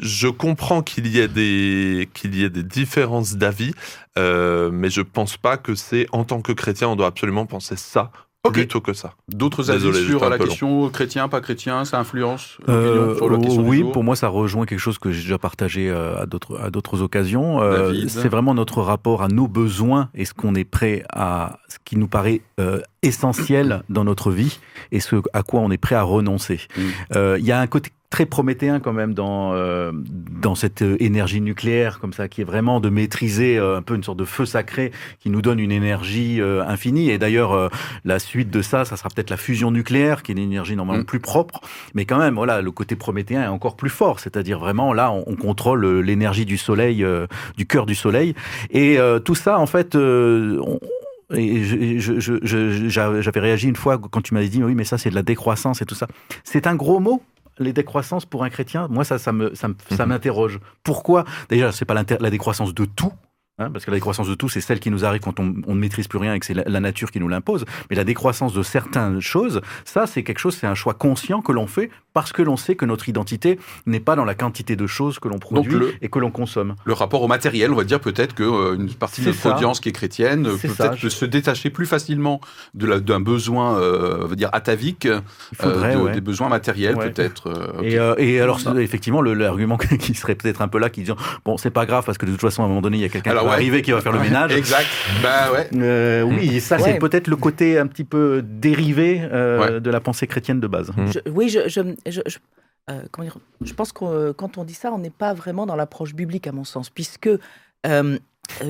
je 0.00 0.28
comprends 0.28 0.82
qu'il 0.82 1.06
y 1.08 1.18
ait 1.20 1.28
des 1.28 2.08
qu'il 2.14 2.34
y 2.36 2.44
ait 2.44 2.50
des 2.50 2.62
différences 2.62 3.34
d'avis, 3.36 3.72
euh, 4.16 4.70
mais 4.72 4.90
je 4.90 5.00
pense 5.00 5.36
pas 5.36 5.56
que 5.56 5.74
c'est 5.74 6.06
en 6.12 6.24
tant 6.24 6.40
que 6.40 6.52
chrétien, 6.52 6.88
on 6.88 6.96
doit 6.96 7.08
absolument 7.08 7.46
penser 7.46 7.76
ça 7.76 8.10
Ok. 8.44 8.54
plutôt 8.54 8.80
que 8.80 8.92
ça. 8.92 9.14
D'autres 9.28 9.70
avis 9.70 9.84
Désolé, 9.84 10.04
sur 10.04 10.28
la 10.28 10.36
long. 10.36 10.44
question 10.44 10.88
chrétien, 10.88 11.28
pas 11.28 11.40
chrétien, 11.40 11.84
ça 11.84 12.00
influence 12.00 12.58
Euh, 12.68 12.94
l'opinion 12.94 13.16
sur 13.16 13.30
la 13.30 13.38
question 13.38 13.62
du 13.62 13.68
oui, 13.68 13.78
jour 13.80 13.92
pour 13.92 14.02
moi, 14.02 14.16
ça 14.16 14.26
rejoint 14.26 14.66
quelque 14.66 14.80
chose 14.80 14.98
que 14.98 15.12
j'ai 15.12 15.22
déjà 15.22 15.38
partagé 15.38 15.88
euh, 15.88 16.20
à 16.20 16.26
d'autres 16.26 16.58
à 16.60 16.70
d'autres 16.70 17.02
occasions. 17.02 17.62
Euh, 17.62 18.08
c'est 18.08 18.28
vraiment 18.28 18.52
notre 18.54 18.82
rapport 18.82 19.22
à 19.22 19.28
nos 19.28 19.46
besoins 19.46 20.08
et 20.14 20.24
ce 20.24 20.34
qu'on 20.34 20.56
est 20.56 20.64
prêt 20.64 21.04
à, 21.12 21.60
ce 21.68 21.76
qui 21.84 21.96
nous 21.96 22.08
paraît 22.08 22.40
euh, 22.58 22.80
essentiel 23.02 23.84
dans 23.88 24.02
notre 24.02 24.32
vie 24.32 24.58
et 24.90 24.98
ce 24.98 25.16
à 25.32 25.44
quoi 25.44 25.60
on 25.60 25.70
est 25.70 25.78
prêt 25.78 25.94
à 25.94 26.02
renoncer. 26.02 26.60
Mm. 26.76 26.80
Euh, 27.14 27.36
Il 27.38 27.44
y 27.46 27.52
a 27.52 27.60
un 27.60 27.66
côté 27.68 27.90
très 28.12 28.26
prométhéen 28.26 28.78
quand 28.78 28.92
même 28.92 29.14
dans 29.14 29.54
euh, 29.54 29.90
dans 30.42 30.54
cette 30.54 30.82
euh, 30.82 30.96
énergie 31.00 31.40
nucléaire 31.40 31.98
comme 31.98 32.12
ça 32.12 32.28
qui 32.28 32.42
est 32.42 32.44
vraiment 32.44 32.78
de 32.78 32.90
maîtriser 32.90 33.56
euh, 33.58 33.78
un 33.78 33.82
peu 33.82 33.94
une 33.94 34.02
sorte 34.04 34.18
de 34.18 34.26
feu 34.26 34.44
sacré 34.44 34.92
qui 35.18 35.30
nous 35.30 35.40
donne 35.40 35.58
une 35.58 35.72
énergie 35.72 36.38
euh, 36.40 36.62
infinie. 36.66 37.08
Et 37.10 37.16
d'ailleurs 37.16 37.52
euh, 37.54 37.68
la 38.04 38.18
suite 38.18 38.50
de 38.50 38.60
ça 38.60 38.84
ça 38.84 38.96
sera 38.98 39.08
peut-être 39.08 39.30
la 39.30 39.38
fusion 39.38 39.70
nucléaire 39.70 40.22
qui 40.22 40.30
est 40.32 40.34
une 40.34 40.40
énergie 40.42 40.76
normalement 40.76 41.02
Mm. 41.02 41.06
plus 41.06 41.20
propre. 41.20 41.60
Mais 41.94 42.04
quand 42.04 42.18
même 42.18 42.34
voilà 42.34 42.60
le 42.60 42.70
côté 42.70 42.96
prométhéen 42.96 43.42
est 43.44 43.46
encore 43.46 43.76
plus 43.76 43.88
fort. 43.90 44.20
C'est-à-dire 44.20 44.58
vraiment 44.58 44.92
là 44.92 45.10
on, 45.10 45.24
on 45.26 45.34
contrôle 45.36 45.82
euh, 45.86 46.00
l'énergie 46.00 46.44
du 46.44 46.58
soleil 46.58 47.02
euh, 47.02 47.26
du 47.56 47.64
cœur 47.66 47.86
du 47.86 47.94
soleil. 47.94 48.34
Et 48.70 48.98
euh, 48.98 49.20
tout 49.20 49.34
ça 49.34 49.58
en 49.58 49.66
fait 49.66 49.94
euh, 49.94 50.60
on- 50.66 50.78
et 51.34 51.64
je- 51.64 51.98
je- 51.98 52.20
je- 52.20 52.40
je- 52.42 52.88
j'a- 52.90 53.22
j'avais 53.22 53.40
réagi 53.40 53.66
une 53.68 53.76
fois 53.76 53.96
quand 53.98 54.20
tu 54.20 54.34
m'avais 54.34 54.48
dit 54.50 54.62
oui 54.62 54.74
mais 54.74 54.84
ça 54.84 54.98
c'est 54.98 55.08
de 55.08 55.14
la 55.14 55.22
décroissance 55.22 55.80
et 55.80 55.86
tout 55.86 55.94
ça. 55.94 56.06
C'est 56.44 56.66
un 56.66 56.74
gros 56.74 57.00
mot 57.00 57.22
les 57.62 57.72
décroissances 57.72 58.26
pour 58.26 58.44
un 58.44 58.50
chrétien 58.50 58.88
moi 58.90 59.04
ça 59.04 59.18
ça 59.18 59.32
me 59.32 59.54
ça 59.54 59.68
Mhm. 59.68 60.06
m'interroge 60.06 60.60
pourquoi? 60.82 61.24
Déjà 61.48 61.72
c'est 61.72 61.84
pas 61.84 61.94
la 61.94 62.30
décroissance 62.30 62.74
de 62.74 62.84
tout 62.84 63.12
hein, 63.58 63.70
parce 63.70 63.84
que 63.84 63.90
la 63.90 63.96
décroissance 63.98 64.28
de 64.28 64.34
tout, 64.34 64.48
c'est 64.48 64.60
celle 64.60 64.80
qui 64.80 64.90
nous 64.90 65.04
arrive 65.04 65.20
quand 65.20 65.38
on, 65.38 65.54
on 65.66 65.74
ne 65.74 65.80
maîtrise 65.80 66.08
plus 66.08 66.18
rien 66.18 66.34
et 66.34 66.40
que 66.40 66.46
c'est 66.46 66.54
la, 66.54 66.64
la 66.66 66.80
nature 66.80 67.10
qui 67.12 67.20
nous 67.20 67.28
l'impose. 67.28 67.64
Mais 67.90 67.96
la 67.96 68.02
décroissance 68.04 68.52
de 68.54 68.62
certaines 68.62 69.20
choses, 69.20 69.60
ça, 69.84 70.06
c'est 70.06 70.22
quelque 70.24 70.38
chose, 70.38 70.56
c'est 70.56 70.66
un 70.66 70.74
choix 70.74 70.94
conscient 70.94 71.42
que 71.42 71.52
l'on 71.52 71.66
fait 71.68 71.90
parce 72.14 72.32
que 72.32 72.42
l'on 72.42 72.56
sait 72.56 72.74
que 72.74 72.84
notre 72.84 73.08
identité 73.08 73.58
n'est 73.86 74.00
pas 74.00 74.16
dans 74.16 74.24
la 74.24 74.34
quantité 74.34 74.76
de 74.76 74.86
choses 74.86 75.18
que 75.18 75.28
l'on 75.28 75.38
produit 75.38 75.72
le- 75.78 75.94
et 76.02 76.08
que 76.08 76.18
l'on 76.18 76.30
consomme. 76.30 76.74
Le 76.84 76.92
rapport 76.92 77.22
au 77.22 77.28
matériel, 77.28 77.72
on 77.72 77.76
va 77.76 77.84
dire 77.84 78.00
peut-être 78.00 78.34
qu'une 78.34 78.92
partie 78.98 79.22
de 79.22 79.26
notre 79.28 79.38
ça. 79.38 79.54
audience 79.54 79.80
qui 79.80 79.88
est 79.88 79.92
chrétienne 79.92 80.46
euh, 80.46 80.56
peut 80.56 80.68
ça, 80.68 80.88
peut-être 80.90 81.00
je- 81.00 81.08
se 81.08 81.24
détacher 81.24 81.70
plus 81.70 81.86
facilement 81.86 82.40
d'un 82.74 83.20
besoin, 83.20 83.78
euh, 83.78 84.20
on 84.22 84.26
va 84.26 84.34
dire 84.34 84.50
atavique, 84.52 85.04
Il 85.04 85.10
euh, 85.10 85.20
faudrait, 85.54 85.94
de- 85.96 86.00
ouais. 86.00 86.12
des 86.12 86.20
besoins 86.20 86.48
matériels 86.48 86.96
Ouais. 86.96 87.10
peut-être. 87.10 87.48
euh. 87.48 87.82
Et, 87.82 87.98
euh, 87.98 88.14
et 88.18 88.40
alors, 88.40 88.60
Ça. 88.60 88.74
effectivement, 88.80 89.20
le- 89.20 89.34
l'argument 89.34 89.76
qui 89.98 90.14
serait 90.14 90.34
peut-être 90.34 90.62
un 90.62 90.68
peu 90.68 90.78
là, 90.78 90.90
qui 90.90 91.02
dit 91.02 91.12
bon, 91.44 91.56
c'est 91.56 91.70
pas 91.70 91.86
grave 91.86 92.04
parce 92.04 92.18
que 92.18 92.26
de 92.26 92.32
toute 92.32 92.40
façon, 92.40 92.62
à 92.62 92.66
un 92.66 92.68
moment 92.68 92.82
donné, 92.82 92.98
il 92.98 93.02
y 93.02 93.04
a 93.04 93.08
quelqu'un 93.08 93.30
qui 93.30 93.36
va 93.36 93.44
ouais. 93.44 93.50
arriver 93.50 93.82
qui 93.82 93.92
va 93.92 94.00
faire 94.00 94.12
le 94.12 94.18
ménage. 94.28 94.52
Exact. 94.52 94.86
Bah 95.22 95.50
ouais. 95.52 95.68
Euh, 95.74 96.22
oui, 96.22 96.60
ça, 96.60 96.76
Ouais. 96.76 96.82
c'est 96.84 96.98
peut-être 96.98 97.28
le 97.28 97.36
côté 97.36 97.78
un 97.78 97.86
petit 97.86 98.04
peu 98.04 98.42
dérivé 98.44 99.20
euh, 99.22 99.60
Ouais. 99.76 99.80
de 99.80 99.90
la 99.90 100.00
pensée 100.00 100.26
chrétienne 100.26 100.60
de 100.60 100.66
base. 100.66 100.90
Mm. 100.96 101.06
Je- 101.12 101.30
oui, 101.30 101.48
je, 101.48 101.68
je, 101.68 101.80
je, 102.06 102.20
je- 102.26 102.38
euh, 102.90 103.02
comment 103.10 103.24
dire, 103.26 103.38
je 103.60 103.72
pense 103.74 103.92
que 103.92 104.04
euh, 104.04 104.32
quand 104.32 104.58
on 104.58 104.64
dit 104.64 104.74
ça, 104.74 104.92
on 104.92 104.98
n'est 104.98 105.10
pas 105.10 105.34
vraiment 105.34 105.66
dans 105.66 105.76
l'approche 105.76 106.14
biblique, 106.14 106.46
à 106.46 106.52
mon 106.52 106.64
sens, 106.64 106.90
puisque 106.90 107.28
euh, 107.86 108.18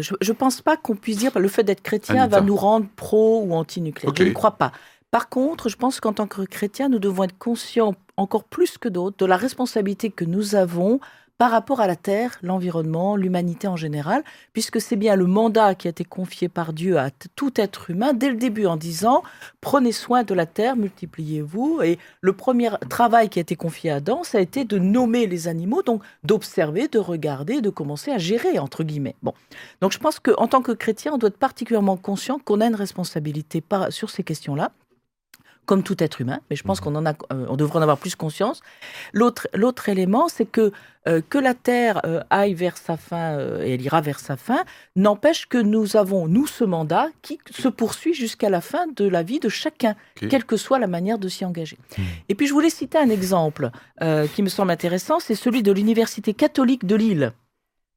je 0.01 0.13
ne 0.29 0.33
pense 0.37 0.61
pas 0.61 0.77
qu'on 0.77 0.97
puisse 0.97 1.17
dire 1.19 1.33
que 1.33 1.39
le 1.39 1.49
fait 1.49 1.65
d'être 1.65 1.83
chrétien 1.83 2.23
Anita. 2.23 2.41
va 2.41 2.45
nous 2.47 2.57
rendre 2.57 2.87
pro 2.95 3.43
ou 3.43 3.55
anti-nucléaire. 3.55 4.15
Je 4.17 4.25
ne 4.25 4.33
crois 4.33 4.53
pas. 4.53 4.73
Par 5.11 5.29
contre, 5.29 5.69
je 5.69 5.77
pense 5.77 6.01
qu'en 6.01 6.13
tant 6.13 6.27
que 6.27 6.43
chrétien, 6.43 6.89
nous 6.89 6.99
devons 6.99 7.25
être 7.25 7.37
conscients 7.39 7.95
encore 8.17 8.45
plus 8.45 8.79
que 8.79 8.89
d'autres 8.89 9.17
de 9.19 9.27
la 9.27 9.37
responsabilité 9.37 10.11
que 10.11 10.25
nous 10.25 10.55
avons 10.55 11.01
par 11.43 11.51
rapport 11.51 11.81
à 11.81 11.89
la 11.89 11.97
Terre, 11.97 12.39
l'environnement, 12.43 13.17
l'humanité 13.17 13.67
en 13.67 13.75
général, 13.75 14.23
puisque 14.53 14.81
c'est 14.81 14.95
bien 14.95 15.17
le 15.17 15.27
mandat 15.27 15.75
qui 15.75 15.89
a 15.89 15.91
été 15.91 16.05
confié 16.05 16.49
par 16.49 16.73
Dieu 16.73 16.99
à 17.01 17.11
tout 17.35 17.53
être 17.57 17.91
humain 17.91 18.13
dès 18.13 18.31
le 18.31 18.37
début 18.37 18.67
en 18.67 18.77
disant 18.77 19.25
prenez 19.61 19.91
soin 19.91 20.23
de 20.23 20.35
la 20.35 20.47
Terre, 20.47 20.77
multipliez-vous. 20.77 21.83
Et 21.83 21.99
le 22.21 22.33
premier 22.33 22.71
travail 22.89 23.29
qui 23.29 23.41
a 23.41 23.43
été 23.43 23.57
confié 23.57 23.91
à 23.91 23.97
Adam, 23.97 24.23
ça 24.23 24.39
a 24.39 24.41
été 24.41 24.65
de 24.65 24.79
nommer 24.79 25.27
les 25.27 25.49
animaux, 25.49 25.83
donc 25.83 26.05
d'observer, 26.23 26.87
de 26.87 27.01
regarder, 27.01 27.61
de 27.61 27.71
commencer 27.71 28.13
à 28.13 28.19
gérer, 28.19 28.61
entre 28.61 28.85
guillemets. 28.85 29.17
Bon. 29.25 29.35
Donc 29.81 29.91
je 29.91 29.99
pense 29.99 30.21
qu'en 30.21 30.47
tant 30.47 30.63
que 30.63 30.71
chrétien, 30.71 31.11
on 31.13 31.19
doit 31.19 31.27
être 31.27 31.39
particulièrement 31.39 31.97
conscient 31.97 32.39
qu'on 32.39 32.61
a 32.61 32.67
une 32.67 32.77
responsabilité 32.77 33.65
sur 33.91 34.11
ces 34.11 34.23
questions-là 34.23 34.71
comme 35.67 35.83
tout 35.83 36.03
être 36.03 36.21
humain, 36.21 36.41
mais 36.51 36.57
je 36.57 36.65
pense 36.65 36.81
qu'on 36.81 36.95
en 36.97 37.07
a, 37.07 37.13
euh, 37.33 37.47
on 37.49 37.57
devrait 37.57 37.79
en 37.79 37.83
avoir 37.83 37.99
plus 37.99 38.17
conscience. 38.17 38.63
L'autre, 39.13 39.49
l'autre 39.55 39.89
élément, 39.89 40.29
c'est 40.29 40.45
que 40.45 40.73
euh, 41.09 41.21
que 41.29 41.39
la 41.39 41.55
Terre 41.55 42.01
euh, 42.05 42.23
aille 42.31 42.55
vers 42.55 42.77
sa 42.77 42.97
fin 42.97 43.37
et 43.61 43.75
elle 43.75 43.83
ira 43.83 44.01
vers 44.01 44.21
sa 44.21 44.37
fin, 44.37 44.65
n'empêche 44.95 45.49
que 45.49 45.59
nous 45.59 45.97
avons 45.97 46.29
nous 46.29 46.47
ce 46.47 46.63
mandat 46.63 47.09
qui 47.23 47.41
se 47.51 47.69
poursuit 47.69 48.15
jusqu'à 48.15 48.51
la 48.51 48.61
fin 48.61 48.87
de 48.95 49.09
la 49.09 49.23
vie 49.25 49.41
de 49.41 49.49
chacun, 49.49 49.97
quelle 50.15 50.45
que 50.45 50.57
soit 50.57 50.79
la 50.79 50.87
manière 50.87 51.19
de 51.19 51.29
s'y 51.29 51.45
engager. 51.45 51.77
Et 52.29 52.37
puis 52.37 52.47
je 52.47 52.53
voulais 52.53 52.71
citer 52.71 52.99
un 52.99 53.11
exemple 53.11 53.71
qui 54.35 54.45
me 54.45 54.49
semble 54.49 54.71
intéressant, 54.71 55.19
c'est 55.19 55.35
celui 55.35 55.65
de 55.65 55.73
l'université 55.73 56.35
catholique 56.35 56.87
de 56.87 56.95
Lille. 56.95 57.33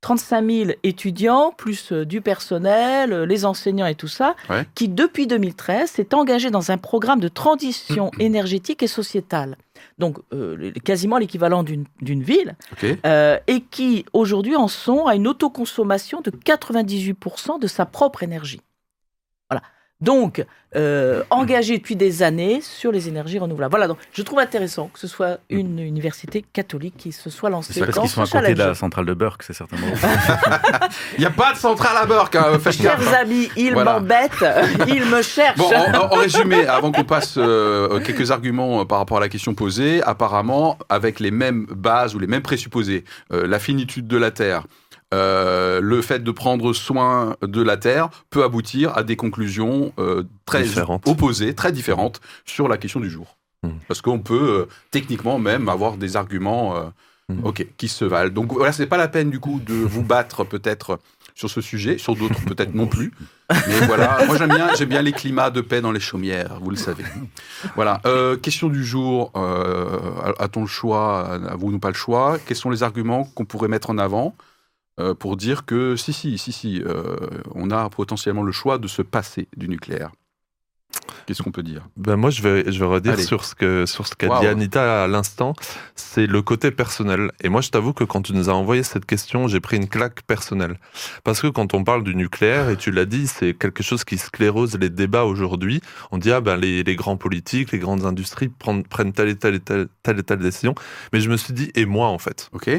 35 0.02 0.50
000 0.50 0.72
étudiants, 0.84 1.52
plus 1.58 1.92
euh, 1.92 2.06
du 2.06 2.22
personnel, 2.22 3.12
euh, 3.12 3.26
les 3.26 3.44
enseignants 3.46 3.88
et 3.88 3.96
tout 3.96 4.08
ça, 4.08 4.36
Ouais. 4.50 4.66
qui 4.76 4.88
depuis 4.88 5.26
2013 5.26 5.90
s'est 5.90 6.14
engagé 6.14 6.52
dans 6.52 6.70
un 6.72 6.78
programme 6.78 7.20
de 7.20 7.28
transition 7.28 8.12
énergétique 8.20 8.84
et 8.84 8.88
sociétale. 8.88 9.58
Donc 9.98 10.18
euh, 10.34 10.72
quasiment 10.84 11.18
l'équivalent 11.18 11.64
d'une 11.64 11.86
ville, 12.02 12.56
euh, 13.06 13.38
et 13.48 13.62
qui 13.62 14.06
aujourd'hui 14.14 14.56
en 14.56 14.68
sont 14.68 15.08
à 15.08 15.16
une 15.16 15.28
autoconsommation 15.28 16.22
de 16.22 16.30
98% 16.32 17.60
de 17.60 17.68
sa 17.68 17.86
propre 17.86 18.22
énergie. 18.24 18.62
Voilà. 19.50 19.64
Donc, 20.02 20.44
euh, 20.76 21.24
engagé 21.30 21.78
depuis 21.78 21.96
des 21.96 22.22
années 22.22 22.60
sur 22.62 22.92
les 22.92 23.08
énergies 23.08 23.40
renouvelables. 23.40 23.72
Voilà, 23.72 23.88
donc 23.88 23.98
je 24.12 24.22
trouve 24.24 24.40
intéressant 24.40 24.90
que 24.94 25.00
ce 25.00 25.08
soit 25.08 25.38
une 25.50 25.80
université 25.80 26.44
catholique 26.52 26.96
qui 26.98 27.14
se 27.14 27.30
soit 27.30 27.50
lancée 27.50 27.72
C'est 27.72 27.80
parce 27.80 27.96
dans 27.96 28.02
qu'ils 28.02 28.12
sont 28.12 28.26
ce 28.26 28.36
à 28.36 28.42
côté 28.42 28.54
de 28.56 28.60
la 28.60 28.76
centrale 28.76 29.06
de 29.06 29.14
Burke, 29.14 29.44
c'est 29.44 29.54
certainement. 29.54 29.88
Il 31.18 31.22
n'y 31.22 31.26
a 31.26 31.30
pas 31.32 31.54
de 31.54 31.58
centrale 31.58 31.96
à 31.96 32.06
Burke, 32.06 32.36
hein, 32.36 32.58
gaffe, 32.62 32.76
Chers 32.76 33.00
hein. 33.08 33.18
amis, 33.22 33.50
ils 33.56 33.72
Voilà. 33.72 33.94
m'embêtent, 34.00 34.46
ils 34.90 35.06
me 35.06 35.22
cherchent. 35.22 35.58
Bon, 35.58 35.72
en, 35.74 35.94
en- 35.94 36.12
en 36.14 36.16
résumé, 36.20 36.68
avant 36.68 36.92
qu'on 36.92 37.06
passe 37.06 37.36
euh, 37.38 38.02
quelques 38.02 38.32
arguments 38.32 38.82
euh, 38.82 38.86
par 38.86 38.98
rapport 38.98 39.18
à 39.18 39.22
la 39.22 39.30
question 39.30 39.54
posée, 39.54 40.04
apparemment, 40.04 40.78
avec 40.90 41.22
les 41.22 41.32
mêmes 41.32 41.68
bases 41.70 42.16
ou 42.16 42.20
les 42.20 42.28
mêmes 42.28 42.42
présupposés, 42.42 43.06
euh, 43.32 43.48
la 43.48 43.60
finitude 43.60 44.08
de 44.08 44.18
la 44.18 44.32
Terre, 44.32 44.66
euh, 45.14 45.80
le 45.82 46.02
fait 46.02 46.24
de 46.24 46.32
prendre 46.32 46.74
soin 46.74 47.36
de 47.42 47.62
la 47.62 47.78
Terre 47.78 48.10
peut 48.30 48.44
aboutir 48.44 48.98
à 48.98 49.04
des 49.04 49.16
conclusions 49.16 49.94
euh, 50.00 50.24
très 50.46 50.64
Différentes. 50.64 51.08
opposées, 51.08 51.54
très 51.54 51.72
différentes 51.72 52.22
sur 52.46 52.68
la 52.68 52.78
question 52.78 53.00
du 53.00 53.10
jour. 53.10 53.38
Hmm. 53.64 53.72
Parce 53.88 54.02
qu'on 54.02 54.20
peut 54.20 54.62
euh, 54.62 54.66
techniquement 54.92 55.40
même 55.40 55.70
avoir 55.70 55.98
des 55.98 56.16
arguments 56.16 56.92
Hmm. 57.28 57.44
ok, 57.44 57.66
qui 57.76 57.88
se 57.88 58.06
valent. 58.06 58.30
Donc 58.30 58.54
voilà, 58.54 58.72
c'est 58.72 58.86
pas 58.86 58.98
la 58.98 59.08
peine 59.08 59.32
du 59.32 59.40
coup 59.40 59.60
de 59.60 59.74
vous 59.74 60.04
battre 60.04 60.44
peut-être 60.44 61.00
sur 61.34 61.50
ce 61.50 61.60
sujet, 61.60 61.98
sur 61.98 62.16
d'autres 62.16 62.40
peut-être 62.46 62.76
non 62.76 62.86
plus. 62.86 63.14
Mais 63.50 63.88
voilà, 63.88 64.20
moi 64.28 64.38
j'aime 64.38 64.54
bien, 64.54 64.76
j'aime 64.76 64.90
bien 64.90 65.02
les 65.02 65.12
climats 65.12 65.50
de 65.50 65.62
paix 65.62 65.82
dans 65.82 65.92
les 65.92 66.00
chaumières, 66.00 66.60
vous 66.62 66.70
le 66.70 66.76
savez. 66.76 67.04
Voilà, 67.74 68.00
euh, 68.06 68.38
question 68.38 68.68
du 68.68 68.86
jour, 68.86 69.32
euh, 69.36 69.88
a-t-on 70.38 70.62
le 70.62 70.68
choix, 70.68 71.28
avons-nous 71.50 71.80
pas 71.80 71.88
le 71.88 71.96
choix 71.96 72.38
Quels 72.46 72.58
sont 72.58 72.70
les 72.70 72.84
arguments 72.84 73.24
qu'on 73.24 73.46
pourrait 73.46 73.70
mettre 73.70 73.90
en 73.90 73.98
avant 73.98 74.36
pour 75.14 75.36
dire 75.36 75.66
que 75.66 75.96
si, 75.96 76.14
si, 76.14 76.38
si, 76.38 76.52
si, 76.52 76.82
euh, 76.86 77.18
on 77.54 77.70
a 77.72 77.90
potentiellement 77.90 78.44
le 78.44 78.52
choix 78.52 78.78
de 78.78 78.88
se 78.88 79.02
passer 79.02 79.48
du 79.58 79.68
nucléaire 79.68 80.12
Qu'est-ce 81.26 81.42
qu'on 81.42 81.52
peut 81.52 81.64
dire 81.64 81.88
Ben 81.98 82.18
moi, 82.18 82.30
je 82.30 82.42
vais, 82.44 82.72
je 82.72 82.80
vais 82.80 82.86
redire 82.86 83.14
Allez. 83.14 83.24
sur 83.24 83.46
ce 83.46 83.86
sur 83.88 84.10
qu'a 84.16 84.28
Waouh. 84.28 84.42
dit 84.42 84.48
Anita 84.48 85.04
à 85.06 85.08
l'instant. 85.08 85.54
C'est 85.96 86.28
le 86.28 86.42
côté 86.44 86.70
personnel. 86.70 87.32
Et 87.42 87.50
moi, 87.50 87.62
je 87.62 87.70
t'avoue 87.70 87.94
que 87.94 88.04
quand 88.04 88.22
tu 88.22 88.34
nous 88.34 88.50
as 88.50 88.54
envoyé 88.54 88.84
cette 88.84 89.06
question, 89.06 89.48
j'ai 89.48 89.60
pris 89.60 89.78
une 89.78 89.88
claque 89.90 90.22
personnelle. 90.28 90.80
Parce 91.24 91.42
que 91.42 91.48
quand 91.48 91.74
on 91.74 91.84
parle 91.84 92.04
du 92.04 92.16
nucléaire, 92.16 92.70
et 92.70 92.78
tu 92.78 92.92
l'as 92.92 93.06
dit, 93.06 93.26
c'est 93.28 93.54
quelque 93.56 93.82
chose 93.82 94.04
qui 94.04 94.18
sclérose 94.20 94.78
les 94.78 94.90
débats 94.92 95.24
aujourd'hui. 95.26 95.82
On 96.12 96.20
dit, 96.20 96.32
ah 96.32 96.42
ben, 96.42 96.58
les, 96.58 96.84
les 96.84 96.96
grands 96.96 97.18
politiques, 97.18 97.72
les 97.72 97.80
grandes 97.80 98.06
industries 98.06 98.50
prennent, 98.50 98.84
prennent 98.84 99.14
telle 99.14 99.30
et 99.30 99.36
telle 99.36 99.56
et 99.56 99.60
telle, 99.60 99.88
telle 100.04 100.20
et 100.20 100.24
telle 100.24 100.40
décision. 100.40 100.76
Mais 101.12 101.22
je 101.22 101.30
me 101.30 101.38
suis 101.38 101.54
dit, 101.54 101.72
et 101.74 101.86
moi, 101.86 102.08
en 102.08 102.20
fait? 102.20 102.50
Ok 102.54 102.70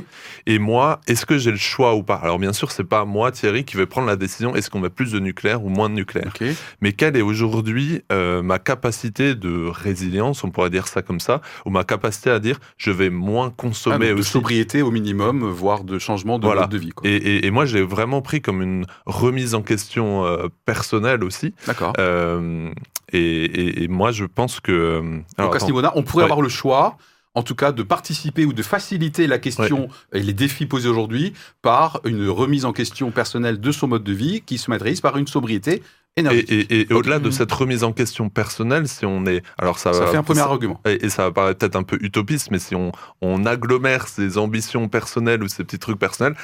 Et 0.46 0.58
moi, 0.60 1.00
est-ce 1.08 1.26
que 1.26 1.36
j'ai 1.36 1.50
le 1.50 1.56
choix 1.56 1.96
ou 1.96 2.04
pas? 2.04 2.16
Alors, 2.16 2.38
bien 2.38 2.52
sûr, 2.52 2.70
c'est 2.70 2.84
pas 2.84 3.04
moi, 3.04 3.32
Thierry, 3.32 3.64
qui 3.64 3.76
vais 3.76 3.86
prendre 3.86 4.06
la 4.06 4.16
décision, 4.16 4.54
est-ce 4.54 4.70
qu'on 4.70 4.80
met 4.80 4.90
plus 4.90 5.10
de 5.10 5.18
nucléaire 5.18 5.64
ou 5.64 5.68
moins 5.68 5.88
de 5.88 5.94
nucléaire? 5.94 6.32
Mais 6.80 6.92
quelle 6.92 7.16
est 7.16 7.22
aujourd'hui 7.22 7.95
euh, 8.12 8.42
ma 8.42 8.58
capacité 8.58 9.34
de 9.34 9.66
résilience, 9.68 10.44
on 10.44 10.50
pourrait 10.50 10.70
dire 10.70 10.88
ça 10.88 11.02
comme 11.02 11.20
ça, 11.20 11.40
ou 11.64 11.70
ma 11.70 11.84
capacité 11.84 12.30
à 12.30 12.38
dire 12.38 12.58
je 12.76 12.90
vais 12.90 13.10
moins 13.10 13.48
Ah, 13.50 13.54
consommer 13.56 14.08
donc 14.08 14.16
de 14.16 14.20
aussi. 14.20 14.30
sobriété 14.30 14.82
au 14.82 14.90
minimum, 14.90 15.48
voire 15.48 15.84
de 15.84 15.98
changement 15.98 16.38
de 16.38 16.44
Voilà. 16.46 16.62
mode 16.62 16.70
de 16.70 16.78
vie. 16.78 16.90
quoi. 16.90 17.08
Et, 17.08 17.14
et- 17.16 17.46
et 17.46 17.50
moi, 17.50 17.64
j'ai 17.66 17.82
vraiment 17.82 18.22
pris 18.22 18.40
comme 18.40 18.62
une 18.62 18.86
remise 19.06 19.54
en 19.54 19.62
question 19.62 20.24
euh, 20.24 20.48
personnelle 20.64 21.22
aussi. 21.24 21.54
D'accord. 21.66 21.92
Euh, 21.98 22.70
et, 23.12 23.86
moi, 23.88 24.10
je 24.12 24.24
pense 24.24 24.60
que. 24.60 25.00
alors, 25.38 25.50
Donc 25.50 25.56
à 25.56 25.60
ce 25.60 25.66
niveau-là, 25.66 25.92
on 25.94 26.02
pourrait 26.02 26.24
Ouais. 26.24 26.30
avoir 26.30 26.42
le 26.42 26.48
choix, 26.48 26.96
en 27.34 27.42
tout 27.42 27.54
cas, 27.54 27.70
de 27.72 27.82
participer 27.82 28.44
ou 28.44 28.52
de 28.52 28.62
faciliter 28.62 29.26
la 29.26 29.38
question 29.38 29.88
et 30.12 30.20
les 30.22 30.32
défis 30.32 30.66
posés 30.66 30.88
aujourd'hui 30.88 31.32
par 31.62 32.00
une 32.04 32.28
remise 32.28 32.64
en 32.64 32.72
question 32.72 33.10
personnelle 33.10 33.60
de 33.60 33.70
son 33.72 33.88
mode 33.88 34.04
de 34.04 34.12
vie 34.12 34.40
qui 34.44 34.58
se 34.58 34.70
matérialise 34.70 35.00
par 35.02 35.16
une 35.18 35.26
sobriété 35.26 35.82
et, 36.16 36.20
énergétique. 36.20 36.66
et- 36.72 36.90
et 36.90 36.92
au-delà 36.94 37.18
de 37.18 37.26
Mhm. 37.26 37.32
cette 37.32 37.52
remise 37.52 37.84
en 37.84 37.92
question 37.92 38.28
personnelle, 38.28 38.88
si 38.88 39.04
on 39.06 39.26
est. 39.26 39.42
Alors, 39.58 39.78
ça, 39.78 39.92
ça 39.92 40.00
va- 40.00 40.06
fait 40.10 40.16
un 40.16 40.22
premier 40.22 40.40
ça- 40.40 40.46
argument. 40.46 40.80
Et, 40.86 41.04
et 41.04 41.08
ça 41.10 41.24
va 41.24 41.32
paraître 41.32 41.58
peut-être 41.58 41.76
un 41.76 41.82
peu 41.82 41.98
utopiste, 42.00 42.50
mais 42.50 42.58
si 42.58 42.74
on, 42.74 42.92
on 43.20 43.44
agglomère 43.44 44.08
ses 44.08 44.38
ambitions 44.38 44.88
personnelles 44.88 45.42
ou 45.42 45.48
ses 45.48 45.64
petits 45.64 45.78
trucs 45.78 45.98
personnels, 45.98 46.34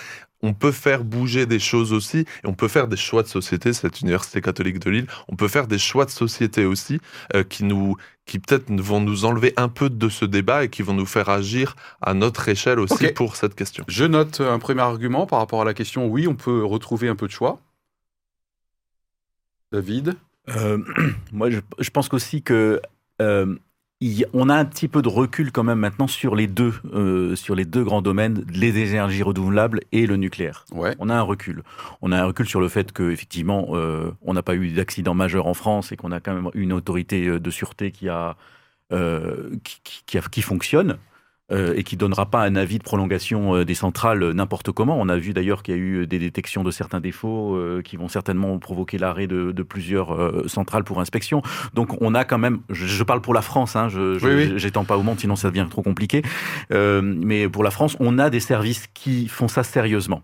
on 0.44 0.54
peut 0.54 0.72
faire 0.72 1.04
bouger 1.04 1.46
des 1.46 1.60
choses 1.60 1.92
aussi, 1.92 2.18
et 2.18 2.26
on 2.46 2.52
peut 2.54 2.66
faire 2.68 2.88
des 2.88 2.96
choix 2.96 3.22
de 3.22 3.28
société, 3.28 3.72
cette 3.72 4.00
université 4.00 4.40
catholique 4.40 4.80
de 4.80 4.90
Lille, 4.90 5.06
on 5.28 5.36
peut 5.36 5.46
faire 5.46 5.68
des 5.68 5.78
choix 5.78 6.04
de 6.04 6.10
société 6.10 6.64
aussi, 6.64 7.00
euh, 7.34 7.44
qui 7.44 7.64
nous 7.64 7.96
qui 8.24 8.38
peut-être 8.38 8.70
vont 8.70 9.00
nous 9.00 9.24
enlever 9.24 9.52
un 9.56 9.68
peu 9.68 9.90
de 9.90 10.08
ce 10.08 10.24
débat 10.24 10.62
et 10.64 10.68
qui 10.68 10.82
vont 10.82 10.94
nous 10.94 11.06
faire 11.06 11.28
agir 11.28 11.74
à 12.00 12.14
notre 12.14 12.48
échelle 12.48 12.78
aussi 12.78 13.08
pour 13.08 13.34
cette 13.34 13.56
question. 13.56 13.84
Je 13.88 14.04
note 14.04 14.40
un 14.40 14.60
premier 14.60 14.82
argument 14.82 15.26
par 15.26 15.40
rapport 15.40 15.60
à 15.62 15.64
la 15.64 15.74
question. 15.74 16.06
Oui, 16.06 16.28
on 16.28 16.34
peut 16.36 16.64
retrouver 16.64 17.08
un 17.08 17.16
peu 17.16 17.26
de 17.26 17.32
choix. 17.32 17.58
David 19.72 20.14
Euh, 20.56 20.78
moi, 21.32 21.50
je, 21.50 21.60
je 21.78 21.90
pense 21.90 22.08
qu'aussi 22.08 22.42
que 22.42 22.80
euh, 23.20 23.54
y- 24.00 24.24
on 24.32 24.48
a 24.48 24.54
un 24.56 24.64
petit 24.64 24.88
peu 24.88 25.02
de 25.02 25.08
recul 25.08 25.52
quand 25.52 25.62
même 25.62 25.78
maintenant 25.78 26.06
sur 26.08 26.34
les 26.34 26.46
deux, 26.48 26.74
euh, 26.92 27.36
sur 27.36 27.54
les 27.54 27.64
deux 27.64 27.84
grands 27.84 28.02
domaines, 28.02 28.44
les 28.52 28.76
énergies 28.78 29.22
renouvelables 29.22 29.80
et 29.92 30.06
le 30.06 30.16
nucléaire. 30.16 30.64
Ouais. 30.72 30.94
On 30.98 31.08
a 31.08 31.14
un 31.14 31.22
recul. 31.22 31.62
On 32.02 32.10
a 32.12 32.20
un 32.20 32.24
recul 32.26 32.46
sur 32.48 32.60
le 32.60 32.68
fait 32.68 32.92
que 32.92 33.10
effectivement, 33.10 33.68
euh, 33.70 34.10
on 34.22 34.34
n'a 34.34 34.42
pas 34.42 34.54
eu 34.56 34.70
d'accident 34.72 35.14
majeur 35.14 35.46
en 35.46 35.54
France 35.54 35.92
et 35.92 35.96
qu'on 35.96 36.10
a 36.12 36.20
quand 36.20 36.34
même 36.34 36.50
une 36.54 36.72
autorité 36.72 37.38
de 37.38 37.50
sûreté 37.50 37.92
qui 37.92 38.08
a 38.08 38.36
qui, 38.90 39.80
qui- 39.84 40.02
qui 40.04 40.18
a- 40.18 40.22
qui 40.22 40.42
fonctionne. 40.42 40.98
Euh, 41.52 41.74
et 41.76 41.82
qui 41.84 41.96
donnera 41.96 42.26
pas 42.26 42.42
un 42.42 42.56
avis 42.56 42.78
de 42.78 42.82
prolongation 42.82 43.54
euh, 43.54 43.64
des 43.64 43.74
centrales 43.74 44.22
euh, 44.22 44.32
n'importe 44.32 44.72
comment. 44.72 44.96
On 44.98 45.08
a 45.08 45.16
vu 45.16 45.32
d'ailleurs 45.32 45.62
qu'il 45.62 45.74
y 45.74 45.78
a 45.78 45.80
eu 45.80 46.06
des 46.06 46.18
détections 46.18 46.64
de 46.64 46.70
certains 46.70 47.00
défauts 47.00 47.54
euh, 47.56 47.82
qui 47.82 47.96
vont 47.96 48.08
certainement 48.08 48.58
provoquer 48.58 48.98
l'arrêt 48.98 49.26
de, 49.26 49.52
de 49.52 49.62
plusieurs 49.62 50.14
euh, 50.14 50.48
centrales 50.48 50.84
pour 50.84 51.00
inspection. 51.00 51.42
Donc 51.74 52.00
on 52.00 52.14
a 52.14 52.24
quand 52.24 52.38
même, 52.38 52.60
je, 52.70 52.86
je 52.86 53.04
parle 53.04 53.20
pour 53.20 53.34
la 53.34 53.42
France, 53.42 53.76
hein, 53.76 53.88
je, 53.88 54.18
je- 54.18 54.26
Oui, 54.26 54.34
oui. 54.34 54.52
j'étends 54.56 54.84
pas 54.84 54.96
au 54.96 55.02
monde, 55.02 55.20
sinon 55.20 55.36
ça 55.36 55.48
devient 55.48 55.66
trop 55.70 55.82
compliqué. 55.82 56.22
Mais 56.70 57.48
pour 57.48 57.62
la 57.64 57.70
France, 57.70 57.96
on 58.00 58.18
a 58.18 58.30
des 58.30 58.40
services 58.40 58.86
qui 58.94 59.28
font 59.28 59.48
ça 59.48 59.62
sérieusement. 59.62 60.22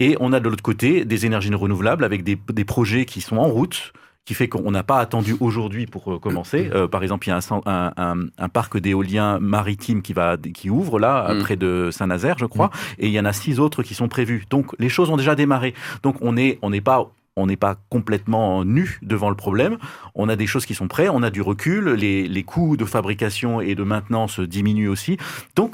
Et 0.00 0.16
on 0.20 0.32
a 0.32 0.40
de 0.40 0.48
l'autre 0.48 0.62
côté 0.62 1.04
des 1.04 1.26
énergies 1.26 1.52
renouvelables 1.52 2.04
avec 2.04 2.22
des, 2.22 2.38
des 2.52 2.64
projets 2.64 3.04
qui 3.04 3.20
sont 3.20 3.36
en 3.36 3.48
route, 3.48 3.92
qui 4.28 4.34
fait 4.34 4.46
qu'on 4.48 4.70
n'a 4.70 4.82
pas 4.82 4.98
attendu 4.98 5.34
aujourd'hui 5.40 5.86
pour 5.86 6.12
euh, 6.12 6.18
commencer. 6.18 6.68
Euh, 6.74 6.86
par 6.86 7.02
exemple, 7.02 7.26
il 7.26 7.30
y 7.30 7.32
a 7.32 7.36
un, 7.36 7.40
cen- 7.40 7.62
un, 7.64 7.92
un- 7.96 8.26
un 8.36 8.48
parc 8.50 8.76
d'éolien 8.78 9.38
maritime 9.38 10.02
qui 10.02 10.12
va 10.12 10.36
qui 10.36 10.68
ouvre 10.68 10.98
là 11.00 11.32
Mm. 11.32 11.38
près 11.44 11.56
de 11.56 11.88
Saint-Nazaire, 11.90 12.36
je 12.38 12.44
crois, 12.44 12.70
et 12.98 13.06
il 13.06 13.12
y 13.14 13.18
en 13.18 13.24
a 13.24 13.32
six 13.32 13.58
autres 13.58 13.82
qui 13.82 13.94
sont 13.94 14.08
prévus. 14.08 14.44
Donc 14.50 14.66
les 14.78 14.90
choses 14.90 15.08
ont 15.08 15.16
déjà 15.16 15.34
démarré. 15.34 15.72
Donc 16.02 16.16
on 16.20 16.36
est 16.36 16.58
on 16.60 16.68
n'est 16.68 16.82
pas 16.82 17.10
on 17.36 17.46
n'est 17.46 17.56
pas 17.56 17.76
complètement 17.88 18.64
nu 18.66 18.98
devant 19.00 19.30
le 19.30 19.36
problème. 19.36 19.78
On 20.14 20.28
a 20.28 20.36
des 20.36 20.46
choses 20.46 20.66
qui 20.66 20.74
sont 20.74 20.88
prêtes, 20.88 21.08
on 21.10 21.22
a 21.22 21.30
du 21.30 21.40
recul, 21.40 21.84
les, 21.94 22.28
les 22.28 22.42
coûts 22.42 22.76
de 22.76 22.84
fabrication 22.84 23.62
et 23.62 23.74
de 23.74 23.84
maintenance 23.84 24.40
diminuent 24.40 24.88
aussi. 24.90 25.16
Donc, 25.56 25.72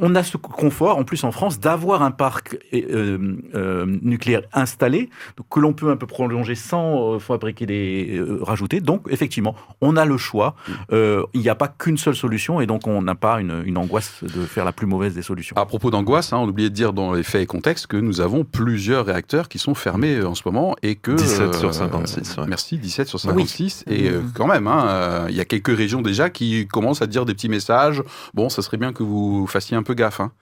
on 0.00 0.14
a 0.16 0.24
ce 0.24 0.36
confort, 0.36 0.98
en 0.98 1.04
plus 1.04 1.22
en 1.22 1.30
France, 1.30 1.60
d'avoir 1.60 2.02
un 2.02 2.10
parc 2.10 2.58
euh, 2.74 3.36
euh, 3.54 3.86
nucléaire 4.02 4.42
installé, 4.52 5.08
donc, 5.36 5.46
que 5.48 5.60
l'on 5.60 5.72
peut 5.72 5.90
un 5.90 5.96
peu 5.96 6.06
prolonger 6.08 6.56
sans 6.56 7.14
euh, 7.14 7.18
fabriquer 7.20 7.64
des 7.64 8.16
euh, 8.18 8.38
rajouter. 8.42 8.80
Donc, 8.80 9.02
effectivement, 9.08 9.54
on 9.80 9.96
a 9.96 10.04
le 10.04 10.16
choix. 10.16 10.56
Euh, 10.92 11.22
Il 11.32 11.40
n'y 11.42 11.48
a 11.48 11.54
pas 11.54 11.68
qu'une 11.68 11.96
seule 11.96 12.16
solution, 12.16 12.60
et 12.60 12.66
donc 12.66 12.88
on 12.88 13.02
n'a 13.02 13.14
pas 13.14 13.40
une, 13.40 13.62
une 13.64 13.78
angoisse 13.78 14.24
de 14.24 14.42
faire 14.46 14.64
la 14.64 14.72
plus 14.72 14.86
mauvaise 14.88 15.14
des 15.14 15.22
solutions. 15.22 15.56
À 15.56 15.64
propos 15.64 15.92
d'angoisse, 15.92 16.32
hein, 16.32 16.38
on 16.38 16.48
oubliait 16.48 16.70
de 16.70 16.74
dire 16.74 16.92
dans 16.92 17.12
les 17.12 17.22
faits 17.22 17.42
et 17.42 17.46
contextes 17.46 17.86
que 17.86 17.96
nous 17.96 18.20
avons 18.20 18.42
plusieurs 18.44 19.06
réacteurs 19.06 19.48
qui 19.48 19.58
sont 19.60 19.74
fermés 19.76 20.16
euh, 20.16 20.26
en 20.28 20.34
ce 20.34 20.42
moment 20.44 20.74
et 20.82 20.96
que 20.96 21.12
17 21.12 21.54
sur 21.54 21.68
euh, 21.68 21.72
56, 21.72 22.36
ouais. 22.38 22.44
Merci, 22.48 22.78
17 22.78 23.06
sur 23.06 23.20
56. 23.20 23.84
Et 23.88 24.08
euh, 24.10 24.20
Mhm. 24.22 24.32
quand 24.34 24.46
même, 24.48 24.66
hein, 24.66 24.86
euh, 24.88 25.26
il 25.28 25.36
y 25.36 25.40
a 25.40 25.44
quelques 25.44 25.76
régions 25.76 26.02
déjà 26.02 26.30
qui 26.30 26.66
commencent 26.66 27.02
à 27.02 27.06
dire 27.06 27.24
des 27.24 27.34
petits 27.34 27.48
messages. 27.48 28.02
Bon, 28.34 28.48
ça 28.48 28.60
serait 28.62 28.76
bien 28.76 28.92
que 28.92 29.04
vous 29.04 29.46
fassiez 29.46 29.76
un 29.76 29.83
peu 29.84 29.94
gaffe. 29.94 30.18
Hein. 30.20 30.32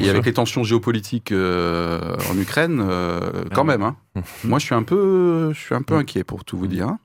Et 0.00 0.08
avec 0.10 0.24
les 0.26 0.32
tensions 0.32 0.62
géopolitiques 0.64 1.32
euh, 1.32 2.16
en 2.30 2.38
Ukraine, 2.38 2.80
euh, 2.80 3.44
quand 3.52 3.60
Ah 3.60 3.60
oui. 3.62 3.66
même. 3.68 3.82
Hein. 3.82 3.96
Moi, 4.44 4.58
je 4.58 4.66
suis 4.66 4.74
un 4.74 4.82
peu, 4.84 5.52
je 5.52 5.58
suis 5.58 5.74
un 5.74 5.82
peu 5.82 5.94
inquiet 5.94 6.24
pour 6.24 6.44
tout 6.44 6.56
vous 6.56 6.66
dire. 6.68 6.88
hein. 6.88 6.98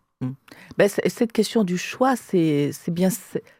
Ben, 0.78 0.90
cette 0.90 1.32
question 1.32 1.64
du 1.64 1.78
choix, 1.78 2.16
c'est 2.18 2.72
bien, 2.90 3.10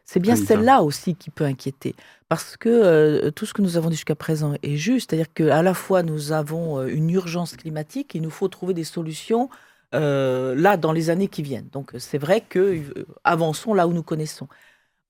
c'est 0.04 0.20
bien 0.20 0.36
celle-là 0.36 0.82
aussi 0.82 1.14
qui 1.14 1.30
peut 1.30 1.44
inquiéter. 1.44 1.94
Parce 2.28 2.56
que 2.58 2.68
euh, 2.68 3.30
tout 3.30 3.46
ce 3.46 3.54
que 3.54 3.62
nous 3.62 3.76
avons 3.78 3.88
dit 3.88 3.96
jusqu'à 3.96 4.14
présent 4.14 4.54
est 4.62 4.76
juste. 4.76 5.10
C'est-à-dire 5.10 5.32
qu'à 5.32 5.62
la 5.62 5.72
fois, 5.74 6.02
nous 6.02 6.32
avons 6.32 6.86
une 6.86 7.08
urgence 7.10 7.56
climatique 7.56 8.14
et 8.14 8.18
il 8.18 8.22
nous 8.22 8.30
faut 8.30 8.48
trouver 8.48 8.74
des 8.74 8.84
solutions 8.84 9.48
euh, 9.94 10.54
là, 10.54 10.76
dans 10.76 10.92
les 10.92 11.08
années 11.10 11.28
qui 11.28 11.42
viennent. 11.42 11.68
Donc, 11.72 11.92
c'est 11.98 12.18
vrai 12.18 12.42
que 12.46 12.58
euh, 12.58 13.06
avançons 13.24 13.72
là 13.74 13.88
où 13.88 13.92
nous 13.92 14.02
connaissons. 14.04 14.46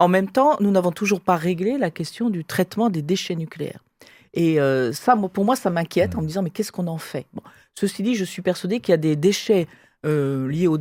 En 0.01 0.09
même 0.09 0.31
temps, 0.31 0.57
nous 0.61 0.71
n'avons 0.71 0.93
toujours 0.93 1.21
pas 1.21 1.37
réglé 1.37 1.77
la 1.77 1.91
question 1.91 2.31
du 2.31 2.43
traitement 2.45 2.89
des 2.89 3.03
déchets 3.03 3.37
nucléaires. 3.37 3.85
Et 4.33 4.59
euh, 4.59 4.93
ça, 4.95 5.15
pour 5.15 5.45
moi, 5.45 5.57
ça 5.57 5.69
m'inquiète 5.69 6.17
en 6.17 6.23
me 6.23 6.27
disant, 6.27 6.43
mais 6.43 6.49
qu'est-ce 6.49 6.73
qu'on 6.73 6.87
en 6.87 6.99
fait? 6.99 7.27
Ceci 7.75 8.03
dit, 8.03 8.15
je 8.15 8.25
suis 8.25 8.41
persuadée 8.41 8.81
qu'il 8.81 8.93
y 8.93 8.95
a 8.95 8.99
des 8.99 9.15
déchets 9.15 9.69
euh, 10.07 10.49
liés 10.49 10.67
au 10.67 10.79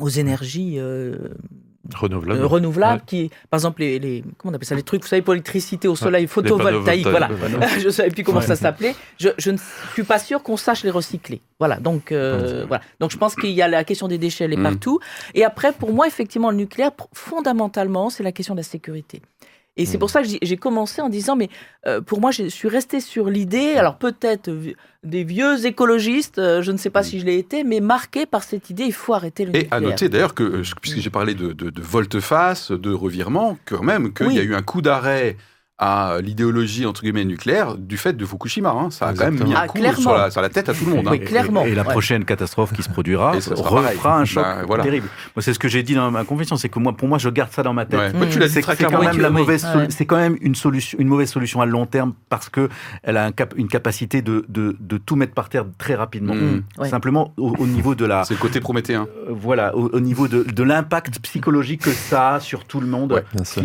aux 0.00 0.08
énergies 0.08 0.74
euh, 0.78 1.30
Renouvelable. 1.94 2.40
euh, 2.42 2.46
renouvelables, 2.46 3.00
Ouais. 3.00 3.06
qui, 3.06 3.30
par 3.48 3.58
exemple, 3.58 3.80
les, 3.80 3.98
les- 3.98 4.22
comment 4.36 4.52
on 4.52 4.54
appelle 4.54 4.66
ça, 4.68 4.74
les 4.74 4.82
trucs, 4.82 5.02
vous 5.02 5.08
savez, 5.08 5.22
pour 5.22 5.32
l'électricité 5.32 5.88
au 5.88 5.96
soleil, 5.96 6.26
photovoltaïque, 6.26 7.06
voilà. 7.08 7.28
je 7.78 7.86
ne 7.86 7.90
savais 7.90 8.10
plus 8.10 8.22
comment 8.22 8.40
Ouais. 8.40 8.46
ça 8.46 8.54
s'appelait. 8.56 8.94
Je, 9.18 9.30
je 9.38 9.50
ne 9.50 9.56
suis 9.94 10.02
pas 10.02 10.18
sûre 10.18 10.42
qu'on 10.42 10.56
sache 10.58 10.84
les 10.84 10.90
recycler. 10.90 11.40
Voilà. 11.58 11.76
Donc, 11.76 12.12
euh, 12.12 12.64
voilà. 12.68 12.82
Donc, 13.00 13.10
je 13.10 13.16
pense 13.16 13.34
qu'il 13.34 13.50
y 13.50 13.62
a 13.62 13.68
la 13.68 13.82
question 13.84 14.08
des 14.08 14.18
déchets, 14.18 14.44
elle 14.44 14.52
est 14.52 14.56
Mm. 14.58 14.62
partout. 14.62 15.00
Et 15.34 15.42
après, 15.44 15.72
pour 15.72 15.92
moi, 15.92 16.06
effectivement, 16.06 16.50
le 16.50 16.56
nucléaire, 16.58 16.90
fondamentalement, 17.14 18.10
c'est 18.10 18.22
la 18.22 18.32
question 18.32 18.54
de 18.54 18.60
la 18.60 18.64
sécurité. 18.64 19.22
Et 19.80 19.86
c'est 19.86 19.96
Mm. 19.96 20.00
pour 20.00 20.10
ça 20.10 20.22
que 20.22 20.28
j'ai- 20.42 20.56
commencé 20.58 21.00
en 21.00 21.08
disant, 21.08 21.36
mais 21.36 21.48
euh, 21.86 22.00
pour 22.02 22.20
moi, 22.20 22.30
je 22.32 22.48
suis 22.48 22.68
restée 22.68 23.00
sur 23.00 23.30
l'idée, 23.30 23.74
alors 23.76 23.96
peut-être 23.96 24.50
des 25.02 25.24
vieux 25.24 25.64
écologistes, 25.64 26.38
euh, 26.38 26.60
je 26.60 26.70
ne 26.70 26.76
sais 26.76 26.90
pas 26.90 27.02
si 27.02 27.18
je 27.18 27.24
l'ai 27.24 27.38
été, 27.38 27.64
mais 27.64 27.80
marqué 27.80 28.26
par 28.26 28.42
cette 28.42 28.68
idée, 28.68 28.84
il 28.84 28.92
faut 28.92 29.14
arrêter 29.14 29.44
le 29.46 29.50
Et 29.56 29.60
nucléaire. 29.62 29.72
à 29.72 29.80
noter 29.80 30.08
d'ailleurs 30.10 30.34
que, 30.34 30.42
euh, 30.42 30.62
puisque 30.82 30.98
j'ai 30.98 31.08
parlé 31.08 31.32
de, 31.34 31.52
de, 31.52 31.70
de 31.70 31.82
volte-face, 31.82 32.72
de 32.72 32.92
revirement, 32.92 33.56
quand 33.64 33.82
même, 33.82 34.12
qu'il 34.12 34.26
Oui. 34.26 34.34
y 34.34 34.38
a 34.38 34.42
eu 34.42 34.54
un 34.54 34.62
coup 34.62 34.82
d'arrêt 34.82 35.36
à 35.82 36.18
l'idéologie 36.20 36.84
entre 36.84 37.00
guillemets 37.00 37.24
nucléaire 37.24 37.76
du 37.78 37.96
fait 37.96 38.12
de 38.12 38.26
Fukushima. 38.26 38.68
hein. 38.70 38.90
Ça 38.90 39.06
a 39.08 39.14
quand 39.14 39.24
même 39.24 39.42
mis 39.42 39.54
un 39.54 39.60
Ah, 39.62 39.66
coup 39.66 39.78
sur 39.98 40.12
la, 40.14 40.30
sur 40.30 40.42
la 40.42 40.50
tête 40.50 40.68
à 40.68 40.74
tout 40.74 40.84
le 40.84 40.90
monde. 40.94 41.08
hein. 41.08 41.12
Oui, 41.12 41.20
clairement. 41.20 41.64
Et, 41.64 41.70
et 41.70 41.74
la 41.74 41.82
Ouais. 41.84 41.88
prochaine 41.92 42.26
catastrophe 42.26 42.74
qui 42.74 42.82
se 42.82 42.90
produira 42.90 43.32
refera 43.32 44.18
un 44.18 44.24
choc 44.26 44.44
Ben, 44.44 44.64
voilà. 44.66 44.84
terrible. 44.84 45.08
Moi, 45.34 45.42
c'est 45.42 45.54
ce 45.54 45.58
que 45.58 45.68
j'ai 45.68 45.82
dit 45.82 45.94
dans 45.94 46.10
ma 46.10 46.24
confession, 46.24 46.56
c'est 46.56 46.68
que 46.68 46.78
moi, 46.78 46.92
pour 46.92 47.08
moi, 47.08 47.16
je 47.16 47.30
garde 47.30 47.50
ça 47.50 47.62
dans 47.62 47.72
ma 47.72 47.86
tête. 47.86 47.98
Ouais. 47.98 48.12
Mm. 48.12 48.16
Moi, 48.18 48.26
tu 48.30 48.38
l'as 48.38 48.48
dit 48.48 48.52
C'est 48.54 48.60
très 48.60 48.76
c'est 48.76 48.84
quand 48.84 48.90
clairement. 48.90 49.08
même 49.10 49.20
la 49.22 49.30
Oui, 49.30 49.34
mauvaise, 49.38 49.64
oui. 49.64 49.72
sol- 49.72 49.80
Ouais. 49.82 49.86
c'est 49.88 50.04
quand 50.06 50.16
même 50.18 50.36
une 50.42 50.54
solution, 50.54 50.98
une 51.00 51.08
mauvaise 51.08 51.30
solution 51.30 51.62
à 51.62 51.66
long 51.66 51.86
terme 51.86 52.12
parce 52.28 52.50
que 52.50 52.68
elle 53.02 53.16
a 53.16 53.24
un 53.24 53.32
cap- 53.32 53.54
une 53.56 53.68
capacité 53.68 54.20
de, 54.20 54.44
de, 54.50 54.76
de 54.78 54.98
tout 54.98 55.16
mettre 55.16 55.32
par 55.32 55.48
terre 55.48 55.64
très 55.78 55.94
rapidement. 55.94 56.34
Mm. 56.34 56.62
Ouais. 56.78 56.88
Simplement 56.90 57.32
au, 57.38 57.54
au 57.58 57.66
niveau 57.66 57.94
de 57.94 58.04
la, 58.04 58.24
C'est 58.28 58.34
le 58.34 58.40
côté 58.40 58.60
prométhéen. 58.60 59.06
euh, 59.28 59.30
voilà, 59.30 59.74
au, 59.74 59.88
au 59.88 60.00
niveau 60.00 60.28
de, 60.28 60.42
de 60.42 60.62
l'impact 60.62 61.20
psychologique 61.20 61.80
que 61.82 61.90
ça 61.92 62.34
a 62.34 62.40
sur 62.40 62.64
tout 62.66 62.80
le 62.80 62.86
monde 62.86 63.22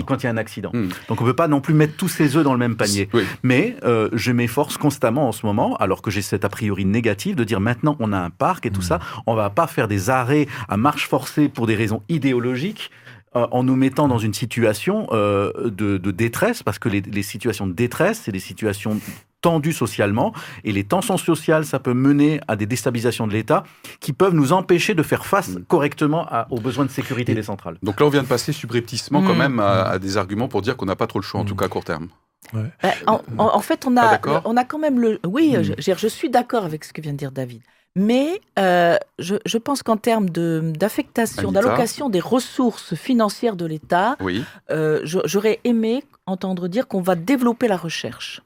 quand 0.07 0.24
il 0.24 0.26
y 0.26 0.28
a 0.28 0.32
un 0.32 0.38
accident. 0.38 0.70
Mm. 0.74 0.88
Donc 1.09 1.20
on 1.22 1.26
peut 1.26 1.34
pas 1.34 1.49
non 1.49 1.59
plus 1.59 1.74
mettre 1.74 1.97
tous 2.06 2.10
ses 2.10 2.38
œufs 2.38 2.43
dans 2.43 2.53
le 2.53 2.60
même 2.60 2.76
panier. 2.76 3.10
Oui. 3.14 3.24
Mais 3.41 3.76
euh, 3.84 4.10
je 4.14 4.32
m'efforce 4.32 4.78
constamment 4.78 5.28
en 5.28 5.32
ce 5.32 5.43
moment, 5.43 5.76
alors 5.78 6.03
que 6.03 6.12
j'ai 6.12 6.22
cette 6.22 6.45
a 6.45 6.49
priori 6.49 6.86
négative, 6.86 7.36
de 7.36 7.43
dire 7.43 7.60
maintenant 7.60 7.97
on 7.99 8.14
a 8.14 8.20
un 8.20 8.30
parc 8.30 8.68
et 8.68 8.70
tout 8.70 8.84
ça, 8.84 8.99
on 9.26 9.34
va 9.34 9.49
pas 9.49 9.66
faire 9.66 9.88
des 9.88 10.12
arrêts 10.12 10.47
à 10.70 10.78
marche 10.78 11.08
forcée 11.08 11.49
pour 11.49 11.66
des 11.66 11.74
raisons 11.74 12.03
idéologiques 12.08 12.91
euh, 13.36 13.47
en 13.49 13.64
nous 13.64 13.76
mettant 13.76 14.08
dans 14.08 14.20
une 14.20 14.36
situation 14.36 15.08
euh, 15.14 15.72
de, 15.72 15.97
de 15.97 16.12
détresse, 16.12 16.62
parce 16.62 16.78
que 16.78 16.89
les, 16.89 17.01
les 17.01 17.24
situations 17.24 17.66
de 17.66 17.74
détresse, 17.74 18.22
c'est 18.24 18.32
des 18.32 18.39
situations 18.39 18.99
tendues 19.46 19.74
socialement, 19.74 20.34
et 20.64 20.72
les 20.72 20.84
tensions 20.84 21.18
sociales, 21.18 21.66
ça 21.66 21.78
peut 21.80 21.93
mener 21.93 22.41
à 22.48 22.56
des 22.56 22.66
déstabilisations 22.66 23.28
de 23.28 23.34
l'État 23.34 23.64
qui 24.00 24.12
peuvent 24.22 24.34
nous 24.41 24.52
empêcher 24.54 24.93
de 24.96 25.04
faire 25.04 25.24
face 25.34 25.50
Mm. 25.50 25.64
correctement 25.76 26.24
à- 26.38 26.48
aux 26.50 26.60
besoins 26.68 26.86
de 26.86 26.89
sécurité 27.00 27.36
des 27.36 27.43
centrales. 27.52 27.78
Donc 27.84 28.00
là, 28.00 28.06
on 28.08 28.10
vient 28.10 28.24
de 28.24 28.28
passer 28.28 28.52
subrepticement 28.54 29.22
quand 29.22 29.36
Mm. 29.36 29.46
même 29.46 29.60
à, 29.60 29.72
à 29.96 30.00
des 30.00 30.18
arguments 30.18 30.48
pour 30.48 30.62
dire 30.64 30.76
qu'on 30.78 30.88
n'a 30.88 30.96
pas 30.96 31.06
trop 31.12 31.20
le 31.20 31.24
choix, 31.30 31.39
en 31.41 31.43
Mm. 31.43 31.48
tout 31.48 31.56
cas 31.56 31.66
à 31.66 31.70
court 31.70 31.84
terme. 31.84 32.08
Bah, 32.54 32.60
en, 33.08 33.22
en- 33.38 33.56
en 33.56 33.60
fait, 33.60 33.86
on 33.88 33.96
a, 33.98 34.20
on 34.46 34.56
a 34.58 34.64
quand 34.66 34.80
même 34.80 35.00
le. 35.00 35.20
Oui, 35.28 35.56
Mm. 35.58 35.62
je, 35.64 35.74
je- 35.78 35.98
je 35.98 36.08
suis 36.08 36.30
d'accord 36.30 36.64
avec 36.66 36.84
ce 36.84 36.91
que 36.93 37.02
vient 37.02 37.14
de 37.14 37.18
dire 37.18 37.32
David. 37.32 37.62
Mais 37.98 38.41
euh, 38.60 38.98
je, 39.20 39.36
je 39.46 39.58
pense 39.58 39.82
qu'en 39.82 39.96
termes 39.98 40.30
d'affectation, 40.30 41.52
d'allocation 41.52 42.10
des 42.10 42.20
ressources 42.20 42.93
financières 42.96 43.56
de 43.56 43.66
l'État, 43.66 44.18
Oui. 44.20 44.43
euh, 44.70 45.00
j'aurais 45.04 45.60
aimé 45.64 46.04
entendre 46.26 46.68
dire 46.68 46.88
qu'on 46.89 47.02
va 47.02 47.16
développer 47.16 47.68
la 47.70 47.78
recherche. 47.78 48.41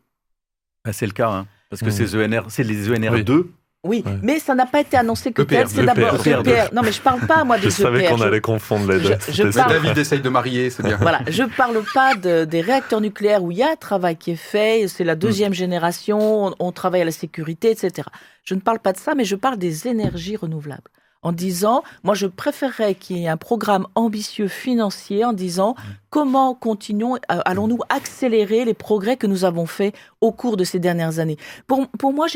Ah, 0.85 0.93
c'est 0.93 1.05
le 1.05 1.11
cas, 1.11 1.29
hein, 1.29 1.47
parce 1.69 1.81
que 1.81 1.89
ces 1.91 2.15
ENR, 2.15 2.45
c'est 2.49 2.63
les 2.63 2.89
ENR 2.89 3.11
Oui. 3.11 3.23
2. 3.23 3.51
Oui, 3.85 4.03
Ouais. 4.05 4.11
mais 4.21 4.39
ça 4.39 4.55
n'a 4.55 4.65
pas 4.65 4.81
été 4.81 4.97
annoncé 4.97 5.31
que 5.31 5.41
EPR, 5.41 5.47
tel. 5.59 5.67
C'est 5.69 5.83
EPR, 5.83 5.85
d'abord 5.85 6.15
EPR. 6.27 6.39
EPR. 6.41 6.73
Non, 6.73 6.81
mais 6.83 6.91
je 6.91 6.99
parle 7.01 7.21
pas 7.25 7.45
moi 7.45 7.57
des 7.59 7.63
Je 7.63 7.69
savais 7.69 7.99
EPR. 8.03 8.09
qu'on 8.09 8.17
Je- 8.17 8.23
allait 8.25 8.41
confondre 8.41 8.91
les 8.91 8.99
deux. 8.99 9.15
je 9.31 9.43
parle-. 9.43 9.71
David 9.71 9.97
essaye 9.97 10.19
de 10.19 10.27
marier, 10.27 10.69
c'est 10.69 10.83
bien. 10.83 10.97
Voilà, 10.97 11.21
je 11.29 11.43
parle 11.43 11.81
pas 11.93 12.13
de- 12.15 12.43
des 12.43 12.59
réacteurs 12.59 12.99
nucléaires 12.99 13.41
où 13.41 13.51
il 13.51 13.57
y 13.59 13.63
a 13.63 13.71
un 13.71 13.75
travail 13.77 14.17
qui 14.17 14.31
est 14.31 14.35
fait, 14.35 14.85
c'est 14.89 15.05
la 15.05 15.15
deuxième 15.15 15.53
génération, 15.53 16.47
on, 16.47 16.55
on 16.59 16.71
travaille 16.73 17.01
à 17.03 17.05
la 17.05 17.11
sécurité, 17.11 17.71
etc. 17.71 18.05
Je 18.43 18.53
ne 18.53 18.59
parle 18.59 18.79
pas 18.79 18.91
de 18.91 18.97
ça, 18.97 19.15
mais 19.15 19.23
je 19.23 19.37
parle 19.37 19.57
des 19.57 19.87
énergies 19.87 20.35
renouvelables. 20.35 20.81
En 21.21 21.33
disant, 21.33 21.83
moi 22.03 22.13
je 22.13 22.27
préférerais 22.27 22.95
qu'il 22.95 23.17
y 23.17 23.25
ait 23.25 23.27
un 23.27 23.35
programme 23.35 23.85
ambitieux 23.95 24.47
financier 24.47 25.25
en 25.25 25.33
disant 25.33 25.75
comment 26.09 26.55
continuons, 26.55 27.15
euh, 27.15 27.41
allons-nous 27.43 27.79
accélérer 27.89 28.63
les 28.63 28.73
progrès 28.73 29.17
que 29.17 29.27
nous 29.27 29.43
avons 29.43 29.65
faits 29.65 29.93
au 30.21 30.31
cours 30.31 30.55
de 30.55 30.63
ces 30.63 30.79
dernières 30.79 31.19
années? 31.19 31.35
Pour, 31.67 31.85
pour 31.89 32.13
moi, 32.13 32.27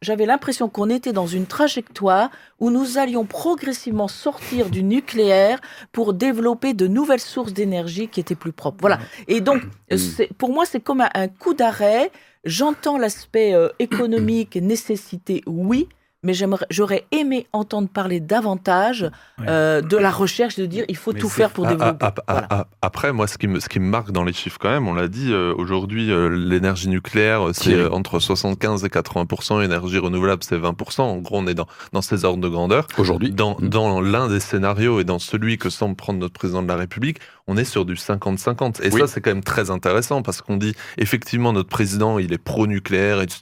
j'avais 0.00 0.24
l'impression 0.24 0.70
qu'on 0.70 0.88
était 0.88 1.12
dans 1.12 1.26
une 1.26 1.44
trajectoire 1.44 2.30
où 2.60 2.70
nous 2.70 2.96
allions 2.96 3.26
progressivement 3.26 4.08
sortir 4.08 4.70
du 4.70 4.82
nucléaire 4.82 5.60
pour 5.92 6.14
développer 6.14 6.72
de 6.72 6.86
nouvelles 6.86 7.20
sources 7.20 7.52
d'énergie 7.52 8.08
qui 8.08 8.20
étaient 8.20 8.34
plus 8.34 8.52
propres. 8.52 8.78
Voilà. 8.80 9.00
Et 9.28 9.42
donc, 9.42 9.62
Mm. 9.90 9.98
c'est- 9.98 10.32
pour 10.38 10.50
moi, 10.50 10.64
c'est 10.64 10.80
comme 10.80 11.02
un, 11.02 11.10
un 11.12 11.28
coup 11.28 11.52
d'arrêt. 11.52 12.10
J'entends 12.44 12.96
l'aspect 12.96 13.52
euh, 13.52 13.68
économique, 13.80 14.56
nécessité, 14.56 15.42
oui, 15.46 15.88
mais 16.22 16.34
j'aurais 16.70 17.04
aimé 17.12 17.46
entendre 17.52 17.88
parler 17.88 18.20
davantage 18.20 19.10
euh, 19.46 19.80
de 19.80 19.96
la 19.96 20.10
recherche, 20.10 20.56
de 20.56 20.66
dire 20.66 20.84
il 20.88 20.96
faut 20.96 21.12
Mais 21.12 21.20
tout 21.20 21.28
faire 21.28 21.50
pour 21.50 21.66
développer. 21.66 22.06
Voilà. 22.28 22.66
Après, 22.82 23.12
moi, 23.12 23.26
ce 23.26 23.38
qui, 23.38 23.46
me, 23.46 23.60
ce 23.60 23.68
qui 23.68 23.80
me 23.80 23.88
marque 23.88 24.10
dans 24.10 24.24
les 24.24 24.32
chiffres 24.32 24.58
quand 24.60 24.70
même, 24.70 24.88
on 24.88 24.94
l'a 24.94 25.08
dit, 25.08 25.32
euh, 25.32 25.54
aujourd'hui, 25.56 26.10
euh, 26.10 26.28
l'énergie 26.28 26.88
nucléaire, 26.88 27.50
c'est 27.52 27.86
entre 27.86 28.18
75 28.18 28.84
et 28.84 28.88
80% 28.88 29.62
énergie 29.64 29.98
renouvelable, 29.98 30.42
c'est 30.42 30.58
20% 30.58 31.02
En 31.02 31.16
gros, 31.18 31.38
on 31.38 31.46
est 31.46 31.54
dans, 31.54 31.66
dans 31.92 32.02
ces 32.02 32.24
ordres 32.24 32.42
de 32.42 32.48
grandeur. 32.48 32.86
Aujourd'hui. 32.98 33.30
Dans, 33.30 33.56
Mm. 33.60 33.68
dans 33.68 34.00
l'un 34.00 34.28
des 34.28 34.40
scénarios 34.40 35.00
et 35.00 35.04
dans 35.04 35.18
celui 35.18 35.58
que 35.58 35.70
semble 35.70 35.96
prendre 35.96 36.18
notre 36.18 36.34
président 36.34 36.62
de 36.62 36.68
la 36.68 36.76
République, 36.76 37.18
on 37.50 37.56
est 37.56 37.64
sur 37.64 37.84
du 37.84 37.94
50-50. 37.94 38.80
Et 38.82 38.90
Oui. 38.92 39.00
ça, 39.00 39.06
c'est 39.08 39.20
quand 39.20 39.30
même 39.30 39.42
très 39.42 39.70
intéressant 39.70 40.22
parce 40.22 40.40
qu'on 40.40 40.56
dit, 40.56 40.74
effectivement, 40.98 41.52
notre 41.52 41.68
président, 41.68 42.18
il 42.18 42.32
est 42.32 42.38
pro-nucléaire, 42.38 43.20
etc. 43.20 43.40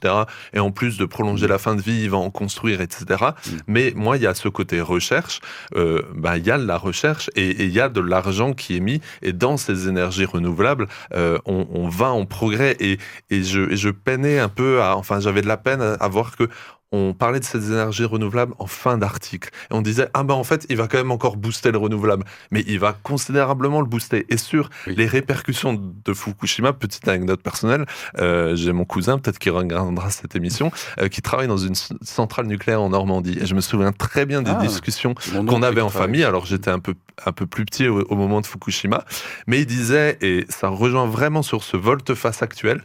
Et 0.53 0.59
en 0.59 0.71
plus 0.71 0.97
de 0.97 1.05
prolonger 1.05 1.47
la 1.47 1.57
fin 1.59 1.75
de 1.75 1.81
vie, 1.81 2.01
il 2.03 2.09
va 2.09 2.17
en 2.17 2.31
construire, 2.31 2.81
etc. 2.81 3.05
Mais 3.67 3.93
moi, 3.95 4.17
il 4.17 4.23
y 4.23 4.27
a 4.27 4.33
ce 4.33 4.49
côté 4.49 4.81
recherche, 4.81 5.39
euh, 5.75 6.01
bah, 6.15 6.37
il 6.37 6.45
y 6.45 6.51
a 6.51 6.57
de 6.57 6.65
la 6.65 6.77
recherche 6.77 7.29
et 7.35 7.49
et 7.59 7.65
il 7.65 7.73
y 7.73 7.81
a 7.81 7.89
de 7.89 7.99
l'argent 7.99 8.53
qui 8.53 8.77
est 8.77 8.79
mis. 8.79 9.01
Et 9.21 9.33
dans 9.33 9.57
ces 9.57 9.87
énergies 9.89 10.25
renouvelables, 10.25 10.87
euh, 11.13 11.37
on, 11.45 11.67
on 11.71 11.87
va 11.89 12.09
en 12.11 12.25
progrès. 12.25 12.75
Et, 12.79 12.97
et, 13.29 13.43
je, 13.43 13.71
et 13.71 13.77
je 13.77 13.89
peinais 13.89 14.39
un 14.39 14.49
peu 14.49 14.81
à, 14.81 14.95
enfin, 14.95 15.19
j'avais 15.19 15.41
de 15.41 15.47
la 15.47 15.57
peine 15.57 15.81
à, 15.81 15.93
à 15.93 16.07
voir 16.07 16.35
que 16.37 16.47
on 16.91 17.13
parlait 17.13 17.39
de 17.39 17.45
ces 17.45 17.71
énergies 17.71 18.03
renouvelables 18.05 18.53
en 18.57 18.65
fin 18.65 18.97
d'article. 18.97 19.49
Et 19.69 19.73
on 19.75 19.81
disait, 19.81 20.07
ah 20.15 20.23
ben 20.23 20.33
en 20.33 20.43
fait, 20.43 20.65
il 20.69 20.77
va 20.77 20.87
quand 20.87 20.97
même 20.97 21.11
encore 21.11 21.37
booster 21.37 21.71
le 21.71 21.77
renouvelable. 21.77 22.23
Mais 22.49 22.63
il 22.67 22.79
va 22.79 22.93
considérablement 23.03 23.79
le 23.81 23.85
booster. 23.87 24.25
Et 24.29 24.37
sur 24.37 24.69
Oui. 24.87 24.95
les 24.95 25.05
répercussions 25.05 25.79
de 26.03 26.13
Fukushima, 26.13 26.73
petite 26.73 27.07
anecdote 27.07 27.43
personnelle, 27.43 27.85
euh, 28.17 28.55
j'ai 28.55 28.71
mon 28.71 28.85
cousin, 28.85 29.19
peut-être 29.19 29.37
qu'il 29.37 29.51
regardera 29.51 30.09
cette 30.09 30.35
émission, 30.35 30.71
euh, 30.99 31.09
qui 31.09 31.21
travaille 31.21 31.47
dans 31.47 31.57
une 31.57 31.75
centrale 32.01 32.47
nucléaire 32.47 32.81
en 32.81 32.89
Normandie. 32.89 33.37
Et 33.39 33.45
je 33.45 33.53
me 33.53 33.61
souviens 33.61 33.91
très 33.91 34.25
bien 34.25 34.41
des 34.41 34.51
Ah. 34.51 34.55
discussions 34.55 35.13
qu'on 35.13 35.61
avait 35.61 35.75
qui 35.75 35.81
en 35.81 35.89
famille. 35.89 36.23
Alors 36.23 36.45
j'étais 36.47 36.71
un 36.71 36.79
peu, 36.79 36.95
un 37.25 37.31
peu 37.31 37.45
plus 37.45 37.65
petit 37.65 37.87
au, 37.87 38.01
au 38.09 38.15
moment 38.15 38.41
de 38.41 38.47
Fukushima, 38.47 39.05
mais 39.45 39.59
il 39.59 39.65
disait, 39.67 40.17
et 40.21 40.45
ça 40.49 40.69
rejoint 40.69 41.05
vraiment 41.05 41.43
sur 41.43 41.63
ce 41.63 41.77
volte-face 41.77 42.41
actuel, 42.41 42.81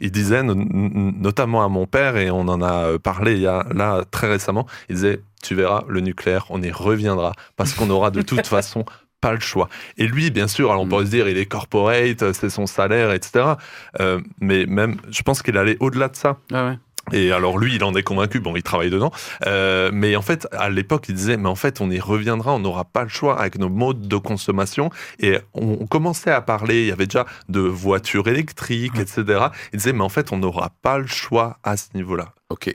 il 0.00 0.10
disait 0.10 0.42
no- 0.42 0.54
no- 0.56 1.12
notamment 1.12 1.62
à 1.64 1.68
mon 1.68 1.86
père, 1.86 2.16
et 2.16 2.30
on 2.32 2.48
en 2.48 2.60
a 2.62 2.72
euh, 2.86 2.98
parlé 2.98 3.34
il 3.36 3.43
y 3.44 3.46
a, 3.46 3.64
là 3.74 4.02
très 4.10 4.28
récemment, 4.28 4.66
il 4.88 4.96
disait, 4.96 5.20
tu 5.42 5.54
verras, 5.54 5.84
le 5.88 6.00
nucléaire, 6.00 6.46
on 6.50 6.60
y 6.62 6.70
reviendra, 6.70 7.32
parce 7.56 7.72
qu'on 7.74 7.90
aura 7.90 8.10
de 8.10 8.22
toute 8.22 8.46
façon 8.56 8.84
pas 9.20 9.32
le 9.32 9.40
choix. 9.40 9.68
Et 9.96 10.06
lui, 10.06 10.30
bien 10.30 10.48
sûr, 10.48 10.70
alors 10.70 10.82
on 10.82 10.86
Mm. 10.86 10.88
pourrait 10.90 11.04
se 11.06 11.10
dire, 11.10 11.28
il 11.28 11.38
est 11.38 11.46
corporate, 11.46 12.32
c'est 12.32 12.50
son 12.50 12.66
salaire, 12.66 13.10
etc. 13.12 13.54
Euh, 14.00 14.20
mais 14.40 14.66
même, 14.66 14.96
je 15.10 15.22
pense 15.22 15.42
qu'il 15.42 15.56
allait 15.56 15.76
au-delà 15.80 16.08
de 16.08 16.16
ça. 16.16 16.36
Ah 16.52 16.66
ouais. 16.66 16.78
Et 17.12 17.32
alors 17.32 17.58
lui, 17.58 17.74
il 17.74 17.84
en 17.84 17.94
est 17.94 18.02
convaincu, 18.02 18.40
bon, 18.40 18.56
il 18.56 18.62
travaille 18.62 18.88
dedans. 18.88 19.12
Euh, 19.46 19.90
mais 19.92 20.16
en 20.16 20.22
fait, 20.22 20.48
à 20.52 20.70
l'époque, 20.70 21.04
il 21.10 21.14
disait, 21.14 21.36
mais 21.36 21.50
en 21.50 21.54
fait, 21.54 21.82
on 21.82 21.90
y 21.90 22.00
reviendra, 22.00 22.54
on 22.54 22.58
n'aura 22.58 22.84
pas 22.84 23.02
le 23.02 23.10
choix 23.10 23.38
avec 23.38 23.58
nos 23.58 23.68
modes 23.68 24.08
de 24.08 24.16
consommation. 24.16 24.88
Et 25.20 25.38
on, 25.52 25.78
on 25.80 25.86
commençait 25.86 26.30
à 26.30 26.40
parler, 26.40 26.82
il 26.82 26.86
y 26.88 26.92
avait 26.92 27.04
déjà 27.06 27.26
de 27.50 27.60
voitures 27.60 28.26
électriques, 28.28 28.98
etc. 28.98 29.48
Il 29.74 29.78
disait, 29.78 29.92
mais 29.92 30.00
en 30.02 30.08
fait, 30.08 30.32
on 30.32 30.38
n'aura 30.38 30.70
pas 30.80 30.96
le 30.98 31.06
choix 31.06 31.58
à 31.62 31.76
ce 31.76 31.88
niveau-là. 31.94 32.32
Ok. 32.50 32.74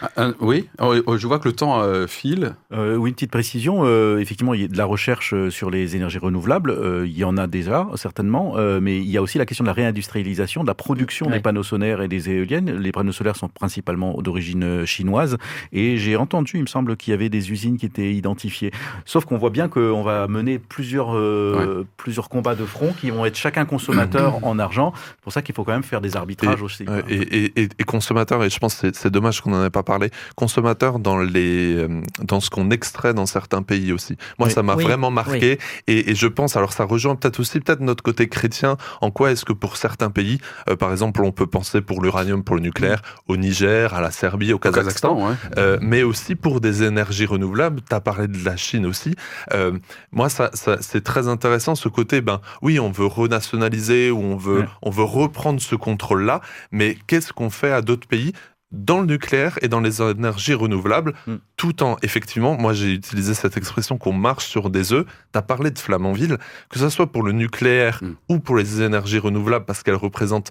Ah, 0.00 0.10
ah, 0.16 0.30
oui, 0.40 0.68
Oh, 0.80 0.94
oh, 1.06 1.16
je 1.18 1.26
vois 1.26 1.38
que 1.38 1.46
le 1.48 1.54
temps 1.54 1.80
euh, 1.82 2.06
file. 2.06 2.54
Euh, 2.72 2.96
oui, 2.96 3.10
une 3.10 3.14
petite 3.14 3.30
précision. 3.30 3.82
euh, 3.84 4.18
effectivement, 4.20 4.54
il 4.54 4.62
y 4.62 4.64
a 4.64 4.68
de 4.68 4.76
la 4.76 4.86
recherche 4.86 5.34
euh, 5.34 5.50
sur 5.50 5.70
les 5.70 5.96
énergies 5.96 6.18
renouvelables. 6.18 6.70
euh, 6.70 7.06
il 7.06 7.16
y 7.16 7.22
en 7.22 7.36
a 7.36 7.46
déjà, 7.46 7.86
certainement. 7.96 8.54
euh, 8.56 8.80
mais 8.80 8.96
il 8.98 9.08
y 9.10 9.18
a 9.18 9.22
aussi 9.22 9.36
la 9.36 9.44
question 9.44 9.64
de 9.64 9.68
la 9.68 9.74
réindustrialisation, 9.74 10.62
de 10.62 10.66
la 10.68 10.74
production 10.74 11.26
Ouais. 11.26 11.34
des 11.34 11.40
panneaux 11.40 11.62
solaires 11.62 12.00
et 12.00 12.08
des 12.08 12.30
éoliennes. 12.30 12.78
Les 12.78 12.90
panneaux 12.90 13.12
solaires 13.12 13.36
sont 13.36 13.48
principalement 13.48 14.14
d'origine 14.22 14.64
euh, 14.64 14.86
chinoise. 14.86 15.36
Et 15.72 15.98
j'ai 15.98 16.16
entendu, 16.16 16.52
il 16.54 16.62
me 16.62 16.66
semble, 16.66 16.96
qu'il 16.96 17.10
y 17.10 17.14
avait 17.14 17.28
des 17.28 17.52
usines 17.52 17.76
qui 17.76 17.84
étaient 17.86 18.14
identifiées. 18.14 18.70
Sauf 19.04 19.26
qu'on 19.26 19.36
voit 19.36 19.50
bien 19.50 19.68
qu'on 19.68 20.02
va 20.02 20.26
mener 20.26 20.58
plusieurs, 20.58 21.14
euh, 21.14 21.86
plusieurs 21.98 22.30
combats 22.30 22.54
de 22.54 22.64
front 22.64 22.94
qui 22.98 23.10
vont 23.10 23.26
être 23.26 23.36
chacun 23.36 23.66
consommateur 23.66 24.38
en 24.42 24.58
argent. 24.58 24.92
C'est 24.96 25.20
pour 25.20 25.32
ça 25.34 25.42
qu'il 25.42 25.54
faut 25.54 25.64
quand 25.64 25.72
même 25.72 25.82
faire 25.84 26.00
des 26.00 26.16
arbitrages 26.16 26.62
aussi. 26.62 26.84
Ouais, 26.84 27.02
quoi. 27.02 27.10
et, 27.12 27.16
et, 27.20 27.62
et, 27.62 27.68
et 27.78 27.84
consommateur, 27.84 28.42
et 28.42 28.48
je 28.50 28.58
pense 28.58 28.80
que 28.80 28.85
c'est- 28.94 29.10
dommage 29.10 29.40
qu'on 29.40 29.50
n'en 29.50 29.64
ait 29.64 29.70
pas 29.70 29.82
parlé, 29.82 30.10
consommateur 30.36 30.98
dans, 30.98 31.18
les, 31.18 31.74
euh, 31.76 32.02
dans 32.22 32.40
ce 32.40 32.50
qu'on 32.50 32.70
extrait 32.70 33.14
dans 33.14 33.26
certains 33.26 33.62
pays 33.62 33.92
aussi. 33.92 34.16
Moi, 34.38 34.48
Oui. 34.48 34.54
ça 34.54 34.62
m'a 34.62 34.74
Oui, 34.76 34.84
vraiment 34.84 35.10
marqué. 35.10 35.58
Et, 35.86 36.10
et 36.10 36.14
je 36.14 36.26
pense, 36.26 36.56
alors 36.56 36.72
ça 36.72 36.84
rejoint 36.84 37.16
peut-être 37.16 37.40
aussi 37.40 37.60
peut-être 37.60 37.80
notre 37.80 38.02
côté 38.02 38.28
chrétien, 38.28 38.76
en 39.00 39.10
quoi 39.10 39.30
est-ce 39.32 39.44
que 39.44 39.52
pour 39.52 39.76
certains 39.76 40.10
pays, 40.10 40.38
euh, 40.68 40.76
par 40.76 40.90
exemple, 40.92 41.22
on 41.22 41.32
peut 41.32 41.46
penser 41.46 41.80
pour 41.80 42.02
l'uranium, 42.02 42.44
pour 42.44 42.56
le 42.56 42.62
nucléaire, 42.62 43.00
au 43.28 43.36
Niger, 43.36 43.94
à 43.94 44.00
la 44.00 44.10
Serbie, 44.10 44.52
au 44.52 44.56
Au 44.56 44.58
Kazakhstan, 44.58 45.16
Kazakhstan, 45.16 45.28
ouais. 45.28 45.58
euh, 45.58 45.78
mais 45.80 46.02
aussi 46.02 46.34
pour 46.34 46.60
des 46.60 46.82
énergies 46.82 47.26
renouvelables? 47.26 47.80
Tu 47.88 47.94
as 47.94 48.00
parlé 48.00 48.26
de 48.28 48.44
la 48.44 48.56
Chine 48.56 48.86
aussi. 48.86 49.14
Euh, 49.52 49.72
moi, 50.12 50.28
ça, 50.28 50.50
ça- 50.54 50.78
c'est 50.80 51.02
très 51.04 51.28
intéressant 51.28 51.74
ce 51.74 51.88
côté. 51.88 52.20
Ben 52.20 52.40
oui, 52.62 52.78
on 52.80 52.90
veut 52.90 53.06
renationaliser 53.06 54.10
ou 54.10 54.18
on 54.20 54.36
veut, 54.36 54.60
Ouais. 54.60 54.68
on 54.82 54.90
veut 54.90 55.04
reprendre 55.04 55.60
ce 55.60 55.74
contrôle-là, 55.74 56.40
mais 56.72 56.96
qu'est-ce 57.06 57.32
qu'on 57.32 57.50
fait 57.50 57.70
à 57.72 57.82
d'autres 57.82 58.08
pays? 58.08 58.32
Dans 58.76 59.00
le 59.00 59.06
nucléaire 59.06 59.58
et 59.62 59.68
dans 59.68 59.80
les 59.80 60.00
énergies 60.02 60.54
renouvelables, 60.54 61.14
Mm. 61.26 61.34
tout 61.56 61.82
en, 61.82 61.96
effectivement, 62.02 62.56
moi 62.56 62.72
j'ai 62.72 62.92
utilisé 62.92 63.34
cette 63.34 63.56
expression 63.56 63.98
qu'on 63.98 64.12
marche 64.12 64.46
sur 64.46 64.70
des 64.70 64.92
œufs, 64.92 65.06
tu 65.32 65.38
as 65.38 65.42
parlé 65.42 65.70
de 65.70 65.78
Flamanville, 65.78 66.38
que 66.68 66.78
ce 66.78 66.88
soit 66.88 67.10
pour 67.10 67.22
le 67.22 67.32
nucléaire 67.32 68.00
Mm. 68.02 68.14
ou 68.28 68.38
pour 68.38 68.56
les 68.56 68.82
énergies 68.82 69.18
renouvelables, 69.18 69.64
parce 69.64 69.82
qu'elles 69.82 69.94
représentent 69.94 70.50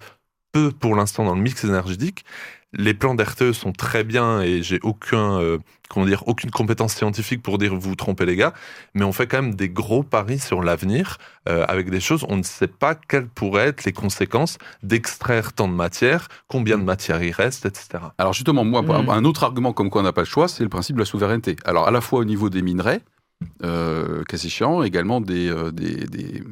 peu 0.51 0.71
pour 0.71 0.95
l'instant 0.95 1.26
dans 1.26 1.36
le 1.36 1.41
mix 1.41 1.63
énergétique, 1.63 2.23
les 2.78 2.93
plans 2.93 3.15
d'RTE 3.15 3.51
sont 3.51 3.71
très 3.71 4.03
bien 4.03 4.41
et 4.41 4.63
j'ai 4.63 4.80
aucun, 4.84 5.39
euh, 5.39 5.57
comment 5.89 6.05
dire, 6.05 6.23
aucune 6.28 6.51
compétence 6.51 6.93
scientifique 6.93 7.41
pour 7.41 7.57
dire 7.57 7.73
vous 7.73 7.89
vous 7.89 7.95
trompez 7.95 8.26
les 8.26 8.36
gars, 8.36 8.53
mais 8.93 9.03
on 9.03 9.11
fait 9.11 9.28
quand 9.28 9.41
même 9.41 9.55
des 9.55 9.69
gros 9.69 10.03
paris 10.03 10.39
sur 10.39 10.63
l'avenir 10.63 11.17
euh, 11.47 11.65
avec 11.67 11.89
des 11.89 11.99
choses, 11.99 12.26
on 12.30 12.38
ne 12.38 12.43
sait 12.43 12.67
pas 12.67 12.95
quelles 12.95 13.28
pourraient 13.28 13.67
être 13.67 13.84
les 13.86 13.93
conséquences 13.93 14.57
d'extraire 14.84 15.53
tant 15.53 15.67
de 15.67 15.73
matière, 15.73 16.28
combien 16.47 16.78
de 16.78 16.84
matière 16.84 17.21
il 17.23 17.32
reste, 17.32 17.65
etc. 17.65 18.03
Alors 18.17 18.34
justement, 18.34 18.63
moi, 18.63 18.82
Mm. 18.86 19.09
un 19.09 19.26
autre 19.26 19.43
argument 19.43 19.73
comme 19.73 19.89
quoi 19.89 20.01
on 20.01 20.03
n'a 20.03 20.13
pas 20.13 20.21
le 20.21 20.26
choix, 20.26 20.47
c'est 20.47 20.63
le 20.63 20.69
principe 20.69 20.95
de 20.95 21.01
la 21.01 21.05
souveraineté. 21.05 21.55
Alors 21.65 21.88
à 21.88 21.91
la 21.91 22.01
fois 22.01 22.19
au 22.19 22.26
niveau 22.26 22.49
des 22.49 22.61
minerais, 22.61 23.01
euh, 23.64 24.24
cas 24.24 24.38
échéant, 24.38 24.84
également 24.84 25.22
des, 25.22 25.50
euh, 25.50 25.72
des, 25.72 26.06
des, 26.06 26.44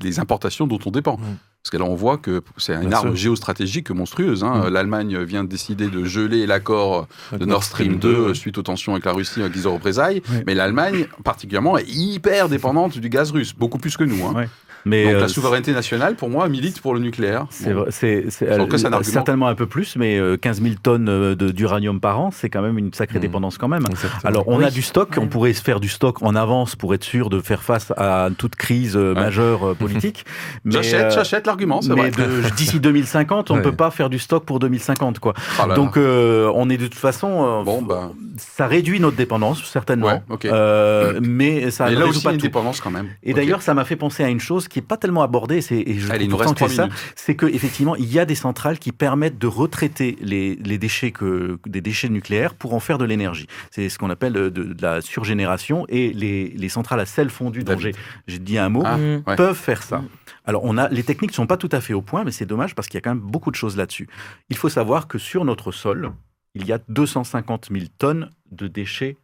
des 0.00 0.20
importations 0.20 0.66
dont 0.66 0.78
on 0.86 0.90
dépend. 0.90 1.16
Mm. 1.18 1.36
Parce 1.62 1.70
que 1.72 1.76
là, 1.78 1.84
on 1.84 1.96
voit 1.96 2.16
que 2.16 2.42
c'est 2.58 2.74
une 2.74 2.82
Bien 2.82 2.92
arme 2.92 3.08
sûr. 3.08 3.16
géostratégique 3.16 3.90
monstrueuse. 3.90 4.44
hein. 4.44 4.64
Mm. 4.66 4.72
L'Allemagne 4.72 5.18
vient 5.24 5.42
de 5.42 5.48
décider 5.48 5.88
de 5.88 6.04
geler 6.04 6.46
l'accord 6.46 7.08
de 7.32 7.44
Nord 7.44 7.64
Stream 7.64 7.96
2 7.98 8.08
euh, 8.08 8.34
suite 8.34 8.56
aux 8.58 8.62
tensions 8.62 8.92
avec 8.92 9.04
la 9.04 9.12
Russie 9.12 9.42
en 9.42 9.48
guise 9.48 9.64
de 9.64 9.68
représailles. 9.68 10.22
Mais 10.46 10.54
l'Allemagne, 10.54 11.06
particulièrement, 11.24 11.76
est 11.76 11.88
hyper 11.88 12.48
dépendante 12.48 12.98
du 12.98 13.08
gaz 13.08 13.32
russe, 13.32 13.52
beaucoup 13.52 13.78
plus 13.78 13.96
que 13.96 14.04
nous. 14.04 14.24
hein. 14.26 14.32
Ouais. 14.34 14.48
Mais 14.84 15.04
Donc 15.04 15.14
euh, 15.14 15.20
la 15.20 15.28
souveraineté 15.28 15.72
nationale, 15.72 16.14
pour 16.14 16.28
moi, 16.30 16.48
milite 16.48 16.80
pour 16.80 16.94
le 16.94 17.00
nucléaire. 17.00 17.46
C'est 17.50 17.72
Bon. 17.74 17.82
un 17.82 18.04
euh, 18.04 19.02
certainement 19.02 19.48
un 19.48 19.54
peu 19.54 19.66
plus, 19.66 19.96
mais 19.96 20.18
euh, 20.18 20.36
15 20.36 20.62
000 20.62 20.74
tonnes 20.82 21.08
euh, 21.08 21.34
de- 21.34 21.50
d'uranium 21.50 22.00
par 22.00 22.20
an, 22.20 22.30
c'est 22.32 22.50
quand 22.50 22.62
même 22.62 22.78
une 22.78 22.92
sacrée 22.92 23.16
Mhm. 23.18 23.22
dépendance 23.22 23.58
quand 23.58 23.68
même. 23.68 23.82
Exactement. 23.90 24.20
Alors 24.24 24.48
on 24.48 24.58
Oui. 24.58 24.64
a 24.64 24.70
du 24.70 24.82
stock, 24.82 25.16
on 25.20 25.26
pourrait 25.26 25.52
se 25.52 25.62
faire 25.62 25.80
du 25.80 25.88
stock 25.88 26.22
en 26.22 26.34
avance 26.34 26.76
pour 26.76 26.94
être 26.94 27.04
sûr 27.04 27.28
de 27.30 27.40
faire 27.40 27.62
face 27.62 27.92
à 27.96 28.28
toute 28.36 28.54
crise 28.56 28.96
euh, 28.96 29.14
Ouais. 29.14 29.20
majeure 29.20 29.68
euh, 29.70 29.74
politique. 29.74 30.24
mais, 30.64 30.72
J'achète, 30.72 31.00
euh, 31.06 31.10
j'achète 31.10 31.46
l'argument, 31.46 31.80
c'est 31.82 31.94
mais 31.94 32.10
vrai. 32.10 32.26
de- 32.26 32.50
d'ici 32.56 32.78
2050, 32.80 33.50
on 33.50 33.54
ne 33.54 33.58
Ouais. 33.64 33.64
peut 33.64 33.76
pas 33.76 33.90
faire 33.90 34.10
du 34.10 34.18
stock 34.18 34.44
pour 34.44 34.58
2050, 34.58 35.18
quoi. 35.18 35.34
Ah 35.58 35.62
là 35.62 35.68
là. 35.68 35.74
Donc 35.74 35.96
euh, 35.96 36.50
on 36.54 36.68
est 36.70 36.76
de 36.76 36.84
toute 36.86 36.94
façon, 36.94 37.60
euh, 37.60 37.64
Bon, 37.64 37.82
bah. 37.82 38.12
ça 38.36 38.66
réduit 38.66 39.00
notre 39.00 39.16
dépendance 39.16 39.64
certainement, 39.64 40.06
Ouais, 40.06 40.22
ok. 40.30 40.44
Euh, 40.46 41.18
mais 41.22 41.70
ça 41.70 41.86
ne 41.88 41.94
là 41.94 42.00
résout 42.00 42.10
aussi, 42.10 42.24
pas 42.24 42.32
une 42.32 42.38
tout. 42.38 42.46
dépendance 42.46 42.80
quand 42.80 42.90
même. 42.90 43.08
Et 43.22 43.32
d'ailleurs, 43.34 43.62
ça 43.62 43.74
m'a 43.74 43.84
fait 43.84 43.96
penser 43.96 44.22
à 44.24 44.28
une 44.28 44.40
chose 44.40 44.68
qui 44.68 44.75
est 44.78 44.86
pas 44.86 44.96
tellement 44.96 45.22
abordée, 45.22 45.60
c'est, 45.60 45.76
et 45.78 45.98
je 45.98 46.10
Allez, 46.10 46.28
trouve 46.28 46.44
que 46.54 46.68
c'est 46.68 46.74
ça, 46.74 46.88
c'est 47.14 47.34
que 47.34 47.46
effectivement, 47.46 47.96
il 47.96 48.12
y 48.12 48.18
a 48.18 48.24
des 48.24 48.34
centrales 48.34 48.78
qui 48.78 48.92
permettent 48.92 49.38
de 49.38 49.46
retraiter 49.46 50.16
les, 50.20 50.56
les 50.56 50.78
déchets 50.78 51.12
que 51.12 51.58
des 51.66 51.80
déchets 51.80 52.08
nucléaires 52.08 52.54
pour 52.54 52.74
en 52.74 52.80
faire 52.80 52.98
de 52.98 53.04
l'énergie. 53.04 53.46
C'est 53.70 53.88
ce 53.88 53.98
qu'on 53.98 54.10
appelle 54.10 54.36
euh, 54.36 54.50
de, 54.50 54.62
de 54.64 54.82
la 54.82 55.00
surgénération 55.00 55.84
et 55.88 56.12
les, 56.12 56.48
les 56.50 56.68
centrales 56.68 57.00
à 57.00 57.06
sel 57.06 57.30
fondu 57.30 57.64
dont 57.64 57.78
j'ai, 57.78 57.92
dit 58.38 58.58
un 58.58 58.68
mot 58.68 58.82
Ah, 58.84 58.96
Mm. 58.96 59.22
ouais. 59.26 59.36
peuvent 59.36 59.56
faire 59.56 59.82
ça. 59.82 59.98
Mm. 59.98 60.08
Alors, 60.46 60.64
on 60.64 60.78
a 60.78 60.88
les 60.88 61.02
techniques 61.02 61.30
ne 61.32 61.34
sont 61.36 61.46
pas 61.46 61.56
tout 61.56 61.68
à 61.72 61.80
fait 61.80 61.92
au 61.94 62.02
point, 62.02 62.22
mais 62.24 62.30
c'est 62.30 62.46
dommage 62.46 62.74
parce 62.74 62.88
qu'il 62.88 62.96
y 62.96 62.98
a 62.98 63.00
quand 63.02 63.10
même 63.14 63.20
beaucoup 63.20 63.50
de 63.50 63.56
choses 63.56 63.76
là-dessus. 63.76 64.08
Il 64.48 64.56
faut 64.56 64.68
savoir 64.68 65.08
que 65.08 65.18
sur 65.18 65.44
notre 65.44 65.72
sol, 65.72 66.12
il 66.54 66.64
y 66.66 66.72
a 66.72 66.78
250 66.88 67.68
000 67.72 67.86
tonnes 67.98 68.30
de 68.50 68.68
déchets 68.68 69.16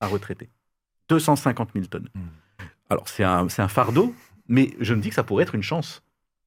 à 0.00 0.06
retraiter. 0.08 0.50
250 1.08 1.70
000 1.74 1.86
tonnes. 1.86 2.08
Mm. 2.14 2.20
Alors, 2.90 3.08
c'est 3.08 3.24
un, 3.24 3.48
c'est 3.48 3.62
un 3.62 3.68
fardeau, 3.68 4.14
mais 4.52 4.70
je 4.78 4.94
me 4.94 5.00
dis 5.00 5.08
que 5.08 5.14
ça 5.14 5.24
pourrait 5.24 5.42
être 5.44 5.54
une 5.56 5.62
chance. 5.62 6.02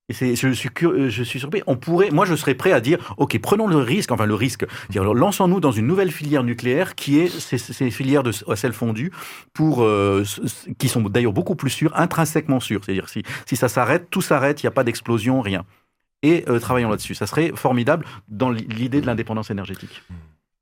Et 0.07 0.35
je 0.35 0.49
suis 0.51 0.69
curieux- 0.69 1.09
je 1.09 1.23
suis 1.23 1.39
surpris. 1.39 1.63
On 1.65 1.77
pourrait, 1.77 2.11
moi, 2.11 2.25
je 2.25 2.35
serais 2.35 2.53
prêt 2.53 2.71
à 2.71 2.79
dire, 2.79 2.99
ok, 3.17 3.39
prenons 3.41 3.65
le 3.65 3.77
risque, 3.77 4.11
enfin 4.11 4.27
le 4.27 4.35
risque, 4.35 4.63
lançons-nous 4.93 5.59
dans 5.59 5.71
une 5.71 5.87
nouvelle 5.87 6.11
filière 6.11 6.43
nucléaire 6.43 6.93
qui 6.93 7.17
est 7.17 7.27
ces, 7.27 7.57
ces 7.57 7.89
filières 7.89 8.21
de 8.21 8.31
sel 8.31 8.71
fondu 8.71 9.11
pour 9.51 9.81
euh, 9.81 10.23
qui 10.77 10.89
sont 10.89 11.01
d'ailleurs 11.01 11.33
beaucoup 11.33 11.55
plus 11.55 11.71
sûres, 11.71 11.91
intrinsèquement 11.95 12.59
sûres. 12.59 12.81
C'est-à-dire 12.85 13.09
si 13.09 13.23
si 13.47 13.55
ça 13.55 13.67
s'arrête, 13.67 14.11
tout 14.11 14.21
s'arrête, 14.21 14.61
il 14.61 14.67
n'y 14.67 14.73
a 14.73 14.75
pas 14.79 14.83
d'explosion, 14.83 15.41
rien. 15.41 15.65
Et 16.21 16.45
euh, 16.49 16.59
travaillons 16.59 16.89
là-dessus. 16.89 17.15
Ça 17.15 17.25
serait 17.25 17.51
formidable 17.55 18.05
dans 18.27 18.51
l'idée 18.51 19.01
de 19.01 19.07
l'indépendance 19.07 19.49
énergétique. 19.49 20.03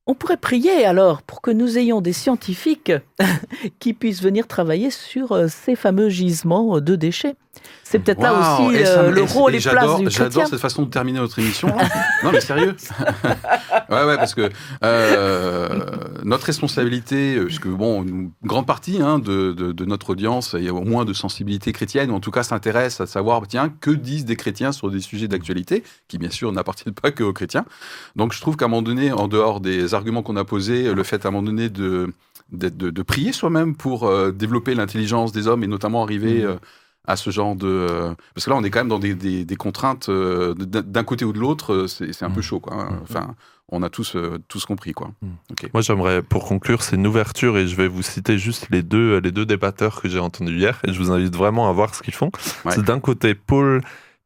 On 0.06 0.16
pourrait 0.16 0.38
prier 0.38 0.86
alors 0.86 1.22
pour 1.22 1.41
que 1.41 1.49
nous 1.49 1.78
ayons 1.78 2.01
des 2.01 2.12
scientifiques 2.14 2.91
qui 3.80 3.93
puissent 3.93 4.22
venir 4.22 4.47
travailler 4.47 4.91
sur 4.91 5.32
euh, 5.32 5.47
ces 5.47 5.76
fameux 5.78 6.10
gisements 6.10 6.82
de 6.82 6.95
déchets. 6.95 7.36
C'est 7.84 7.99
peut-être 7.99 8.22
là 8.22 8.34
aussi 8.64 8.76
et 8.78 8.84
ça 8.86 9.01
euh, 9.01 9.12
le 9.12 9.22
rôle 9.22 9.54
et 9.54 9.60
et 9.60 9.62
place 9.62 9.99
du. 9.99 10.10
J'adore 10.10 10.47
cette 10.47 10.60
façon 10.60 10.82
de 10.84 10.89
terminer 10.89 11.20
notre 11.20 11.38
émission. 11.38 11.68
non, 12.24 12.32
mais 12.32 12.41
sérieux? 12.41 12.76
ouais, 13.89 14.06
ouais, 14.06 14.18
parce 14.18 14.34
que 14.34 14.49
euh, 14.84 15.86
notre 16.24 16.47
responsabilité, 16.47 17.39
puisque 17.45 17.68
bon, 17.68 18.01
une 18.04 18.32
grande 18.43 18.66
partie 18.66 18.99
hein, 19.01 19.20
de, 19.20 19.54
de- 19.54 19.72
de 19.72 19.86
notre 19.86 20.10
audience, 20.10 20.56
il 20.58 20.64
y 20.66 20.70
a 20.70 20.74
au 20.74 20.82
moins 20.82 21.06
de 21.06 21.14
sensibilité 21.14 21.72
chrétienne, 21.74 22.10
ou 22.10 22.16
en 22.16 22.20
tout 22.20 22.32
cas 22.32 22.41
s'intéresse 22.41 22.99
à 22.99 23.06
savoir, 23.06 23.43
tiens, 23.47 23.72
que 23.82 23.91
disent 23.91 24.26
des 24.26 24.36
chrétiens 24.36 24.72
sur 24.72 24.89
des 24.89 24.99
sujets 24.99 25.28
d'actualité, 25.28 25.84
qui 26.08 26.18
bien 26.18 26.32
sûr 26.32 26.51
n'appartiennent 26.51 26.95
pas 26.95 27.12
que 27.12 27.24
aux 27.24 27.34
chrétiens. 27.34 27.66
Donc 28.16 28.34
je 28.34 28.41
trouve 28.41 28.58
qu'à 28.58 28.66
un 28.66 28.70
moment 28.70 28.82
donné, 28.82 29.12
en 29.12 29.28
dehors 29.28 29.60
des 29.60 29.92
arguments 29.93 30.23
qu'on 30.23 30.35
a 30.35 30.43
posés, 30.45 30.93
le 30.93 31.03
fait 31.03 31.25
à 31.25 31.29
un 31.29 31.31
moment 31.31 31.43
donné 31.43 31.69
de, 31.69 32.13
de, 32.51 32.69
de- 32.69 32.89
de 32.89 33.01
prier 33.01 33.31
soi-même 33.31 33.75
pour 33.75 34.05
euh, 34.05 34.31
développer 34.31 34.75
l'intelligence 34.75 35.31
des 35.31 35.47
hommes 35.47 35.63
et 35.63 35.67
notamment 35.67 36.03
arriver 36.03 36.39
Mhm. 36.43 36.49
euh, 36.49 36.55
à 37.05 37.15
ce 37.17 37.31
genre 37.31 37.55
de... 37.55 37.67
euh, 37.67 38.13
parce 38.33 38.45
que 38.45 38.49
là, 38.49 38.55
on 38.55 38.63
est 38.63 38.69
quand 38.69 38.79
même 38.79 38.87
dans 38.87 38.99
des, 38.99 39.13
des- 39.13 39.43
des 39.43 39.55
contraintes 39.57 40.09
d'un 40.09 41.03
côté 41.03 41.25
ou 41.25 41.33
de 41.33 41.39
l'autre, 41.39 41.85
c'est 41.87 42.23
un 42.23 42.29
peu 42.29 42.37
Mhm. 42.37 42.41
chaud. 42.43 42.59
Quoi, 42.59 42.75
hein. 42.75 42.99
Enfin, 43.03 43.35
on 43.69 43.81
a 43.83 43.89
tous, 43.89 44.15
tous 44.47 44.65
compris. 44.65 44.93
Quoi. 44.93 45.11
Mhm. 45.21 45.69
Moi, 45.73 45.81
j'aimerais, 45.81 46.21
pour 46.21 46.45
conclure, 46.45 46.81
c'est 46.83 46.95
une 46.95 47.07
ouverture 47.07 47.57
et 47.57 47.67
je 47.67 47.75
vais 47.75 47.87
vous 47.87 48.03
citer 48.03 48.37
juste 48.37 48.67
les 48.69 48.83
deux, 48.83 49.17
les 49.19 49.31
deux 49.31 49.45
débatteurs 49.45 50.01
que 50.01 50.07
j'ai 50.09 50.19
entendus 50.19 50.57
hier 50.57 50.79
et 50.87 50.93
je 50.93 50.99
vous 50.99 51.11
invite 51.11 51.35
vraiment 51.35 51.69
à 51.69 51.73
voir 51.73 51.93
ce 51.95 52.01
qu'ils 52.03 52.13
font. 52.13 52.31
Ouais. 52.65 52.71
C'est 52.71 52.83
d'un 52.85 52.99
côté 52.99 53.35
Paul 53.35 53.81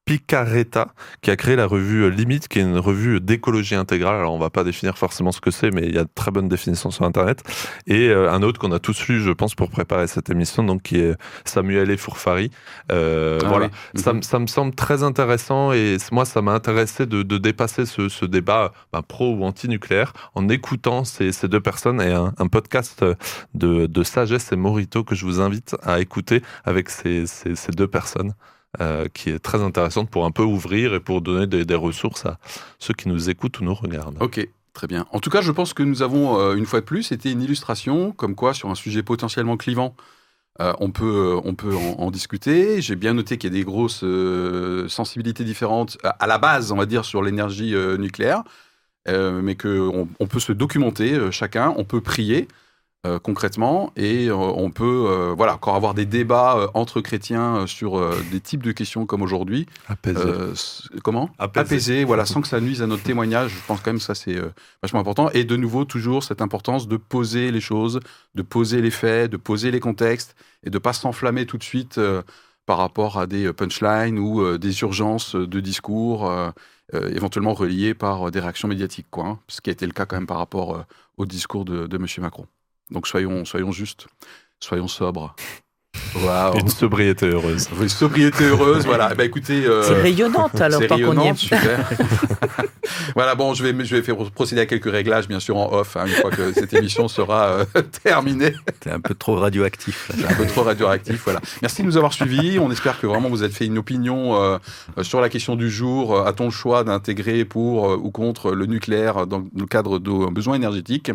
Picaretta 0.07 0.87
qui 1.21 1.29
a 1.31 1.35
créé 1.35 1.57
la 1.57 1.65
revue 1.67 2.09
Limite, 2.09 2.47
qui 2.47 2.59
est 2.59 2.61
une 2.63 2.79
revue 2.79 3.19
d'écologie 3.19 3.75
intégrale. 3.75 4.15
Alors, 4.15 4.33
on 4.33 4.39
va 4.39 4.49
pas 4.49 4.63
définir 4.63 4.97
forcément 4.97 5.33
ce 5.33 5.41
que 5.41 5.51
c'est, 5.51 5.69
mais 5.69 5.83
il 5.85 5.93
y 5.93 5.97
a 5.99 6.05
de 6.05 6.09
très 6.15 6.31
bonnes 6.31 6.47
définitions 6.47 6.91
sur 6.91 7.03
Internet. 7.05 7.43
Et 7.87 8.07
euh, 8.07 8.31
un 8.31 8.41
autre 8.41 8.57
qu'on 8.59 8.71
a 8.71 8.79
tous 8.79 9.07
lu, 9.09 9.19
je 9.21 9.31
pense, 9.31 9.53
pour 9.53 9.69
préparer 9.69 10.07
cette 10.07 10.29
émission, 10.29 10.63
donc 10.63 10.81
qui 10.83 10.97
est 10.99 11.13
Samuel 11.43 11.91
Efourfari. 11.91 12.51
Euh, 12.91 13.39
Ah 13.43 13.47
voilà. 13.49 13.65
oui. 13.93 14.01
Ça, 14.01 14.11
Mhm. 14.13 14.17
me- 14.17 14.21
ça 14.23 14.39
me 14.39 14.47
semble 14.47 14.73
très 14.73 15.03
intéressant 15.03 15.73
et 15.73 15.97
moi, 16.13 16.23
ça 16.23 16.41
m'a 16.41 16.53
intéressé 16.53 17.05
de, 17.05 17.21
de 17.21 17.37
dépasser 17.37 17.85
ce, 17.85 18.07
ce 18.07 18.23
débat 18.25 18.71
ben, 18.93 19.01
pro 19.01 19.35
ou 19.35 19.43
anti-nucléaire 19.43 20.13
en 20.35 20.47
écoutant 20.47 21.03
ces, 21.03 21.33
ces 21.33 21.49
deux 21.49 21.59
personnes 21.59 22.01
et 22.01 22.13
un, 22.13 22.33
un 22.37 22.47
podcast 22.47 23.03
de, 23.53 23.85
de 23.87 24.03
Sagesse 24.03 24.53
et 24.53 24.55
Morito 24.55 25.03
que 25.03 25.15
je 25.15 25.25
vous 25.25 25.41
invite 25.41 25.75
à 25.83 25.99
écouter 25.99 26.41
avec 26.63 26.89
ces, 26.89 27.27
ces- 27.27 27.55
ces 27.55 27.71
deux 27.73 27.87
personnes. 27.87 28.33
Euh, 28.81 29.07
qui 29.13 29.29
est 29.29 29.39
très 29.39 29.61
intéressante 29.61 30.09
pour 30.09 30.25
un 30.25 30.31
peu 30.31 30.43
ouvrir 30.43 30.93
et 30.93 30.99
pour 30.99 31.21
donner 31.21 31.47
des, 31.47 31.75
ressources 31.75 32.25
à 32.25 32.37
ceux 32.79 32.93
qui 32.93 33.09
nous 33.09 33.29
écoutent 33.29 33.59
ou 33.59 33.63
nous 33.63 33.73
regardent. 33.73 34.21
Ok, 34.21 34.47
très 34.73 34.87
bien. 34.87 35.05
En 35.11 35.19
tout 35.19 35.29
cas, 35.29 35.41
je 35.41 35.51
pense 35.51 35.73
que 35.73 35.83
nous 35.83 36.01
avons, 36.01 36.39
euh, 36.39 36.55
une 36.55 36.65
fois 36.65 36.81
de 36.81 36.85
plus, 36.85 37.11
été 37.11 37.31
une 37.31 37.41
illustration, 37.41 38.11
comme 38.11 38.35
quoi, 38.35 38.53
sur 38.53 38.69
un 38.69 38.75
sujet 38.75 39.03
potentiellement 39.03 39.57
clivant, 39.57 39.95
euh, 40.59 40.73
on 40.79 40.91
peut, 40.91 41.39
on 41.43 41.55
peut 41.55 41.75
en, 41.75 42.11
discuter. 42.11 42.81
J'ai 42.81 42.95
bien 42.95 43.13
noté 43.13 43.37
qu'il 43.37 43.51
y 43.51 43.55
a 43.55 43.59
des 43.59 43.65
grosses 43.65 44.03
sensibilités 44.87 45.43
différentes 45.43 45.97
à, 46.03 46.27
la 46.27 46.37
base, 46.37 46.71
on 46.71 46.77
va 46.77 46.85
dire, 46.85 47.05
sur 47.05 47.21
l'énergie 47.21 47.75
nucléaire. 47.99 48.43
mais 49.07 49.55
qu'on 49.55 50.07
on 50.19 50.27
peut 50.27 50.39
se 50.39 50.51
documenter 50.51 51.31
chacun, 51.31 51.73
on 51.77 51.83
peut 51.83 52.01
prier 52.01 52.47
euh, 53.07 53.19
concrètement 53.19 53.91
et 53.95 54.27
euh, 54.27 54.35
on 54.35 54.69
peut 54.71 55.05
euh, 55.07 55.33
voilà 55.35 55.55
encore 55.55 55.75
avoir 55.75 55.93
des 55.93 56.05
débats 56.05 56.69
entre 56.73 57.01
chrétiens 57.01 57.65
sur 57.67 57.99
des 58.31 58.39
types 58.41 58.63
de 58.63 58.71
questions 58.71 59.05
comme 59.05 59.21
aujourd'hui. 59.21 59.65
Apaisé. 59.87 60.19
S- 60.53 60.87
comment? 61.03 61.29
Apaisé. 61.39 61.65
Apaiser, 61.75 62.03
voilà, 62.03 62.25
sans 62.25 62.41
que 62.41 62.47
ça 62.47 62.59
nuise 62.61 62.81
à 62.81 62.87
notre 62.87 63.03
témoignage. 63.03 63.51
Je 63.51 63.65
pense 63.67 63.79
quand 63.81 63.91
même 63.91 63.97
que 63.99 64.03
ça 64.03 64.15
c'est 64.15 64.35
vachement 64.83 64.99
important. 64.99 65.29
Et 65.31 65.43
de 65.43 65.55
nouveau 65.55 65.85
toujours 65.85 66.23
cette 66.23 66.41
importance 66.41 66.87
de 66.87 66.97
poser 66.97 67.51
les 67.51 67.61
choses, 67.61 67.99
de 68.35 68.41
poser 68.41 68.81
les 68.81 68.91
faits, 68.91 69.31
de 69.31 69.37
poser 69.37 69.71
les 69.71 69.79
contextes 69.79 70.35
et 70.63 70.69
de 70.69 70.77
pas 70.79 70.93
s'enflammer 70.93 71.45
tout 71.45 71.57
de 71.57 71.63
suite 71.63 71.99
par 72.65 72.77
rapport 72.77 73.17
à 73.17 73.27
des 73.27 73.53
punchlines 73.53 74.19
ou 74.19 74.57
des 74.57 74.81
urgences 74.81 75.35
de 75.35 75.59
discours. 75.59 76.29
euh, 76.93 77.09
éventuellement 77.09 77.53
reliées 77.53 77.93
par 77.93 78.31
des 78.31 78.39
réactions 78.39 78.69
médiatiques, 78.69 79.07
quoi, 79.11 79.25
hein, 79.25 79.39
ce 79.49 79.59
qui 79.59 79.69
a 79.69 79.73
été 79.73 79.85
le 79.85 79.91
cas 79.91 80.05
quand 80.05 80.15
même 80.15 80.25
par 80.27 80.37
rapport 80.37 80.75
euh, 80.75 80.81
au 81.17 81.25
discours 81.25 81.65
de, 81.65 81.85
de 81.85 81.97
M. 81.97 82.05
Macron. 82.19 82.45
Donc 82.89 83.07
soyons, 83.07 83.45
soyons 83.45 83.71
justes, 83.71 84.07
soyons 84.59 84.87
sobres. 84.87 85.35
Une 86.59 86.69
sobriété 86.69 87.27
heureuse. 87.27 87.67
Oui, 87.79 87.89
sobriété 87.89 88.43
heureuse, 88.45 88.85
voilà. 88.85 89.09
Eh 89.11 89.15
ben, 89.15 89.25
écoutez, 89.25 89.65
euh, 89.65 89.83
C'est 89.83 90.01
rayonnante 90.01 90.59
alors, 90.61 90.81
tant 90.87 90.97
qu'on 90.97 91.21
y 91.21 91.27
est. 91.27 91.35
super. 91.35 91.89
voilà, 93.15 93.35
bon, 93.35 93.53
je 93.53 93.63
vais, 93.63 93.85
je 93.85 93.95
vais 93.95 94.01
faire 94.01 94.15
procéder 94.31 94.61
à 94.61 94.65
quelques 94.65 94.91
réglages, 94.91 95.27
bien 95.27 95.39
sûr, 95.39 95.57
en 95.57 95.71
off, 95.73 95.97
hein, 95.97 96.05
une 96.05 96.13
fois 96.13 96.31
que 96.31 96.53
cette 96.53 96.73
émission 96.73 97.07
sera 97.07 97.47
euh, 97.47 97.65
terminée. 98.03 98.53
T'es 98.79 98.91
un 98.91 98.99
peu 98.99 99.13
trop 99.13 99.35
radioactif. 99.35 100.09
là. 100.19 100.27
Un 100.29 100.35
peu 100.35 100.45
trop 100.45 100.63
radioactif, 100.63 101.21
voilà. 101.23 101.41
Merci 101.61 101.81
de 101.81 101.87
nous 101.87 101.97
avoir 101.97 102.13
suivis. 102.13 102.59
On 102.59 102.71
espère 102.71 102.99
que 102.99 103.07
vraiment 103.07 103.29
vous 103.29 103.43
avez 103.43 103.53
fait 103.53 103.65
une 103.65 103.77
opinion 103.77 104.41
euh, 104.41 104.57
sur 105.01 105.21
la 105.21 105.29
question 105.29 105.55
du 105.55 105.69
jour. 105.69 106.25
A-t-on 106.25 106.45
le 106.45 106.51
choix 106.51 106.83
d'intégrer 106.83 107.45
pour 107.45 107.91
euh, 107.91 107.97
ou 107.97 108.11
contre 108.11 108.51
le 108.51 108.65
nucléaire 108.65 109.27
dans 109.27 109.43
le 109.55 109.65
cadre 109.65 109.99
de 109.99 110.09
nos 110.09 110.31
besoins 110.31 110.55
énergétiques? 110.55 111.11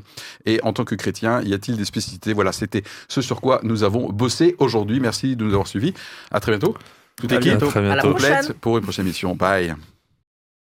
Et 0.47 0.61
en 0.63 0.73
tant 0.73 0.85
que 0.85 0.95
chrétien, 0.95 1.41
y 1.43 1.55
a-t-il 1.55 1.77
des 1.77 1.85
spécificités? 1.85 2.33
Voilà, 2.33 2.53
c'était 2.53 2.83
ce 3.09 3.21
sur 3.21 3.41
quoi 3.41 3.61
nous 3.63 3.85
avons 3.85 4.09
bossé 4.11 4.57
aujourd'hui. 4.59 4.82
Merci 5.01 5.37
de 5.37 5.45
nous 5.45 5.53
avoir 5.53 5.67
suivis. 5.67 5.95
À 6.31 6.41
très 6.41 6.53
bientôt. 6.53 6.77
À 7.23 7.33
la 7.35 7.39
bientôt. 7.39 7.71
prochaine. 7.71 8.01
complète 8.01 8.53
pour 8.61 8.79
une 8.79 8.85
prochaine 8.85 9.07
émission. 9.07 9.35
Bye. 9.35 9.75